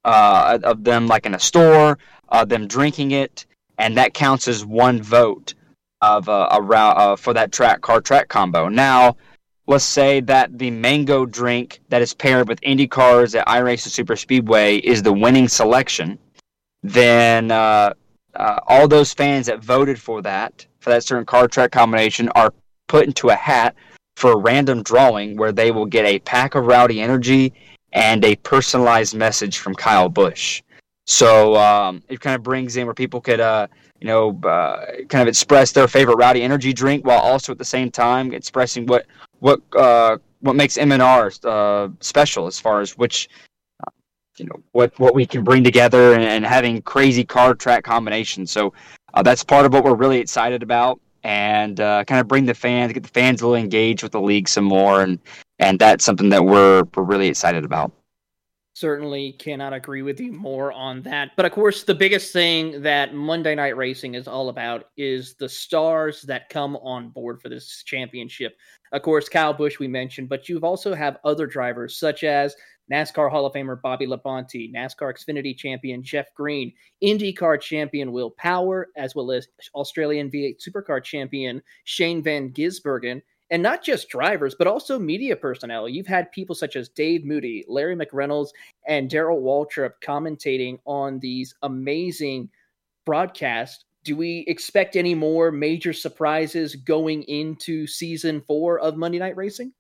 uh, 0.06 0.60
of 0.64 0.84
them 0.84 1.08
like 1.08 1.26
in 1.26 1.34
a 1.34 1.40
store 1.40 1.98
uh, 2.36 2.46
them 2.46 2.68
drinking 2.68 3.12
it, 3.12 3.46
and 3.78 3.98
that 3.98 4.14
counts 4.14 4.48
as 4.48 4.66
one 4.66 5.02
vote 5.02 5.54
of 6.02 6.28
uh, 6.28 6.50
a 6.52 6.62
route 6.62 6.98
uh, 6.98 7.16
for 7.16 7.34
that 7.34 7.52
track 7.52 7.82
car 7.82 8.02
track 8.02 8.28
combo. 8.28 8.68
Now, 8.68 9.16
let's 9.68 9.86
say 9.86 10.20
that 10.22 10.58
the 10.58 10.70
mango 10.72 11.26
drink 11.26 11.80
that 11.90 12.02
is 12.02 12.14
paired 12.14 12.48
with 12.48 12.60
Indy 12.62 12.88
cars 12.88 13.36
at 13.36 13.48
iRacing 13.48 13.90
Super 13.90 14.16
Speedway 14.16 14.78
is 14.78 15.02
the 15.02 15.14
winning 15.14 15.48
selection. 15.48 16.20
Then 16.84 17.52
uh, 17.52 17.94
uh, 18.36 18.60
all 18.68 18.88
those 18.88 19.14
fans 19.14 19.48
that 19.48 19.64
voted 19.64 20.00
for 20.00 20.22
that 20.22 20.66
for 20.80 20.90
that 20.92 21.04
certain 21.04 21.26
car 21.26 21.48
track 21.48 21.72
combination 21.72 22.30
are 22.30 22.54
put 22.88 23.08
into 23.08 23.30
a 23.30 23.36
hat 23.36 23.76
for 24.18 24.34
a 24.34 24.38
random 24.38 24.84
drawing 24.84 25.36
where 25.36 25.52
they 25.52 25.72
will 25.72 25.86
get 25.86 26.06
a 26.06 26.20
pack 26.20 26.56
of 26.56 26.66
Rowdy 26.66 27.02
Energy 27.02 27.54
and 27.94 28.24
a 28.24 28.36
personalized 28.38 29.16
message 29.16 29.58
from 29.58 29.74
Kyle 29.74 30.10
Busch. 30.10 30.62
So 31.06 31.56
um, 31.56 32.04
it 32.10 32.20
kind 32.20 32.36
of 32.36 32.44
brings 32.44 32.78
in 32.78 32.86
where 32.86 32.96
people 32.96 33.22
could, 33.22 33.40
uh, 33.40 33.68
you 34.00 34.08
know, 34.08 34.40
uh, 34.44 34.86
kind 35.08 35.22
of 35.22 35.28
express 35.28 35.72
their 35.72 35.88
favorite 35.88 36.18
rowdy 36.18 36.42
energy 36.42 36.74
drink 36.74 37.06
while 37.06 37.20
also 37.20 37.52
at 37.52 37.60
the 37.60 37.66
same 37.66 37.92
time 37.92 38.34
expressing 38.34 38.86
what 38.88 39.06
what 39.40 39.62
uh, 39.76 40.18
what 40.42 40.56
makes 40.56 40.78
MNR 40.78 41.46
uh, 41.46 41.90
special 42.00 42.48
as 42.48 42.60
far 42.60 42.82
as 42.82 42.98
which 42.98 43.30
uh, 43.86 43.92
you 44.38 44.46
know 44.46 44.60
what 44.72 44.98
what 45.00 45.14
we 45.14 45.28
can 45.28 45.44
bring 45.44 45.64
together 45.64 46.14
and, 46.14 46.24
and 46.24 46.46
having 46.46 46.82
crazy 46.82 47.24
card 47.24 47.60
track 47.60 47.84
combinations. 47.84 48.52
So 48.52 48.74
uh, 49.14 49.22
that's 49.22 49.44
part 49.44 49.66
of 49.68 49.74
what 49.74 49.84
we're 49.84 49.96
really 49.96 50.18
excited 50.18 50.64
about, 50.64 51.00
and 51.24 51.78
kind 51.78 52.20
of 52.20 52.28
bring 52.28 52.48
the 52.48 52.56
fans, 52.56 52.92
get 52.94 53.04
the 53.04 53.10
fans 53.10 53.42
a 53.42 53.48
little 53.48 53.64
engaged 53.64 54.02
with 54.02 54.12
the 54.12 54.22
league 54.22 54.50
some 54.50 54.66
more, 54.66 55.04
and 55.04 55.20
and 55.60 55.78
that's 55.78 56.04
something 56.04 56.30
that 56.30 56.44
we're 56.44 56.84
we're 56.96 57.04
really 57.04 57.28
excited 57.28 57.64
about 57.64 57.92
certainly 58.76 59.32
cannot 59.32 59.72
agree 59.72 60.02
with 60.02 60.20
you 60.20 60.34
more 60.34 60.72
on 60.74 61.02
that. 61.02 61.32
But 61.38 61.46
of 61.46 61.54
course, 61.54 61.84
the 61.84 61.96
biggest 61.96 62.34
thing 62.34 62.82
that 62.82 63.14
Monday 63.14 63.56
Night 63.56 63.78
Racing 63.78 64.16
is 64.16 64.28
all 64.28 64.50
about 64.50 64.90
is 64.98 65.34
the 65.36 65.48
stars 65.48 66.22
that 66.24 66.50
come 66.50 66.76
on 66.78 67.10
board 67.10 67.42
for 67.42 67.48
this 67.48 67.84
championship. 67.84 68.58
Of 68.92 69.02
course, 69.02 69.30
Kyle 69.30 69.54
Busch 69.54 69.80
we 69.80 69.88
mentioned, 69.88 70.28
but 70.28 70.50
you 70.50 70.60
also 70.60 70.94
have 70.94 71.18
other 71.24 71.48
drivers 71.48 71.98
such 71.98 72.26
as 72.26 72.54
NASCAR 72.92 73.32
Hall 73.32 73.46
of 73.46 73.54
Famer 73.54 73.82
Bobby 73.82 74.08
Labonte, 74.08 74.74
NASCAR 74.74 75.14
Xfinity 75.14 75.58
champion 75.58 76.04
Jeff 76.04 76.28
Green, 76.36 76.74
IndyCar 77.02 77.60
champion 77.62 78.12
Will 78.12 78.32
Power, 78.32 78.90
as 78.98 79.16
well 79.16 79.32
as 79.32 79.48
Australian 79.74 80.30
V8 80.30 80.58
Supercar 80.62 81.02
champion 81.02 81.62
Shane 81.86 82.22
Van 82.22 82.50
Gisbergen, 82.52 83.22
and 83.50 83.62
not 83.62 83.84
just 83.84 84.10
drivers, 84.10 84.56
but 84.56 84.68
also 84.68 84.98
media 84.98 85.36
personnel. 85.36 85.88
You've 85.88 86.08
had 86.08 86.32
people 86.32 86.56
such 86.56 86.76
as 86.76 86.90
Dave 86.90 87.26
Moody, 87.26 87.64
Larry 87.68 87.96
McReynolds, 87.96 88.50
and 88.88 89.10
Darrell 89.10 89.42
Waltrip 89.42 89.92
commentating 90.04 90.80
on 90.86 91.20
these 91.20 91.54
amazing 91.62 92.50
broadcasts. 93.06 93.86
Do 94.04 94.16
we 94.16 94.46
expect 94.48 94.96
any 94.96 95.16
more 95.16 95.52
major 95.52 95.94
surprises 95.94 96.76
going 96.76 97.24
into 97.24 97.88
season 97.88 98.42
four 98.42 98.80
of 98.80 98.98
Monday 98.98 99.20
Night 99.20 99.36
Racing? 99.36 99.74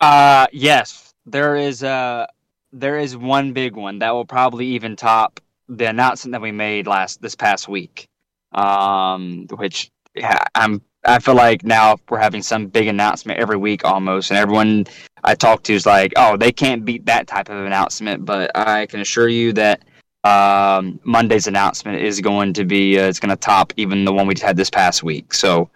Uh 0.00 0.46
yes. 0.52 1.12
There 1.24 1.56
is 1.56 1.82
uh 1.82 2.26
there 2.72 2.98
is 2.98 3.16
one 3.16 3.52
big 3.52 3.74
one 3.74 4.00
that 4.00 4.12
will 4.12 4.26
probably 4.26 4.66
even 4.66 4.94
top 4.94 5.40
the 5.68 5.88
announcement 5.88 6.32
that 6.32 6.42
we 6.42 6.52
made 6.52 6.86
last 6.86 7.20
this 7.22 7.34
past 7.34 7.68
week. 7.68 8.06
Um 8.52 9.46
which 9.56 9.90
yeah, 10.14 10.44
I'm 10.54 10.82
I 11.06 11.18
feel 11.18 11.34
like 11.34 11.64
now 11.64 11.96
we're 12.08 12.18
having 12.18 12.42
some 12.42 12.66
big 12.66 12.88
announcement 12.88 13.38
every 13.38 13.56
week 13.56 13.84
almost, 13.84 14.30
and 14.30 14.38
everyone 14.38 14.86
I 15.24 15.34
talk 15.34 15.62
to 15.64 15.72
is 15.72 15.86
like, 15.86 16.12
"Oh, 16.16 16.36
they 16.36 16.52
can't 16.52 16.84
beat 16.84 17.06
that 17.06 17.26
type 17.26 17.48
of 17.48 17.64
announcement." 17.64 18.24
But 18.24 18.50
I 18.56 18.86
can 18.86 19.00
assure 19.00 19.28
you 19.28 19.52
that 19.54 19.84
um, 20.24 20.98
Monday's 21.04 21.46
announcement 21.46 22.00
is 22.00 22.20
going 22.20 22.52
to 22.54 22.64
be 22.64 22.98
uh, 22.98 23.04
it's 23.08 23.20
going 23.20 23.30
to 23.30 23.36
top 23.36 23.72
even 23.76 24.04
the 24.04 24.12
one 24.12 24.26
we 24.26 24.34
just 24.34 24.44
had 24.44 24.56
this 24.56 24.70
past 24.70 25.02
week. 25.02 25.32
So 25.32 25.70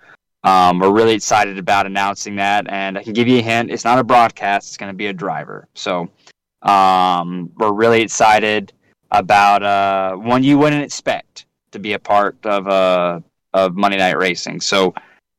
um, 0.45 0.79
we're 0.81 0.93
really 0.93 1.15
excited 1.15 1.59
about 1.59 1.87
announcing 1.87 2.37
that, 2.37 2.67
and 2.69 2.99
I 2.99 3.03
can 3.03 3.13
give 3.13 3.29
you 3.29 3.39
a 3.39 3.43
hint: 3.43 3.71
it's 3.71 3.85
not 3.85 3.99
a 3.99 4.05
broadcast; 4.05 4.69
it's 4.69 4.77
going 4.77 4.93
to 4.93 4.97
be 4.97 5.07
a 5.07 5.13
driver. 5.13 5.69
So 5.75 6.11
um, 6.63 7.51
we're 7.57 7.73
really 7.73 8.03
excited 8.03 8.73
about 9.13 9.63
uh, 9.63 10.17
one 10.17 10.43
you 10.43 10.59
wouldn't 10.59 10.83
expect 10.83 11.47
to 11.73 11.79
be 11.79 11.93
a 11.93 11.99
part 11.99 12.37
of 12.45 12.67
uh, 12.67 13.21
of 13.55 13.77
Monday 13.77 13.99
Night 13.99 14.17
Racing. 14.17 14.61
So 14.61 14.95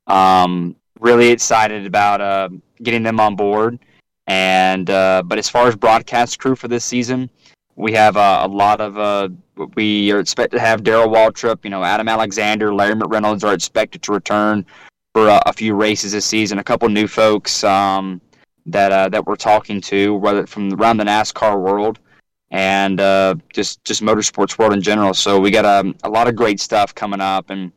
um, 0.08 0.76
really 1.00 1.30
excited 1.30 1.86
about 1.86 2.22
uh, 2.22 2.50
getting 2.84 3.04
them 3.04 3.20
on 3.20 3.36
board. 3.36 3.80
And 4.28 4.90
uh, 4.90 5.24
but 5.26 5.38
as 5.38 5.50
far 5.50 5.68
as 5.68 5.76
broadcast 5.76 6.40
crew 6.40 6.56
for 6.56 6.68
this 6.68 6.86
season, 6.86 7.30
we 7.76 7.92
have 7.94 8.16
uh, 8.16 8.42
a 8.44 8.48
lot 8.48 8.80
of 8.80 8.98
uh, 8.98 9.30
we 9.76 10.12
are 10.12 10.20
expected 10.20 10.58
to 10.58 10.62
have 10.62 10.84
Darrell 10.84 11.10
Waltrip, 11.10 11.64
you 11.64 11.70
know, 11.70 11.84
Adam 11.84 12.08
Alexander, 12.08 12.74
Larry 12.74 12.96
McReynolds 12.96 13.44
are 13.44 13.54
expected 13.54 14.02
to 14.04 14.14
return 14.14 14.66
for 15.14 15.30
uh, 15.30 15.42
a 15.46 15.54
few 15.54 15.76
races 15.76 16.14
this 16.14 16.26
season. 16.26 16.60
A 16.60 16.64
couple 16.64 16.88
new 16.88 17.08
folks 17.08 17.64
um, 17.64 18.22
that 18.68 18.92
uh, 18.92 19.10
that 19.10 19.26
we're 19.26 19.36
talking 19.36 19.82
to, 19.82 20.16
whether 20.16 20.46
from 20.46 20.74
around 20.76 20.98
the 20.98 21.04
NASCAR 21.04 21.60
world 21.60 22.00
and 22.52 23.00
just 23.52 23.84
just 23.84 24.04
motorsports 24.04 24.58
world 24.58 24.74
in 24.74 24.82
general. 24.82 25.14
So 25.14 25.40
we 25.40 25.52
got 25.52 25.66
a, 25.66 25.80
um, 25.80 25.96
a 26.04 26.10
lot 26.10 26.28
of 26.28 26.36
great 26.36 26.60
stuff 26.60 26.94
coming 26.94 27.22
up, 27.22 27.50
and 27.50 27.72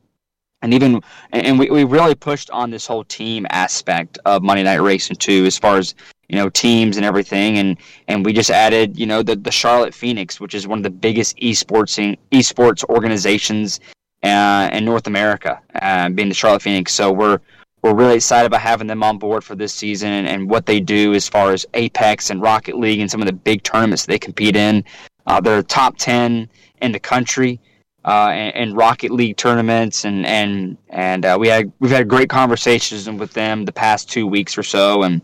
and 0.64 0.72
even 0.72 1.03
and 1.33 1.59
we, 1.59 1.68
we 1.68 1.85
really 1.85 2.14
pushed 2.14 2.50
on 2.50 2.70
this 2.70 2.87
whole 2.87 3.05
team 3.05 3.46
aspect 3.50 4.18
of 4.24 4.42
Monday 4.42 4.62
Night 4.62 4.81
Racing 4.81 5.16
too, 5.16 5.44
as 5.44 5.59
far 5.59 5.77
as 5.77 5.94
you 6.29 6.37
know 6.37 6.48
teams 6.48 6.96
and 6.96 7.05
everything, 7.05 7.59
and 7.59 7.77
and 8.09 8.24
we 8.24 8.33
just 8.33 8.50
added 8.50 8.98
you 8.98 9.05
know 9.05 9.22
the 9.22 9.37
the 9.37 9.50
Charlotte 9.50 9.94
Phoenix, 9.94 10.40
which 10.40 10.55
is 10.55 10.66
one 10.66 10.79
of 10.79 10.83
the 10.83 10.90
biggest 10.90 11.37
esports 11.37 12.18
esports 12.33 12.83
organizations 12.88 13.79
uh, 14.22 14.70
in 14.72 14.87
North 14.87 15.07
America, 15.07 15.61
uh, 15.83 16.09
being 16.09 16.31
the 16.31 16.35
Charlotte 16.35 16.62
Phoenix. 16.62 16.94
So 16.94 17.12
we're 17.12 17.40
we're 17.83 17.94
really 17.94 18.16
excited 18.16 18.46
about 18.46 18.62
having 18.62 18.87
them 18.87 19.03
on 19.03 19.18
board 19.18 19.44
for 19.44 19.55
this 19.55 19.74
season 19.74 20.09
and, 20.09 20.27
and 20.27 20.48
what 20.48 20.64
they 20.64 20.81
do 20.81 21.12
as 21.12 21.29
far 21.29 21.53
as 21.53 21.66
Apex 21.74 22.31
and 22.31 22.40
Rocket 22.40 22.79
League 22.79 23.00
and 23.00 23.11
some 23.11 23.20
of 23.20 23.27
the 23.27 23.35
big 23.35 23.62
tournaments 23.64 24.07
they 24.07 24.18
compete 24.18 24.57
in. 24.57 24.83
Uh, 25.27 25.42
they're 25.42 25.62
top 25.62 25.98
ten 25.98 26.48
in 26.81 26.92
the 26.92 26.98
country 26.98 27.61
uh, 28.05 28.29
and, 28.33 28.55
and, 28.55 28.77
Rocket 28.77 29.11
League 29.11 29.37
tournaments, 29.37 30.05
and 30.05 30.27
and 30.27 30.77
and 30.90 31.25
uh, 31.25 31.37
we 31.40 31.49
had 31.49 31.73
we've 31.81 31.90
had 31.90 32.09
great 32.09 32.29
conversations 32.29 33.09
with 33.09 33.33
them 33.33 33.64
the 33.64 33.73
past 33.73 34.11
two 34.11 34.27
weeks 34.27 34.59
or 34.59 34.62
so, 34.62 35.03
and 35.03 35.23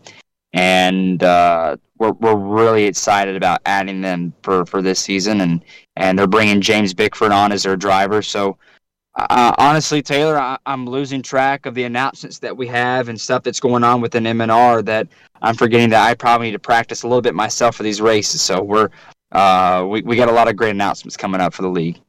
and 0.53 1.23
uh, 1.23 1.77
we're 1.97 2.13
we're 2.13 2.35
really 2.35 2.85
excited 2.85 3.35
about 3.35 3.61
adding 3.65 4.01
them 4.01 4.33
for, 4.41 4.65
for 4.65 4.81
this 4.81 4.99
season, 4.99 5.41
and 5.41 5.63
and 5.95 6.17
they're 6.17 6.27
bringing 6.27 6.61
James 6.61 6.93
Bickford 6.93 7.31
on 7.31 7.51
as 7.51 7.63
their 7.63 7.75
driver. 7.77 8.21
So 8.21 8.57
uh, 9.15 9.53
honestly, 9.57 10.01
Taylor, 10.01 10.37
I, 10.37 10.57
am 10.65 10.87
losing 10.87 11.21
track 11.21 11.65
of 11.65 11.75
the 11.75 11.83
announcements 11.83 12.39
that 12.39 12.55
we 12.55 12.65
have 12.67 13.09
and 13.09 13.19
stuff 13.19 13.43
that's 13.43 13.59
going 13.59 13.83
on 13.83 14.01
within 14.01 14.23
MNR 14.23 14.85
that 14.85 15.07
I'm 15.41 15.55
forgetting 15.55 15.89
that 15.89 16.07
I 16.07 16.13
probably 16.13 16.47
need 16.47 16.53
to 16.53 16.59
practice 16.59 17.03
a 17.03 17.07
little 17.07 17.21
bit 17.21 17.35
myself 17.35 17.75
for 17.75 17.83
these 17.83 18.01
races. 18.01 18.41
So 18.41 18.61
we're 18.61 18.89
uh, 19.31 19.85
we 19.87 20.01
we 20.01 20.15
got 20.15 20.29
a 20.29 20.33
lot 20.33 20.47
of 20.47 20.55
great 20.55 20.71
announcements 20.71 21.17
coming 21.17 21.41
up 21.41 21.53
for 21.53 21.61
the 21.61 21.69
league. 21.69 21.99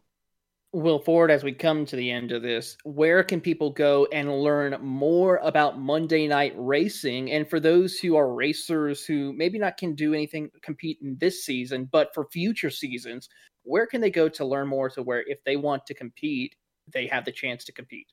Will 0.73 0.99
Ford, 0.99 1.31
as 1.31 1.45
we 1.45 1.53
come 1.53 1.85
to 1.85 1.97
the 1.97 2.11
end 2.11 2.33
of 2.33 2.41
this, 2.41 2.77
where 2.85 3.23
can 3.23 3.41
people 3.41 3.71
go 3.71 4.07
and 4.13 4.43
learn 4.43 4.79
more 4.81 5.37
about 5.43 5.79
Monday 5.79 6.27
Night 6.27 6.55
Racing? 6.57 7.31
And 7.31 7.49
for 7.49 7.61
those 7.61 7.99
who 7.99 8.17
are 8.17 8.33
racers 8.33 9.05
who 9.05 9.35
maybe 9.35 9.59
not 9.59 9.77
can 9.77 9.95
do 9.95 10.15
anything 10.15 10.51
compete 10.63 10.99
in 11.03 11.17
this 11.21 11.45
season, 11.45 11.89
but 11.93 12.15
for 12.15 12.27
future 12.33 12.71
seasons, 12.71 13.29
where 13.65 13.87
can 13.87 14.01
they 14.01 14.11
go 14.11 14.31
to 14.31 14.47
learn 14.47 14.67
more 14.67 14.89
to 14.91 15.03
where 15.03 15.23
if 15.27 15.45
they 15.45 15.57
want 15.57 15.85
to 15.87 15.95
compete 15.95 16.57
they 16.93 17.07
have 17.07 17.25
the 17.25 17.33
chance 17.33 17.65
to 17.65 17.73
compete. 17.73 18.09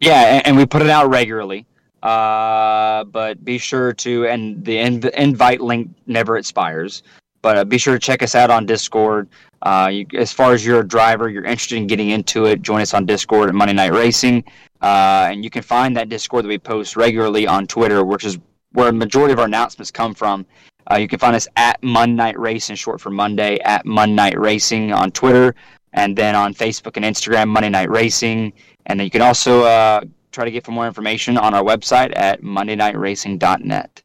Yeah, 0.00 0.42
and, 0.44 0.56
we 0.56 0.66
put 0.66 0.82
it 0.82 0.90
out 0.90 1.08
regularly. 1.08 1.66
Uh, 2.02 3.04
but 3.04 3.42
be 3.44 3.58
sure 3.58 3.92
to, 3.94 4.26
and 4.26 4.62
the 4.64 4.76
inv- 4.76 5.14
invite 5.14 5.60
link 5.60 5.90
never 6.06 6.36
expires. 6.36 7.02
But 7.46 7.68
be 7.68 7.78
sure 7.78 7.94
to 7.94 8.00
check 8.00 8.24
us 8.24 8.34
out 8.34 8.50
on 8.50 8.66
Discord. 8.66 9.28
Uh, 9.62 9.88
you, 9.92 10.06
as 10.18 10.32
far 10.32 10.52
as 10.52 10.66
you're 10.66 10.80
a 10.80 10.88
driver, 10.88 11.28
you're 11.28 11.44
interested 11.44 11.76
in 11.76 11.86
getting 11.86 12.10
into 12.10 12.46
it, 12.46 12.60
join 12.60 12.80
us 12.80 12.92
on 12.92 13.06
Discord 13.06 13.48
at 13.48 13.54
Monday 13.54 13.72
Night 13.72 13.92
Racing. 13.92 14.42
Uh, 14.82 15.28
and 15.30 15.44
you 15.44 15.50
can 15.50 15.62
find 15.62 15.96
that 15.96 16.08
Discord 16.08 16.44
that 16.44 16.48
we 16.48 16.58
post 16.58 16.96
regularly 16.96 17.46
on 17.46 17.68
Twitter, 17.68 18.04
which 18.04 18.24
is 18.24 18.36
where 18.72 18.88
a 18.88 18.92
majority 18.92 19.32
of 19.32 19.38
our 19.38 19.44
announcements 19.44 19.92
come 19.92 20.12
from. 20.12 20.44
Uh, 20.90 20.96
you 20.96 21.06
can 21.06 21.20
find 21.20 21.36
us 21.36 21.46
at 21.54 21.80
Monday 21.84 22.16
Night 22.16 22.36
Racing, 22.36 22.74
short 22.74 23.00
for 23.00 23.10
Monday, 23.10 23.60
at 23.60 23.86
Monday 23.86 24.16
Night 24.16 24.40
Racing 24.40 24.92
on 24.92 25.12
Twitter, 25.12 25.54
and 25.92 26.16
then 26.16 26.34
on 26.34 26.52
Facebook 26.52 26.96
and 26.96 27.04
Instagram, 27.04 27.46
Monday 27.46 27.68
Night 27.68 27.90
Racing. 27.90 28.52
And 28.86 28.98
then 28.98 29.04
you 29.04 29.10
can 29.12 29.22
also 29.22 29.62
uh, 29.62 30.00
try 30.32 30.44
to 30.46 30.50
get 30.50 30.64
for 30.64 30.72
more 30.72 30.88
information 30.88 31.38
on 31.38 31.54
our 31.54 31.62
website 31.62 32.12
at 32.16 32.42
MondayNightRacing.net. 32.42 34.02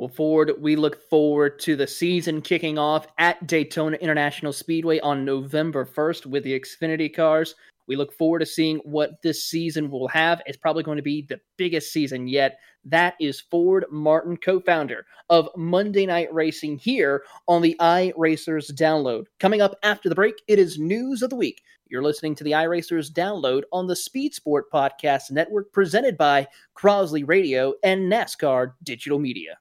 Well, 0.00 0.08
Ford, 0.08 0.52
we 0.58 0.76
look 0.76 1.10
forward 1.10 1.58
to 1.58 1.76
the 1.76 1.86
season 1.86 2.40
kicking 2.40 2.78
off 2.78 3.06
at 3.18 3.46
Daytona 3.46 3.98
International 3.98 4.50
Speedway 4.50 4.98
on 5.00 5.26
November 5.26 5.84
1st 5.84 6.24
with 6.24 6.42
the 6.42 6.58
Xfinity 6.58 7.14
cars. 7.14 7.54
We 7.86 7.96
look 7.96 8.10
forward 8.14 8.38
to 8.38 8.46
seeing 8.46 8.78
what 8.78 9.20
this 9.22 9.44
season 9.44 9.90
will 9.90 10.08
have. 10.08 10.40
It's 10.46 10.56
probably 10.56 10.84
going 10.84 10.96
to 10.96 11.02
be 11.02 11.26
the 11.28 11.38
biggest 11.58 11.92
season 11.92 12.28
yet. 12.28 12.60
That 12.82 13.12
is 13.20 13.42
Ford 13.42 13.84
Martin, 13.90 14.38
co 14.38 14.58
founder 14.58 15.04
of 15.28 15.50
Monday 15.54 16.06
Night 16.06 16.32
Racing 16.32 16.78
here 16.78 17.22
on 17.46 17.60
the 17.60 17.76
iRacers 17.78 18.72
download. 18.72 19.26
Coming 19.38 19.60
up 19.60 19.76
after 19.82 20.08
the 20.08 20.14
break, 20.14 20.36
it 20.48 20.58
is 20.58 20.78
News 20.78 21.20
of 21.20 21.28
the 21.28 21.36
Week. 21.36 21.62
You're 21.88 22.02
listening 22.02 22.34
to 22.36 22.44
the 22.44 22.52
iRacers 22.52 23.12
download 23.12 23.64
on 23.70 23.86
the 23.86 23.96
Speed 23.96 24.32
Sport 24.32 24.72
Podcast 24.72 25.30
Network 25.30 25.74
presented 25.74 26.16
by 26.16 26.48
Crosley 26.74 27.28
Radio 27.28 27.74
and 27.84 28.10
NASCAR 28.10 28.72
Digital 28.82 29.18
Media. 29.18 29.58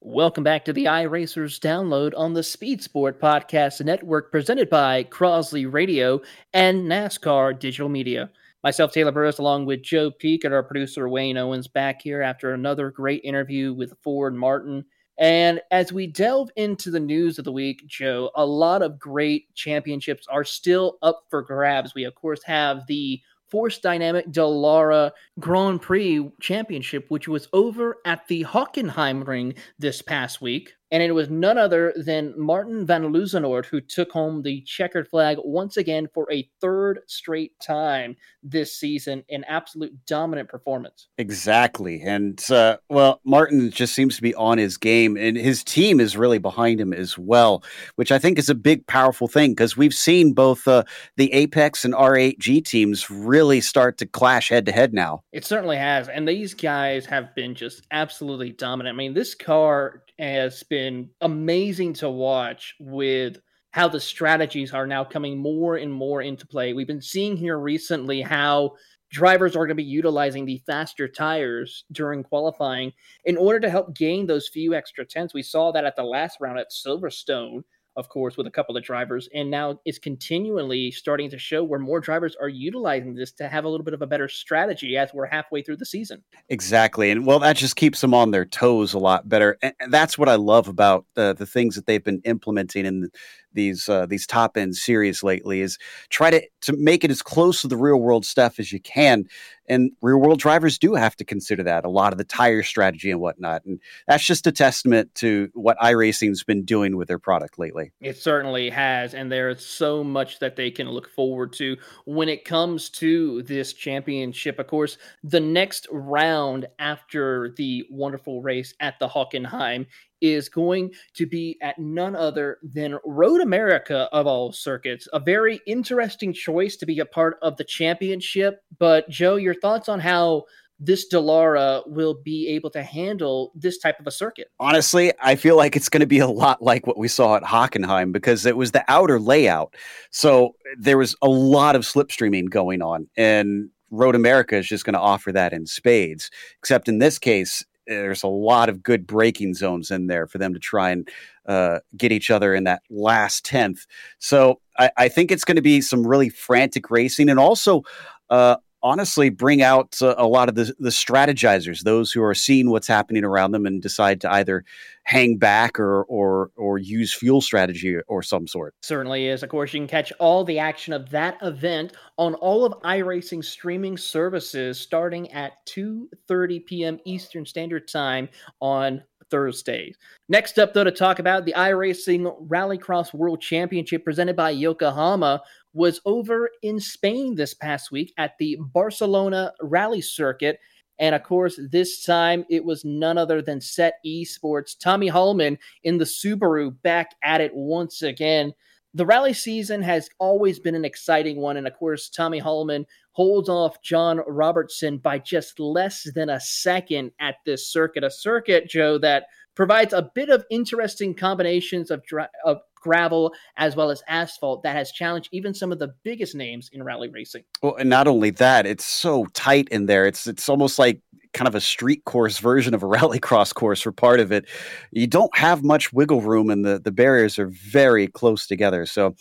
Welcome 0.00 0.44
back 0.44 0.64
to 0.66 0.72
the 0.72 0.84
iRacers 0.84 1.58
download 1.58 2.12
on 2.16 2.32
the 2.32 2.44
Speed 2.44 2.84
Sport 2.84 3.20
Podcast 3.20 3.84
Network 3.84 4.30
presented 4.30 4.70
by 4.70 5.02
Crosley 5.02 5.70
Radio 5.70 6.20
and 6.54 6.84
NASCAR 6.84 7.58
Digital 7.58 7.88
Media. 7.88 8.30
Myself, 8.62 8.92
Taylor 8.92 9.10
Burris, 9.10 9.38
along 9.38 9.66
with 9.66 9.82
Joe 9.82 10.12
Peak 10.12 10.44
and 10.44 10.54
our 10.54 10.62
producer 10.62 11.08
Wayne 11.08 11.36
Owens, 11.36 11.66
back 11.66 12.00
here 12.00 12.22
after 12.22 12.52
another 12.52 12.92
great 12.92 13.22
interview 13.24 13.74
with 13.74 13.98
Ford 14.04 14.36
Martin. 14.36 14.84
And 15.18 15.60
as 15.72 15.92
we 15.92 16.06
delve 16.06 16.50
into 16.54 16.92
the 16.92 17.00
news 17.00 17.40
of 17.40 17.44
the 17.44 17.50
week, 17.50 17.84
Joe, 17.88 18.30
a 18.36 18.46
lot 18.46 18.82
of 18.82 19.00
great 19.00 19.52
championships 19.56 20.28
are 20.28 20.44
still 20.44 20.98
up 21.02 21.24
for 21.28 21.42
grabs. 21.42 21.96
We, 21.96 22.04
of 22.04 22.14
course, 22.14 22.44
have 22.44 22.86
the 22.86 23.20
Force 23.50 23.78
Dynamic 23.78 24.26
Dallara 24.28 25.12
Grand 25.38 25.80
Prix 25.82 26.30
Championship, 26.40 27.06
which 27.08 27.28
was 27.28 27.48
over 27.52 27.96
at 28.04 28.26
the 28.28 28.44
Hockenheimring 28.44 29.56
this 29.78 30.02
past 30.02 30.40
week. 30.40 30.74
And 30.90 31.02
it 31.02 31.12
was 31.12 31.28
none 31.28 31.58
other 31.58 31.92
than 31.96 32.34
Martin 32.36 32.86
van 32.86 33.12
Luzenoord 33.12 33.66
who 33.66 33.80
took 33.80 34.10
home 34.10 34.42
the 34.42 34.62
checkered 34.62 35.08
flag 35.08 35.36
once 35.42 35.76
again 35.76 36.08
for 36.14 36.26
a 36.32 36.48
third 36.60 37.00
straight 37.06 37.52
time 37.60 38.16
this 38.42 38.74
season. 38.74 39.22
An 39.30 39.44
absolute 39.44 40.06
dominant 40.06 40.48
performance. 40.48 41.08
Exactly. 41.18 42.00
And, 42.02 42.42
uh, 42.50 42.78
well, 42.88 43.20
Martin 43.24 43.70
just 43.70 43.94
seems 43.94 44.16
to 44.16 44.22
be 44.22 44.34
on 44.34 44.56
his 44.56 44.76
game, 44.78 45.16
and 45.16 45.36
his 45.36 45.62
team 45.62 46.00
is 46.00 46.16
really 46.16 46.38
behind 46.38 46.80
him 46.80 46.92
as 46.92 47.18
well, 47.18 47.62
which 47.96 48.10
I 48.10 48.18
think 48.18 48.38
is 48.38 48.48
a 48.48 48.54
big, 48.54 48.86
powerful 48.86 49.28
thing 49.28 49.52
because 49.52 49.76
we've 49.76 49.94
seen 49.94 50.32
both 50.32 50.66
uh, 50.66 50.84
the 51.16 51.32
Apex 51.32 51.84
and 51.84 51.92
R8G 51.92 52.64
teams 52.64 53.10
really 53.10 53.60
start 53.60 53.98
to 53.98 54.06
clash 54.06 54.48
head 54.48 54.66
to 54.66 54.72
head 54.72 54.94
now. 54.94 55.22
It 55.32 55.44
certainly 55.44 55.76
has. 55.76 56.08
And 56.08 56.26
these 56.26 56.54
guys 56.54 57.04
have 57.06 57.34
been 57.34 57.54
just 57.54 57.82
absolutely 57.90 58.52
dominant. 58.52 58.94
I 58.94 58.96
mean, 58.96 59.14
this 59.14 59.34
car 59.34 60.02
has 60.18 60.62
been 60.64 60.77
amazing 61.20 61.92
to 61.94 62.10
watch 62.10 62.74
with 62.80 63.38
how 63.70 63.88
the 63.88 64.00
strategies 64.00 64.72
are 64.72 64.86
now 64.86 65.04
coming 65.04 65.38
more 65.38 65.76
and 65.76 65.92
more 65.92 66.22
into 66.22 66.46
play. 66.46 66.72
We've 66.72 66.86
been 66.86 67.02
seeing 67.02 67.36
here 67.36 67.58
recently 67.58 68.22
how 68.22 68.72
drivers 69.10 69.56
are 69.56 69.66
going 69.66 69.68
to 69.70 69.74
be 69.74 69.84
utilizing 69.84 70.44
the 70.44 70.62
faster 70.66 71.08
tires 71.08 71.84
during 71.92 72.22
qualifying 72.22 72.92
in 73.24 73.36
order 73.36 73.60
to 73.60 73.70
help 73.70 73.94
gain 73.94 74.26
those 74.26 74.48
few 74.48 74.74
extra 74.74 75.04
tenths. 75.04 75.34
We 75.34 75.42
saw 75.42 75.72
that 75.72 75.84
at 75.84 75.96
the 75.96 76.02
last 76.02 76.38
round 76.40 76.58
at 76.58 76.70
Silverstone 76.70 77.62
of 77.98 78.08
course, 78.08 78.36
with 78.36 78.46
a 78.46 78.50
couple 78.50 78.76
of 78.76 78.84
drivers. 78.84 79.28
And 79.34 79.50
now 79.50 79.80
it's 79.84 79.98
continually 79.98 80.92
starting 80.92 81.28
to 81.30 81.38
show 81.38 81.64
where 81.64 81.80
more 81.80 82.00
drivers 82.00 82.36
are 82.40 82.48
utilizing 82.48 83.14
this 83.14 83.32
to 83.32 83.48
have 83.48 83.64
a 83.64 83.68
little 83.68 83.84
bit 83.84 83.92
of 83.92 84.00
a 84.00 84.06
better 84.06 84.28
strategy 84.28 84.96
as 84.96 85.10
we're 85.12 85.26
halfway 85.26 85.62
through 85.62 85.78
the 85.78 85.84
season. 85.84 86.22
Exactly. 86.48 87.10
And 87.10 87.26
well, 87.26 87.40
that 87.40 87.56
just 87.56 87.74
keeps 87.74 88.00
them 88.00 88.14
on 88.14 88.30
their 88.30 88.44
toes 88.44 88.94
a 88.94 88.98
lot 88.98 89.28
better. 89.28 89.58
And, 89.60 89.74
that's 89.88 90.16
what 90.16 90.28
I 90.28 90.36
love 90.36 90.68
about 90.68 91.06
uh, 91.16 91.32
the 91.32 91.46
things 91.46 91.74
that 91.74 91.86
they've 91.86 92.04
been 92.04 92.20
implementing 92.24 92.86
in 92.86 93.10
these 93.52 93.88
uh, 93.88 94.06
these 94.06 94.26
top 94.26 94.56
end 94.56 94.76
series 94.76 95.22
lately 95.22 95.60
is 95.60 95.78
try 96.10 96.30
to 96.30 96.42
to 96.62 96.76
make 96.76 97.04
it 97.04 97.10
as 97.10 97.22
close 97.22 97.62
to 97.62 97.68
the 97.68 97.76
real 97.76 97.98
world 97.98 98.24
stuff 98.24 98.58
as 98.58 98.72
you 98.72 98.80
can. 98.80 99.24
And 99.68 99.90
real 100.00 100.18
world 100.18 100.38
drivers 100.38 100.78
do 100.78 100.94
have 100.94 101.14
to 101.16 101.24
consider 101.24 101.62
that 101.64 101.84
a 101.84 101.90
lot 101.90 102.12
of 102.12 102.18
the 102.18 102.24
tire 102.24 102.62
strategy 102.62 103.10
and 103.10 103.20
whatnot. 103.20 103.64
And 103.66 103.80
that's 104.06 104.24
just 104.24 104.46
a 104.46 104.52
testament 104.52 105.14
to 105.16 105.50
what 105.52 105.76
iRacing's 105.78 106.42
been 106.42 106.64
doing 106.64 106.96
with 106.96 107.08
their 107.08 107.18
product 107.18 107.58
lately. 107.58 107.92
It 108.00 108.16
certainly 108.16 108.70
has, 108.70 109.12
and 109.12 109.30
there's 109.30 109.64
so 109.64 110.02
much 110.02 110.38
that 110.38 110.56
they 110.56 110.70
can 110.70 110.88
look 110.88 111.10
forward 111.10 111.52
to 111.54 111.76
when 112.06 112.30
it 112.30 112.46
comes 112.46 112.88
to 112.90 113.42
this 113.42 113.74
championship. 113.74 114.58
Of 114.58 114.68
course, 114.68 114.96
the 115.22 115.40
next 115.40 115.86
round 115.92 116.66
after 116.78 117.50
the 117.56 117.84
wonderful 117.90 118.40
race 118.40 118.72
at 118.80 118.98
the 118.98 119.08
Hockenheim 119.08 119.86
is 120.20 120.48
going 120.48 120.92
to 121.14 121.26
be 121.26 121.56
at 121.62 121.78
none 121.78 122.16
other 122.16 122.58
than 122.62 122.98
Road 123.04 123.40
America 123.40 124.08
of 124.12 124.26
all 124.26 124.52
circuits. 124.52 125.08
A 125.12 125.20
very 125.20 125.60
interesting 125.66 126.32
choice 126.32 126.76
to 126.76 126.86
be 126.86 126.98
a 127.00 127.06
part 127.06 127.38
of 127.42 127.56
the 127.56 127.64
championship. 127.64 128.62
But, 128.78 129.08
Joe, 129.08 129.36
your 129.36 129.54
thoughts 129.54 129.88
on 129.88 130.00
how 130.00 130.44
this 130.80 131.08
Dallara 131.12 131.82
will 131.88 132.14
be 132.14 132.48
able 132.48 132.70
to 132.70 132.82
handle 132.82 133.52
this 133.54 133.78
type 133.78 133.98
of 133.98 134.06
a 134.06 134.10
circuit? 134.10 134.48
Honestly, 134.60 135.12
I 135.20 135.34
feel 135.34 135.56
like 135.56 135.74
it's 135.74 135.88
going 135.88 136.00
to 136.00 136.06
be 136.06 136.20
a 136.20 136.28
lot 136.28 136.62
like 136.62 136.86
what 136.86 136.98
we 136.98 137.08
saw 137.08 137.36
at 137.36 137.42
Hockenheim 137.42 138.12
because 138.12 138.46
it 138.46 138.56
was 138.56 138.72
the 138.72 138.84
outer 138.88 139.18
layout. 139.18 139.74
So 140.10 140.54
there 140.78 140.98
was 140.98 141.16
a 141.20 141.28
lot 141.28 141.74
of 141.74 141.82
slipstreaming 141.82 142.50
going 142.50 142.80
on. 142.82 143.08
And 143.16 143.70
Road 143.90 144.14
America 144.14 144.56
is 144.56 144.68
just 144.68 144.84
going 144.84 144.94
to 144.94 145.00
offer 145.00 145.32
that 145.32 145.52
in 145.52 145.66
spades. 145.66 146.30
Except 146.60 146.88
in 146.88 146.98
this 146.98 147.18
case, 147.18 147.64
there's 147.88 148.22
a 148.22 148.28
lot 148.28 148.68
of 148.68 148.82
good 148.82 149.06
braking 149.06 149.54
zones 149.54 149.90
in 149.90 150.06
there 150.06 150.26
for 150.26 150.38
them 150.38 150.52
to 150.54 150.60
try 150.60 150.90
and 150.90 151.08
uh, 151.46 151.80
get 151.96 152.12
each 152.12 152.30
other 152.30 152.54
in 152.54 152.64
that 152.64 152.82
last 152.90 153.44
tenth. 153.44 153.86
So 154.18 154.60
I, 154.78 154.90
I 154.96 155.08
think 155.08 155.32
it's 155.32 155.44
going 155.44 155.56
to 155.56 155.62
be 155.62 155.80
some 155.80 156.06
really 156.06 156.28
frantic 156.28 156.90
racing 156.90 157.28
and 157.28 157.40
also. 157.40 157.82
Uh, 158.30 158.56
honestly, 158.88 159.28
bring 159.28 159.60
out 159.60 160.00
uh, 160.00 160.14
a 160.16 160.26
lot 160.26 160.48
of 160.48 160.54
the, 160.54 160.74
the 160.78 160.88
strategizers, 160.88 161.82
those 161.82 162.10
who 162.10 162.22
are 162.22 162.34
seeing 162.34 162.70
what's 162.70 162.86
happening 162.86 163.22
around 163.22 163.52
them 163.52 163.66
and 163.66 163.82
decide 163.82 164.18
to 164.22 164.32
either 164.32 164.64
hang 165.02 165.36
back 165.36 165.78
or 165.78 166.04
or 166.04 166.50
or 166.56 166.78
use 166.78 167.12
fuel 167.14 167.42
strategy 167.42 167.96
or 168.08 168.22
some 168.22 168.46
sort. 168.46 168.74
Certainly 168.82 169.26
is. 169.26 169.42
Of 169.42 169.50
course, 169.50 169.74
you 169.74 169.80
can 169.80 169.88
catch 169.88 170.10
all 170.18 170.42
the 170.42 170.58
action 170.58 170.94
of 170.94 171.10
that 171.10 171.36
event 171.42 171.92
on 172.16 172.34
all 172.36 172.64
of 172.64 172.72
iRacing 172.82 173.44
streaming 173.44 173.98
services 173.98 174.80
starting 174.80 175.30
at 175.32 175.52
2:30 175.66 176.64
p.m. 176.64 176.98
Eastern 177.04 177.44
Standard 177.44 177.88
Time 177.88 178.28
on 178.60 179.02
Thursdays. 179.30 179.96
Next 180.28 180.58
up, 180.58 180.72
though, 180.72 180.84
to 180.84 180.90
talk 180.90 181.18
about 181.18 181.44
the 181.44 181.52
iRacing 181.52 182.48
Rallycross 182.48 183.12
World 183.12 183.40
Championship 183.40 184.04
presented 184.04 184.36
by 184.36 184.50
Yokohama 184.50 185.42
was 185.78 186.00
over 186.04 186.50
in 186.62 186.80
Spain 186.80 187.36
this 187.36 187.54
past 187.54 187.92
week 187.92 188.12
at 188.18 188.32
the 188.38 188.58
Barcelona 188.60 189.52
Rally 189.62 190.00
Circuit. 190.00 190.58
And 190.98 191.14
of 191.14 191.22
course, 191.22 191.58
this 191.70 192.04
time 192.04 192.44
it 192.50 192.64
was 192.64 192.84
none 192.84 193.16
other 193.16 193.40
than 193.40 193.60
Set 193.60 193.94
Esports. 194.04 194.76
Tommy 194.76 195.06
Hullman 195.06 195.56
in 195.84 195.96
the 195.96 196.04
Subaru 196.04 196.74
back 196.82 197.14
at 197.22 197.40
it 197.40 197.54
once 197.54 198.02
again. 198.02 198.52
The 198.94 199.06
rally 199.06 199.32
season 199.32 199.80
has 199.82 200.08
always 200.18 200.58
been 200.58 200.74
an 200.74 200.84
exciting 200.84 201.36
one. 201.36 201.56
And 201.56 201.68
of 201.68 201.74
course, 201.74 202.08
Tommy 202.08 202.40
Hullman 202.40 202.84
holds 203.12 203.48
off 203.48 203.80
John 203.80 204.20
Robertson 204.26 204.98
by 204.98 205.20
just 205.20 205.60
less 205.60 206.08
than 206.14 206.30
a 206.30 206.40
second 206.40 207.12
at 207.20 207.36
this 207.46 207.70
circuit. 207.70 208.02
A 208.02 208.10
circuit, 208.10 208.68
Joe, 208.68 208.98
that 208.98 209.26
provides 209.54 209.92
a 209.92 210.10
bit 210.14 210.30
of 210.30 210.44
interesting 210.50 211.14
combinations 211.14 211.92
of, 211.92 212.02
of 212.44 212.58
gravel 212.80 213.32
as 213.56 213.76
well 213.76 213.90
as 213.90 214.02
asphalt 214.08 214.62
that 214.62 214.76
has 214.76 214.92
challenged 214.92 215.28
even 215.32 215.54
some 215.54 215.72
of 215.72 215.78
the 215.78 215.94
biggest 216.02 216.34
names 216.34 216.70
in 216.72 216.82
rally 216.82 217.08
racing. 217.08 217.42
Well, 217.62 217.76
and 217.76 217.90
not 217.90 218.08
only 218.08 218.30
that, 218.30 218.66
it's 218.66 218.84
so 218.84 219.26
tight 219.34 219.68
in 219.70 219.86
there. 219.86 220.06
It's 220.06 220.26
it's 220.26 220.48
almost 220.48 220.78
like 220.78 221.00
kind 221.34 221.48
of 221.48 221.54
a 221.54 221.60
street 221.60 222.04
course 222.04 222.38
version 222.38 222.74
of 222.74 222.82
a 222.82 222.86
rallycross 222.96 223.54
course 223.54 223.80
for 223.80 223.92
part 223.92 224.20
of 224.20 224.32
it. 224.32 224.46
You 224.90 225.06
don't 225.06 225.36
have 225.36 225.62
much 225.62 225.92
wiggle 225.92 226.22
room, 226.22 226.50
and 226.50 226.64
the 226.64 226.78
the 226.78 226.92
barriers 226.92 227.38
are 227.38 227.48
very 227.48 228.06
close 228.06 228.46
together. 228.46 228.86
So 228.86 229.14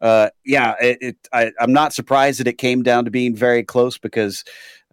uh, 0.00 0.30
yeah, 0.44 0.74
it, 0.80 0.98
it 1.00 1.16
I, 1.32 1.52
am 1.60 1.72
not 1.72 1.92
surprised 1.92 2.40
that 2.40 2.46
it 2.46 2.58
came 2.58 2.82
down 2.82 3.04
to 3.04 3.10
being 3.10 3.34
very 3.34 3.62
close 3.62 3.98
because 3.98 4.44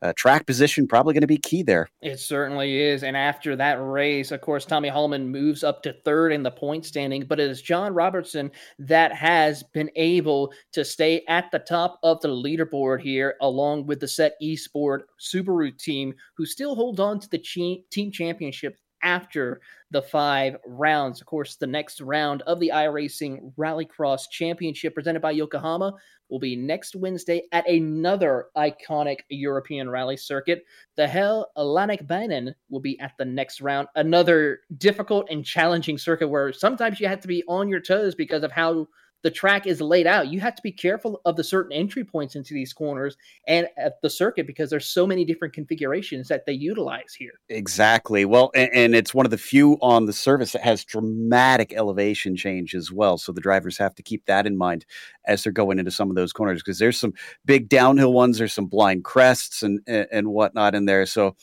uh, 0.01 0.13
track 0.15 0.45
position 0.45 0.87
probably 0.87 1.13
going 1.13 1.21
to 1.21 1.27
be 1.27 1.37
key 1.37 1.63
there. 1.63 1.89
It 2.01 2.19
certainly 2.19 2.81
is. 2.81 3.03
And 3.03 3.17
after 3.17 3.55
that 3.55 3.75
race, 3.75 4.31
of 4.31 4.41
course, 4.41 4.65
Tommy 4.65 4.89
Holloman 4.89 5.27
moves 5.27 5.63
up 5.63 5.81
to 5.83 5.93
third 6.05 6.31
in 6.31 6.43
the 6.43 6.51
point 6.51 6.85
standing, 6.85 7.25
but 7.25 7.39
it 7.39 7.49
is 7.49 7.61
John 7.61 7.93
Robertson 7.93 8.51
that 8.79 9.13
has 9.13 9.63
been 9.63 9.89
able 9.95 10.51
to 10.73 10.85
stay 10.85 11.23
at 11.27 11.51
the 11.51 11.59
top 11.59 11.99
of 12.03 12.21
the 12.21 12.27
leaderboard 12.27 13.01
here, 13.01 13.35
along 13.41 13.87
with 13.87 13.99
the 13.99 14.07
Set 14.07 14.33
Esport 14.41 15.01
Subaru 15.19 15.77
team, 15.77 16.13
who 16.35 16.45
still 16.45 16.75
hold 16.75 16.99
on 16.99 17.19
to 17.19 17.29
the 17.29 17.39
team 17.39 18.11
championship 18.11 18.77
after 19.03 19.61
the 19.91 20.01
five 20.01 20.57
rounds. 20.65 21.21
Of 21.21 21.27
course, 21.27 21.55
the 21.55 21.67
next 21.67 22.01
round 22.01 22.41
of 22.43 22.59
the 22.59 22.71
iRacing 22.73 23.53
Rallycross 23.57 24.29
Championship 24.29 24.93
presented 24.95 25.21
by 25.21 25.31
Yokohama 25.31 25.93
will 26.29 26.39
be 26.39 26.55
next 26.55 26.95
Wednesday 26.95 27.43
at 27.51 27.67
another 27.69 28.47
iconic 28.57 29.19
European 29.29 29.89
rally 29.89 30.17
circuit. 30.17 30.65
The 30.95 31.07
Hell 31.07 31.51
Lånkebanen 31.57 32.53
will 32.69 32.81
be 32.81 32.99
at 32.99 33.13
the 33.17 33.25
next 33.25 33.61
round, 33.61 33.87
another 33.95 34.59
difficult 34.77 35.27
and 35.29 35.45
challenging 35.45 35.97
circuit 35.97 36.27
where 36.27 36.51
sometimes 36.51 36.99
you 36.99 37.07
have 37.07 37.21
to 37.21 37.27
be 37.27 37.43
on 37.47 37.69
your 37.69 37.79
toes 37.79 38.15
because 38.15 38.43
of 38.43 38.51
how 38.51 38.87
the 39.27 39.31
track 39.31 39.67
is 39.67 39.81
laid 39.81 40.07
out, 40.07 40.29
you 40.29 40.39
have 40.39 40.55
to 40.55 40.61
be 40.61 40.71
careful 40.71 41.19
of 41.25 41.35
the 41.35 41.43
certain 41.43 41.73
entry 41.73 42.05
points 42.05 42.37
into 42.37 42.53
these 42.53 42.71
corners 42.71 43.17
and 43.45 43.67
at 43.77 44.01
the 44.01 44.09
circuit 44.09 44.47
because 44.47 44.69
there's 44.69 44.85
so 44.85 45.05
many 45.05 45.25
different 45.25 45.53
configurations 45.53 46.29
that 46.29 46.45
they 46.45 46.53
utilize 46.53 47.13
here. 47.13 47.33
Exactly. 47.49 48.23
Well, 48.23 48.51
and, 48.55 48.69
and 48.73 48.95
it's 48.95 49.13
one 49.13 49.25
of 49.25 49.31
the 49.31 49.37
few 49.37 49.73
on 49.81 50.05
the 50.05 50.13
service 50.13 50.53
that 50.53 50.61
has 50.61 50.85
dramatic 50.85 51.73
elevation 51.73 52.37
change 52.37 52.73
as 52.73 52.89
well. 52.89 53.17
So 53.17 53.33
the 53.33 53.41
drivers 53.41 53.77
have 53.79 53.95
to 53.95 54.01
keep 54.01 54.25
that 54.27 54.47
in 54.47 54.55
mind 54.55 54.85
as 55.25 55.43
they're 55.43 55.51
going 55.51 55.77
into 55.77 55.91
some 55.91 56.09
of 56.09 56.15
those 56.15 56.31
corners 56.31 56.61
because 56.61 56.79
there's 56.79 56.97
some 56.97 57.13
big 57.43 57.67
downhill 57.67 58.13
ones, 58.13 58.37
there's 58.37 58.53
some 58.53 58.67
blind 58.67 59.03
crests 59.03 59.61
and 59.61 59.81
and 59.85 60.29
whatnot 60.29 60.73
in 60.73 60.85
there. 60.85 61.05
So 61.05 61.35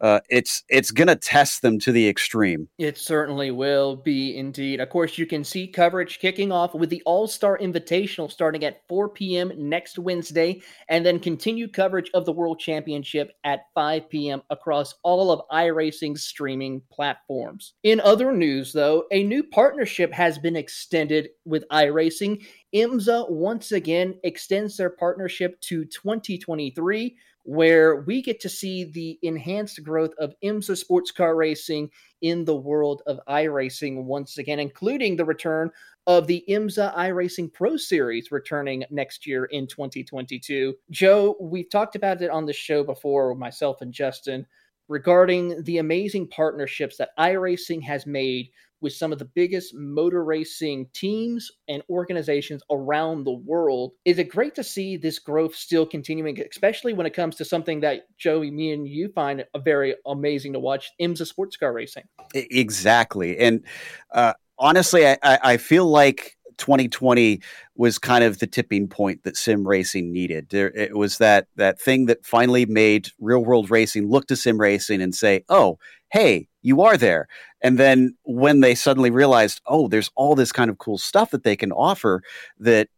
uh, 0.00 0.20
it's 0.28 0.62
it's 0.68 0.90
going 0.90 1.08
to 1.08 1.16
test 1.16 1.62
them 1.62 1.78
to 1.80 1.92
the 1.92 2.08
extreme. 2.08 2.68
It 2.78 2.98
certainly 2.98 3.50
will 3.50 3.96
be 3.96 4.36
indeed. 4.36 4.80
Of 4.80 4.90
course, 4.90 5.18
you 5.18 5.26
can 5.26 5.44
see 5.44 5.66
coverage 5.66 6.18
kicking 6.18 6.52
off 6.52 6.74
with 6.74 6.90
the 6.90 7.02
All 7.04 7.26
Star 7.26 7.58
Invitational 7.58 8.30
starting 8.30 8.64
at 8.64 8.82
4 8.88 9.08
p.m. 9.08 9.52
next 9.56 9.98
Wednesday, 9.98 10.60
and 10.88 11.04
then 11.04 11.18
continue 11.18 11.68
coverage 11.68 12.10
of 12.14 12.24
the 12.24 12.32
World 12.32 12.58
Championship 12.58 13.32
at 13.44 13.66
5 13.74 14.08
p.m. 14.08 14.42
across 14.50 14.94
all 15.02 15.30
of 15.30 15.42
iRacing's 15.50 16.24
streaming 16.24 16.82
platforms. 16.90 17.74
In 17.82 18.00
other 18.00 18.32
news, 18.32 18.72
though, 18.72 19.04
a 19.10 19.22
new 19.22 19.42
partnership 19.42 20.12
has 20.12 20.38
been 20.38 20.56
extended 20.56 21.28
with 21.44 21.64
iRacing. 21.70 22.46
IMSA 22.74 23.30
once 23.30 23.72
again 23.72 24.14
extends 24.24 24.76
their 24.76 24.90
partnership 24.90 25.60
to 25.62 25.84
2023 25.86 27.16
where 27.48 28.02
we 28.02 28.20
get 28.20 28.38
to 28.40 28.48
see 28.48 28.84
the 28.84 29.18
enhanced 29.22 29.82
growth 29.82 30.12
of 30.18 30.34
IMSA 30.44 30.76
sports 30.76 31.10
car 31.10 31.34
racing 31.34 31.90
in 32.20 32.44
the 32.44 32.54
world 32.54 33.00
of 33.06 33.18
iRacing 33.26 34.04
once 34.04 34.36
again, 34.36 34.58
including 34.58 35.16
the 35.16 35.24
return 35.24 35.70
of 36.06 36.26
the 36.26 36.44
IMSA 36.46 36.94
iRacing 36.94 37.50
Pro 37.50 37.78
Series 37.78 38.30
returning 38.30 38.84
next 38.90 39.26
year 39.26 39.46
in 39.46 39.66
2022. 39.66 40.74
Joe, 40.90 41.36
we've 41.40 41.70
talked 41.70 41.96
about 41.96 42.20
it 42.20 42.28
on 42.28 42.44
the 42.44 42.52
show 42.52 42.84
before, 42.84 43.34
myself 43.34 43.80
and 43.80 43.94
Justin, 43.94 44.46
regarding 44.88 45.62
the 45.62 45.78
amazing 45.78 46.28
partnerships 46.28 46.98
that 46.98 47.16
iRacing 47.18 47.82
has 47.82 48.04
made 48.04 48.50
with 48.80 48.92
some 48.92 49.12
of 49.12 49.18
the 49.18 49.24
biggest 49.24 49.74
motor 49.74 50.24
racing 50.24 50.86
teams 50.92 51.50
and 51.68 51.82
organizations 51.90 52.62
around 52.70 53.24
the 53.24 53.32
world. 53.32 53.92
Is 54.04 54.18
it 54.18 54.28
great 54.28 54.54
to 54.56 54.64
see 54.64 54.96
this 54.96 55.18
growth 55.18 55.54
still 55.54 55.86
continuing, 55.86 56.40
especially 56.40 56.92
when 56.92 57.06
it 57.06 57.14
comes 57.14 57.36
to 57.36 57.44
something 57.44 57.80
that 57.80 58.02
Joey, 58.18 58.50
me, 58.50 58.72
and 58.72 58.86
you 58.86 59.08
find 59.08 59.44
a 59.54 59.58
very 59.58 59.94
amazing 60.06 60.52
to 60.52 60.60
watch 60.60 60.90
IMSA 61.00 61.26
sports 61.26 61.56
car 61.56 61.72
racing? 61.72 62.04
Exactly. 62.34 63.38
And 63.38 63.64
uh, 64.12 64.34
honestly, 64.58 65.06
I, 65.06 65.18
I 65.22 65.56
feel 65.56 65.86
like 65.86 66.36
2020 66.58 67.40
was 67.76 67.98
kind 67.98 68.24
of 68.24 68.38
the 68.38 68.46
tipping 68.46 68.88
point 68.88 69.22
that 69.22 69.36
sim 69.36 69.66
racing 69.66 70.12
needed. 70.12 70.48
There, 70.50 70.70
it 70.74 70.96
was 70.96 71.18
that 71.18 71.46
that 71.56 71.80
thing 71.80 72.06
that 72.06 72.26
finally 72.26 72.66
made 72.66 73.08
real 73.20 73.44
world 73.44 73.70
racing 73.70 74.08
look 74.10 74.26
to 74.26 74.36
sim 74.36 74.60
racing 74.60 75.00
and 75.00 75.14
say, 75.14 75.44
"Oh, 75.48 75.78
hey, 76.10 76.48
you 76.68 76.82
are 76.82 76.96
there." 76.96 77.28
And 77.62 77.78
then 77.78 78.16
when 78.24 78.60
they 78.60 78.74
suddenly 78.76 79.10
realized, 79.10 79.60
"Oh, 79.66 79.88
there's 79.88 80.10
all 80.16 80.34
this 80.36 80.52
kind 80.52 80.70
of 80.70 80.78
cool 80.78 80.98
stuff 80.98 81.30
that 81.32 81.44
they 81.44 81.56
can 81.56 81.72
offer 81.72 82.22
that 82.60 82.88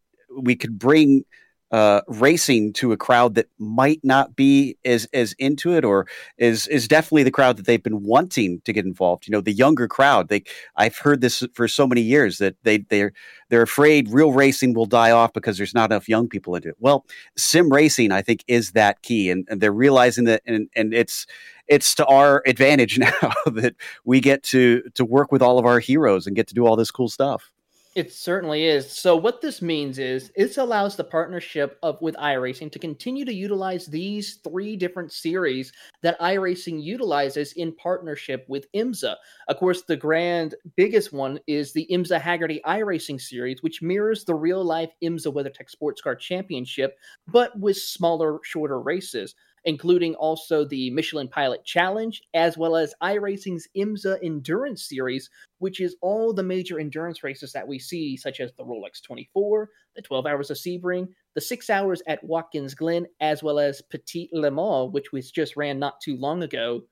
we 0.40 0.56
could 0.56 0.78
bring 0.78 1.24
uh, 1.70 2.00
racing 2.08 2.72
to 2.74 2.92
a 2.92 2.96
crowd 2.96 3.34
that 3.36 3.46
might 3.58 4.00
not 4.02 4.34
be 4.34 4.76
as 4.84 5.06
as 5.12 5.34
into 5.38 5.74
it, 5.74 5.84
or 5.84 6.06
is 6.38 6.66
is 6.66 6.88
definitely 6.88 7.22
the 7.22 7.30
crowd 7.30 7.56
that 7.56 7.66
they've 7.66 7.82
been 7.82 8.02
wanting 8.02 8.60
to 8.64 8.72
get 8.72 8.84
involved. 8.84 9.26
You 9.26 9.32
know, 9.32 9.40
the 9.40 9.52
younger 9.52 9.86
crowd. 9.86 10.28
They 10.28 10.42
I've 10.76 10.96
heard 10.96 11.20
this 11.20 11.44
for 11.54 11.68
so 11.68 11.86
many 11.86 12.00
years 12.00 12.38
that 12.38 12.56
they 12.64 12.78
they're 12.78 13.12
they're 13.50 13.62
afraid 13.62 14.08
real 14.10 14.32
racing 14.32 14.74
will 14.74 14.86
die 14.86 15.10
off 15.10 15.32
because 15.32 15.56
there's 15.56 15.74
not 15.74 15.90
enough 15.90 16.08
young 16.08 16.28
people 16.28 16.54
into 16.54 16.68
it. 16.68 16.76
Well, 16.78 17.06
sim 17.36 17.70
racing, 17.72 18.12
I 18.12 18.22
think, 18.22 18.44
is 18.48 18.72
that 18.72 19.02
key, 19.02 19.30
and, 19.30 19.46
and 19.48 19.60
they're 19.60 19.72
realizing 19.72 20.24
that, 20.24 20.42
and 20.46 20.68
and 20.74 20.92
it's 20.92 21.26
it's 21.68 21.94
to 21.94 22.06
our 22.06 22.42
advantage 22.46 22.98
now 22.98 23.32
that 23.46 23.74
we 24.04 24.20
get 24.20 24.42
to 24.44 24.82
to 24.94 25.04
work 25.04 25.32
with 25.32 25.42
all 25.42 25.58
of 25.58 25.66
our 25.66 25.78
heroes 25.78 26.26
and 26.26 26.36
get 26.36 26.48
to 26.48 26.54
do 26.54 26.66
all 26.66 26.76
this 26.76 26.90
cool 26.90 27.08
stuff. 27.08 27.52
It 27.96 28.12
certainly 28.12 28.66
is. 28.66 28.88
So 28.88 29.16
what 29.16 29.40
this 29.40 29.60
means 29.60 29.98
is 29.98 30.30
this 30.36 30.58
allows 30.58 30.94
the 30.94 31.02
partnership 31.02 31.76
of 31.82 32.00
with 32.00 32.14
iRacing 32.14 32.70
to 32.70 32.78
continue 32.78 33.24
to 33.24 33.34
utilize 33.34 33.86
these 33.86 34.36
three 34.44 34.76
different 34.76 35.10
series 35.10 35.72
that 36.04 36.18
iRacing 36.20 36.80
utilizes 36.80 37.52
in 37.54 37.74
partnership 37.74 38.44
with 38.46 38.70
IMSA. 38.76 39.16
Of 39.48 39.56
course, 39.56 39.82
the 39.82 39.96
grand 39.96 40.54
biggest 40.76 41.12
one 41.12 41.40
is 41.48 41.72
the 41.72 41.88
IMSA 41.90 42.20
Hagerty 42.20 42.60
iRacing 42.62 43.20
series, 43.20 43.60
which 43.64 43.82
mirrors 43.82 44.24
the 44.24 44.36
real 44.36 44.62
life 44.64 44.90
IMSA 45.02 45.34
WeatherTech 45.34 45.68
Sports 45.68 46.00
Car 46.00 46.14
Championship, 46.14 46.96
but 47.26 47.58
with 47.58 47.76
smaller, 47.76 48.38
shorter 48.44 48.80
races 48.80 49.34
including 49.64 50.14
also 50.14 50.64
the 50.64 50.90
Michelin 50.90 51.28
Pilot 51.28 51.64
Challenge, 51.64 52.22
as 52.34 52.56
well 52.56 52.76
as 52.76 52.94
iRacing's 53.02 53.68
IMSA 53.76 54.18
Endurance 54.22 54.88
Series, 54.88 55.28
which 55.58 55.80
is 55.80 55.96
all 56.00 56.32
the 56.32 56.42
major 56.42 56.78
endurance 56.80 57.22
races 57.22 57.52
that 57.52 57.68
we 57.68 57.78
see, 57.78 58.16
such 58.16 58.40
as 58.40 58.52
the 58.54 58.64
Rolex 58.64 59.02
24, 59.02 59.68
the 59.96 60.02
12 60.02 60.26
Hours 60.26 60.50
of 60.50 60.56
Sebring, 60.56 61.08
the 61.34 61.40
6 61.40 61.70
Hours 61.70 62.02
at 62.06 62.24
Watkins 62.24 62.74
Glen, 62.74 63.06
as 63.20 63.42
well 63.42 63.58
as 63.58 63.82
Petit 63.90 64.28
Le 64.32 64.50
Mans, 64.50 64.92
which 64.92 65.12
was 65.12 65.30
just 65.30 65.56
ran 65.56 65.78
not 65.78 66.00
too 66.00 66.16
long 66.16 66.42
ago. 66.42 66.82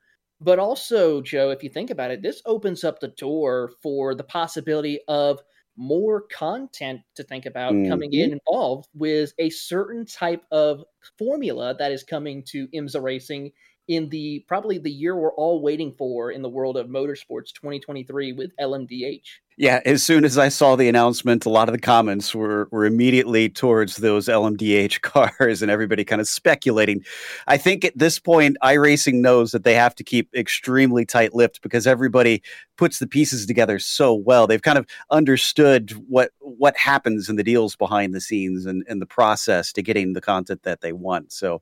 But 0.40 0.58
also, 0.58 1.20
Joe, 1.20 1.50
if 1.50 1.64
you 1.64 1.70
think 1.70 1.90
about 1.90 2.12
it, 2.12 2.22
this 2.22 2.42
opens 2.46 2.84
up 2.84 3.00
the 3.00 3.08
door 3.08 3.72
for 3.82 4.14
the 4.14 4.22
possibility 4.22 5.00
of 5.08 5.40
more 5.78 6.22
content 6.22 7.00
to 7.14 7.22
think 7.22 7.46
about 7.46 7.72
mm-hmm. 7.72 7.88
coming 7.88 8.12
in 8.12 8.32
involved 8.32 8.88
with 8.94 9.32
a 9.38 9.48
certain 9.48 10.04
type 10.04 10.42
of 10.50 10.84
formula 11.16 11.74
that 11.78 11.92
is 11.92 12.02
coming 12.02 12.42
to 12.42 12.66
IMSA 12.68 13.02
Racing 13.02 13.52
in 13.86 14.08
the 14.10 14.44
probably 14.48 14.78
the 14.78 14.90
year 14.90 15.16
we're 15.16 15.34
all 15.34 15.62
waiting 15.62 15.94
for 15.96 16.30
in 16.30 16.42
the 16.42 16.48
world 16.48 16.76
of 16.76 16.88
motorsports 16.88 17.52
2023 17.54 18.32
with 18.32 18.50
LMDH. 18.60 19.28
Yeah, 19.60 19.80
as 19.84 20.04
soon 20.04 20.24
as 20.24 20.38
I 20.38 20.50
saw 20.50 20.76
the 20.76 20.88
announcement, 20.88 21.44
a 21.44 21.48
lot 21.48 21.68
of 21.68 21.72
the 21.72 21.80
comments 21.80 22.32
were, 22.32 22.68
were 22.70 22.86
immediately 22.86 23.48
towards 23.48 23.96
those 23.96 24.28
LMDH 24.28 25.00
cars 25.02 25.62
and 25.62 25.70
everybody 25.70 26.04
kind 26.04 26.20
of 26.20 26.28
speculating. 26.28 27.04
I 27.48 27.56
think 27.56 27.84
at 27.84 27.98
this 27.98 28.20
point, 28.20 28.56
iRacing 28.62 29.14
knows 29.14 29.50
that 29.50 29.64
they 29.64 29.74
have 29.74 29.96
to 29.96 30.04
keep 30.04 30.32
extremely 30.32 31.04
tight 31.04 31.34
lipped 31.34 31.60
because 31.60 31.88
everybody 31.88 32.40
puts 32.76 33.00
the 33.00 33.08
pieces 33.08 33.46
together 33.46 33.80
so 33.80 34.14
well. 34.14 34.46
They've 34.46 34.62
kind 34.62 34.78
of 34.78 34.86
understood 35.10 35.90
what 36.08 36.30
what 36.38 36.76
happens 36.76 37.28
in 37.28 37.36
the 37.36 37.42
deals 37.42 37.76
behind 37.76 38.14
the 38.14 38.20
scenes 38.20 38.64
and, 38.64 38.84
and 38.88 39.02
the 39.02 39.06
process 39.06 39.72
to 39.72 39.82
getting 39.82 40.12
the 40.12 40.20
content 40.20 40.62
that 40.62 40.80
they 40.80 40.92
want. 40.92 41.32
So, 41.32 41.60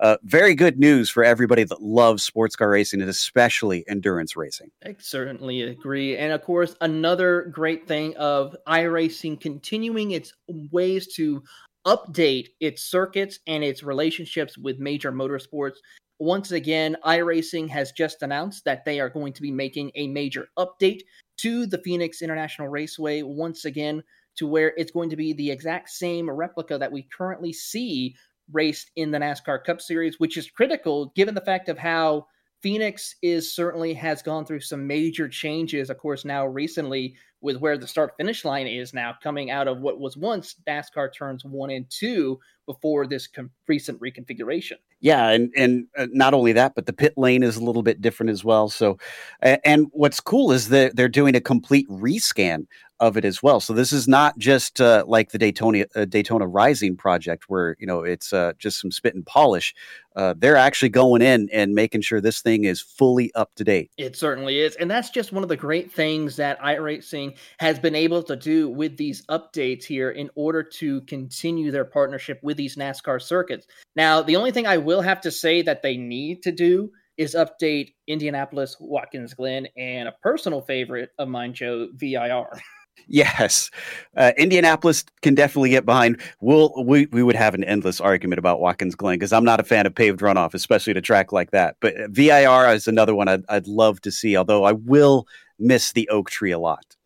uh, 0.00 0.16
very 0.24 0.54
good 0.54 0.78
news 0.78 1.10
for 1.10 1.22
everybody 1.22 1.62
that 1.64 1.82
loves 1.82 2.24
sports 2.24 2.56
car 2.56 2.70
racing 2.70 3.00
and 3.00 3.10
especially 3.10 3.84
endurance 3.86 4.34
racing. 4.34 4.70
I 4.84 4.96
certainly 4.98 5.62
agree. 5.62 6.16
And 6.16 6.32
of 6.32 6.42
course, 6.42 6.74
another 6.80 7.33
great 7.42 7.86
thing 7.86 8.16
of 8.16 8.56
iRacing 8.66 9.40
continuing 9.40 10.12
its 10.12 10.32
ways 10.48 11.12
to 11.14 11.42
update 11.86 12.48
its 12.60 12.82
circuits 12.82 13.38
and 13.46 13.62
its 13.62 13.82
relationships 13.82 14.56
with 14.56 14.78
major 14.78 15.12
motorsports. 15.12 15.76
Once 16.18 16.52
again, 16.52 16.96
iRacing 17.04 17.68
has 17.68 17.92
just 17.92 18.22
announced 18.22 18.64
that 18.64 18.84
they 18.84 19.00
are 19.00 19.10
going 19.10 19.32
to 19.32 19.42
be 19.42 19.50
making 19.50 19.90
a 19.94 20.06
major 20.06 20.46
update 20.58 21.00
to 21.36 21.66
the 21.66 21.78
Phoenix 21.78 22.22
International 22.22 22.68
Raceway 22.68 23.22
once 23.22 23.64
again 23.64 24.02
to 24.36 24.46
where 24.46 24.72
it's 24.76 24.92
going 24.92 25.10
to 25.10 25.16
be 25.16 25.32
the 25.32 25.50
exact 25.50 25.90
same 25.90 26.30
replica 26.30 26.78
that 26.78 26.92
we 26.92 27.02
currently 27.16 27.52
see 27.52 28.14
raced 28.52 28.90
in 28.96 29.10
the 29.10 29.18
NASCAR 29.18 29.64
Cup 29.64 29.80
Series, 29.80 30.18
which 30.18 30.36
is 30.36 30.50
critical 30.50 31.12
given 31.16 31.34
the 31.34 31.40
fact 31.40 31.68
of 31.68 31.78
how 31.78 32.26
Phoenix 32.64 33.16
is 33.20 33.54
certainly 33.54 33.92
has 33.92 34.22
gone 34.22 34.46
through 34.46 34.60
some 34.60 34.86
major 34.86 35.28
changes. 35.28 35.90
Of 35.90 35.98
course, 35.98 36.24
now 36.24 36.46
recently 36.46 37.14
with 37.42 37.58
where 37.58 37.76
the 37.76 37.86
start 37.86 38.14
finish 38.16 38.42
line 38.42 38.66
is 38.66 38.94
now, 38.94 39.14
coming 39.22 39.50
out 39.50 39.68
of 39.68 39.82
what 39.82 40.00
was 40.00 40.16
once 40.16 40.56
NASCAR 40.66 41.12
turns 41.14 41.44
one 41.44 41.68
and 41.68 41.84
two 41.90 42.40
before 42.64 43.06
this 43.06 43.26
com- 43.26 43.50
recent 43.68 44.00
reconfiguration. 44.00 44.78
Yeah, 45.00 45.28
and 45.28 45.52
and 45.54 45.88
uh, 45.94 46.06
not 46.10 46.32
only 46.32 46.52
that, 46.52 46.74
but 46.74 46.86
the 46.86 46.94
pit 46.94 47.12
lane 47.18 47.42
is 47.42 47.56
a 47.56 47.62
little 47.62 47.82
bit 47.82 48.00
different 48.00 48.30
as 48.30 48.42
well. 48.42 48.70
So, 48.70 48.96
and 49.42 49.88
what's 49.90 50.20
cool 50.20 50.50
is 50.50 50.70
that 50.70 50.96
they're 50.96 51.06
doing 51.06 51.36
a 51.36 51.42
complete 51.42 51.86
rescan 51.90 52.64
of 53.00 53.16
it 53.16 53.24
as 53.24 53.42
well. 53.42 53.60
So 53.60 53.72
this 53.72 53.92
is 53.92 54.06
not 54.06 54.38
just 54.38 54.80
uh, 54.80 55.04
like 55.06 55.30
the 55.30 55.38
Daytona 55.38 55.84
uh, 55.94 56.04
Daytona 56.04 56.46
Rising 56.46 56.96
project, 56.96 57.44
where 57.48 57.76
you 57.78 57.86
know 57.86 58.02
it's 58.02 58.32
uh, 58.32 58.52
just 58.58 58.80
some 58.80 58.90
spit 58.90 59.14
and 59.14 59.26
polish. 59.26 59.74
Uh, 60.16 60.34
they're 60.36 60.56
actually 60.56 60.90
going 60.90 61.22
in 61.22 61.48
and 61.52 61.74
making 61.74 62.00
sure 62.00 62.20
this 62.20 62.40
thing 62.40 62.64
is 62.64 62.80
fully 62.80 63.34
up 63.34 63.52
to 63.56 63.64
date. 63.64 63.90
It 63.98 64.16
certainly 64.16 64.60
is, 64.60 64.76
and 64.76 64.90
that's 64.90 65.10
just 65.10 65.32
one 65.32 65.42
of 65.42 65.48
the 65.48 65.56
great 65.56 65.92
things 65.92 66.36
that 66.36 66.60
iRacing 66.60 67.36
has 67.58 67.78
been 67.78 67.94
able 67.94 68.22
to 68.24 68.36
do 68.36 68.68
with 68.68 68.96
these 68.96 69.26
updates 69.26 69.84
here 69.84 70.10
in 70.10 70.30
order 70.36 70.62
to 70.62 71.00
continue 71.02 71.70
their 71.70 71.84
partnership 71.84 72.38
with 72.42 72.56
these 72.56 72.76
NASCAR 72.76 73.20
circuits. 73.20 73.66
Now, 73.96 74.22
the 74.22 74.36
only 74.36 74.52
thing 74.52 74.66
I 74.66 74.78
will 74.78 75.00
have 75.00 75.20
to 75.22 75.30
say 75.30 75.62
that 75.62 75.82
they 75.82 75.96
need 75.96 76.42
to 76.44 76.52
do 76.52 76.90
is 77.16 77.34
update 77.34 77.94
Indianapolis, 78.06 78.76
Watkins 78.80 79.34
Glen, 79.34 79.68
and 79.76 80.08
a 80.08 80.14
personal 80.22 80.60
favorite 80.60 81.10
of 81.18 81.28
mine, 81.28 81.54
Joe, 81.54 81.88
VIR. 81.94 82.48
Yes, 83.06 83.70
uh, 84.16 84.32
Indianapolis 84.38 85.04
can 85.20 85.34
definitely 85.34 85.70
get 85.70 85.84
behind. 85.84 86.20
We'll, 86.40 86.72
we 86.84 87.06
we 87.06 87.22
would 87.22 87.36
have 87.36 87.54
an 87.54 87.64
endless 87.64 88.00
argument 88.00 88.38
about 88.38 88.60
Watkins 88.60 88.94
Glen 88.94 89.18
because 89.18 89.32
I'm 89.32 89.44
not 89.44 89.60
a 89.60 89.64
fan 89.64 89.86
of 89.86 89.94
paved 89.94 90.20
runoff, 90.20 90.54
especially 90.54 90.92
at 90.92 90.96
a 90.96 91.02
track 91.02 91.32
like 91.32 91.50
that. 91.50 91.76
But 91.80 92.00
uh, 92.00 92.08
VIR 92.08 92.72
is 92.72 92.88
another 92.88 93.14
one 93.14 93.28
I'd, 93.28 93.44
I'd 93.48 93.66
love 93.66 94.00
to 94.02 94.10
see. 94.10 94.36
Although 94.36 94.64
I 94.64 94.72
will 94.72 95.26
miss 95.58 95.92
the 95.92 96.08
oak 96.08 96.30
tree 96.30 96.52
a 96.52 96.58
lot. 96.58 96.96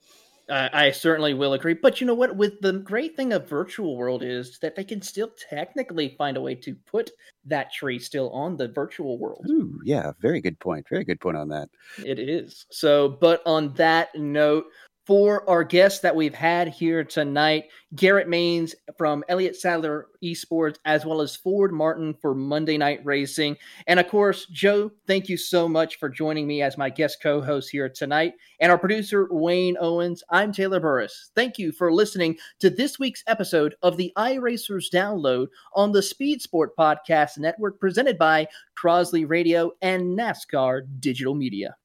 Uh, 0.49 0.68
I 0.72 0.91
certainly 0.93 1.34
will 1.34 1.53
agree. 1.53 1.74
But 1.74 2.01
you 2.01 2.07
know 2.07 2.14
what? 2.14 2.36
With 2.36 2.61
the 2.62 2.72
great 2.72 3.16
thing 3.16 3.34
of 3.34 3.49
virtual 3.49 3.97
world 3.97 4.22
is 4.22 4.59
that 4.61 4.76
they 4.76 4.84
can 4.84 5.03
still 5.03 5.30
technically 5.51 6.14
find 6.16 6.39
a 6.39 6.41
way 6.41 6.55
to 6.55 6.74
put 6.86 7.11
that 7.45 7.72
tree 7.72 7.99
still 7.99 8.30
on 8.30 8.57
the 8.57 8.68
virtual 8.68 9.18
world. 9.18 9.45
Ooh, 9.51 9.78
yeah, 9.84 10.12
very 10.20 10.41
good 10.41 10.59
point. 10.59 10.89
Very 10.89 11.05
good 11.05 11.20
point 11.20 11.36
on 11.36 11.49
that. 11.49 11.68
It 12.03 12.18
is. 12.18 12.64
So, 12.70 13.11
but 13.20 13.43
on 13.45 13.74
that 13.74 14.14
note, 14.14 14.64
for 15.09 15.49
our 15.49 15.65
guests 15.65 16.01
that 16.01 16.15
we've 16.15 16.35
had 16.35 16.69
here 16.69 17.03
tonight 17.03 17.65
Garrett 17.97 18.29
Manes 18.29 18.75
from 18.99 19.25
Elliott 19.31 19.57
Sadler 19.57 20.09
Esports, 20.23 20.77
as 20.85 21.07
well 21.07 21.23
as 21.23 21.35
Ford 21.35 21.73
Martin 21.73 22.13
for 22.21 22.35
Monday 22.35 22.77
Night 22.77 23.01
Racing. 23.05 23.57
And 23.87 23.99
of 23.99 24.07
course, 24.09 24.45
Joe, 24.53 24.91
thank 25.07 25.31
you 25.31 25.39
so 25.39 25.67
much 25.67 25.99
for 25.99 26.11
joining 26.11 26.47
me 26.47 26.61
as 26.61 26.77
my 26.77 26.91
guest 26.91 27.23
co 27.23 27.41
host 27.41 27.71
here 27.71 27.89
tonight. 27.89 28.35
And 28.61 28.71
our 28.71 28.77
producer, 28.77 29.27
Wayne 29.31 29.79
Owens. 29.81 30.23
I'm 30.29 30.53
Taylor 30.53 30.79
Burris. 30.79 31.31
Thank 31.35 31.59
you 31.59 31.73
for 31.73 31.91
listening 31.91 32.37
to 32.59 32.69
this 32.69 32.99
week's 32.99 33.25
episode 33.27 33.77
of 33.81 33.97
the 33.97 34.13
iRacers 34.19 34.91
Download 34.93 35.47
on 35.75 35.91
the 35.91 36.03
Speed 36.03 36.43
Sport 36.43 36.77
Podcast 36.77 37.39
Network, 37.39 37.81
presented 37.81 38.19
by 38.19 38.47
Crosley 38.79 39.27
Radio 39.27 39.73
and 39.81 40.19
NASCAR 40.19 40.83
Digital 41.01 41.35
Media. 41.35 41.79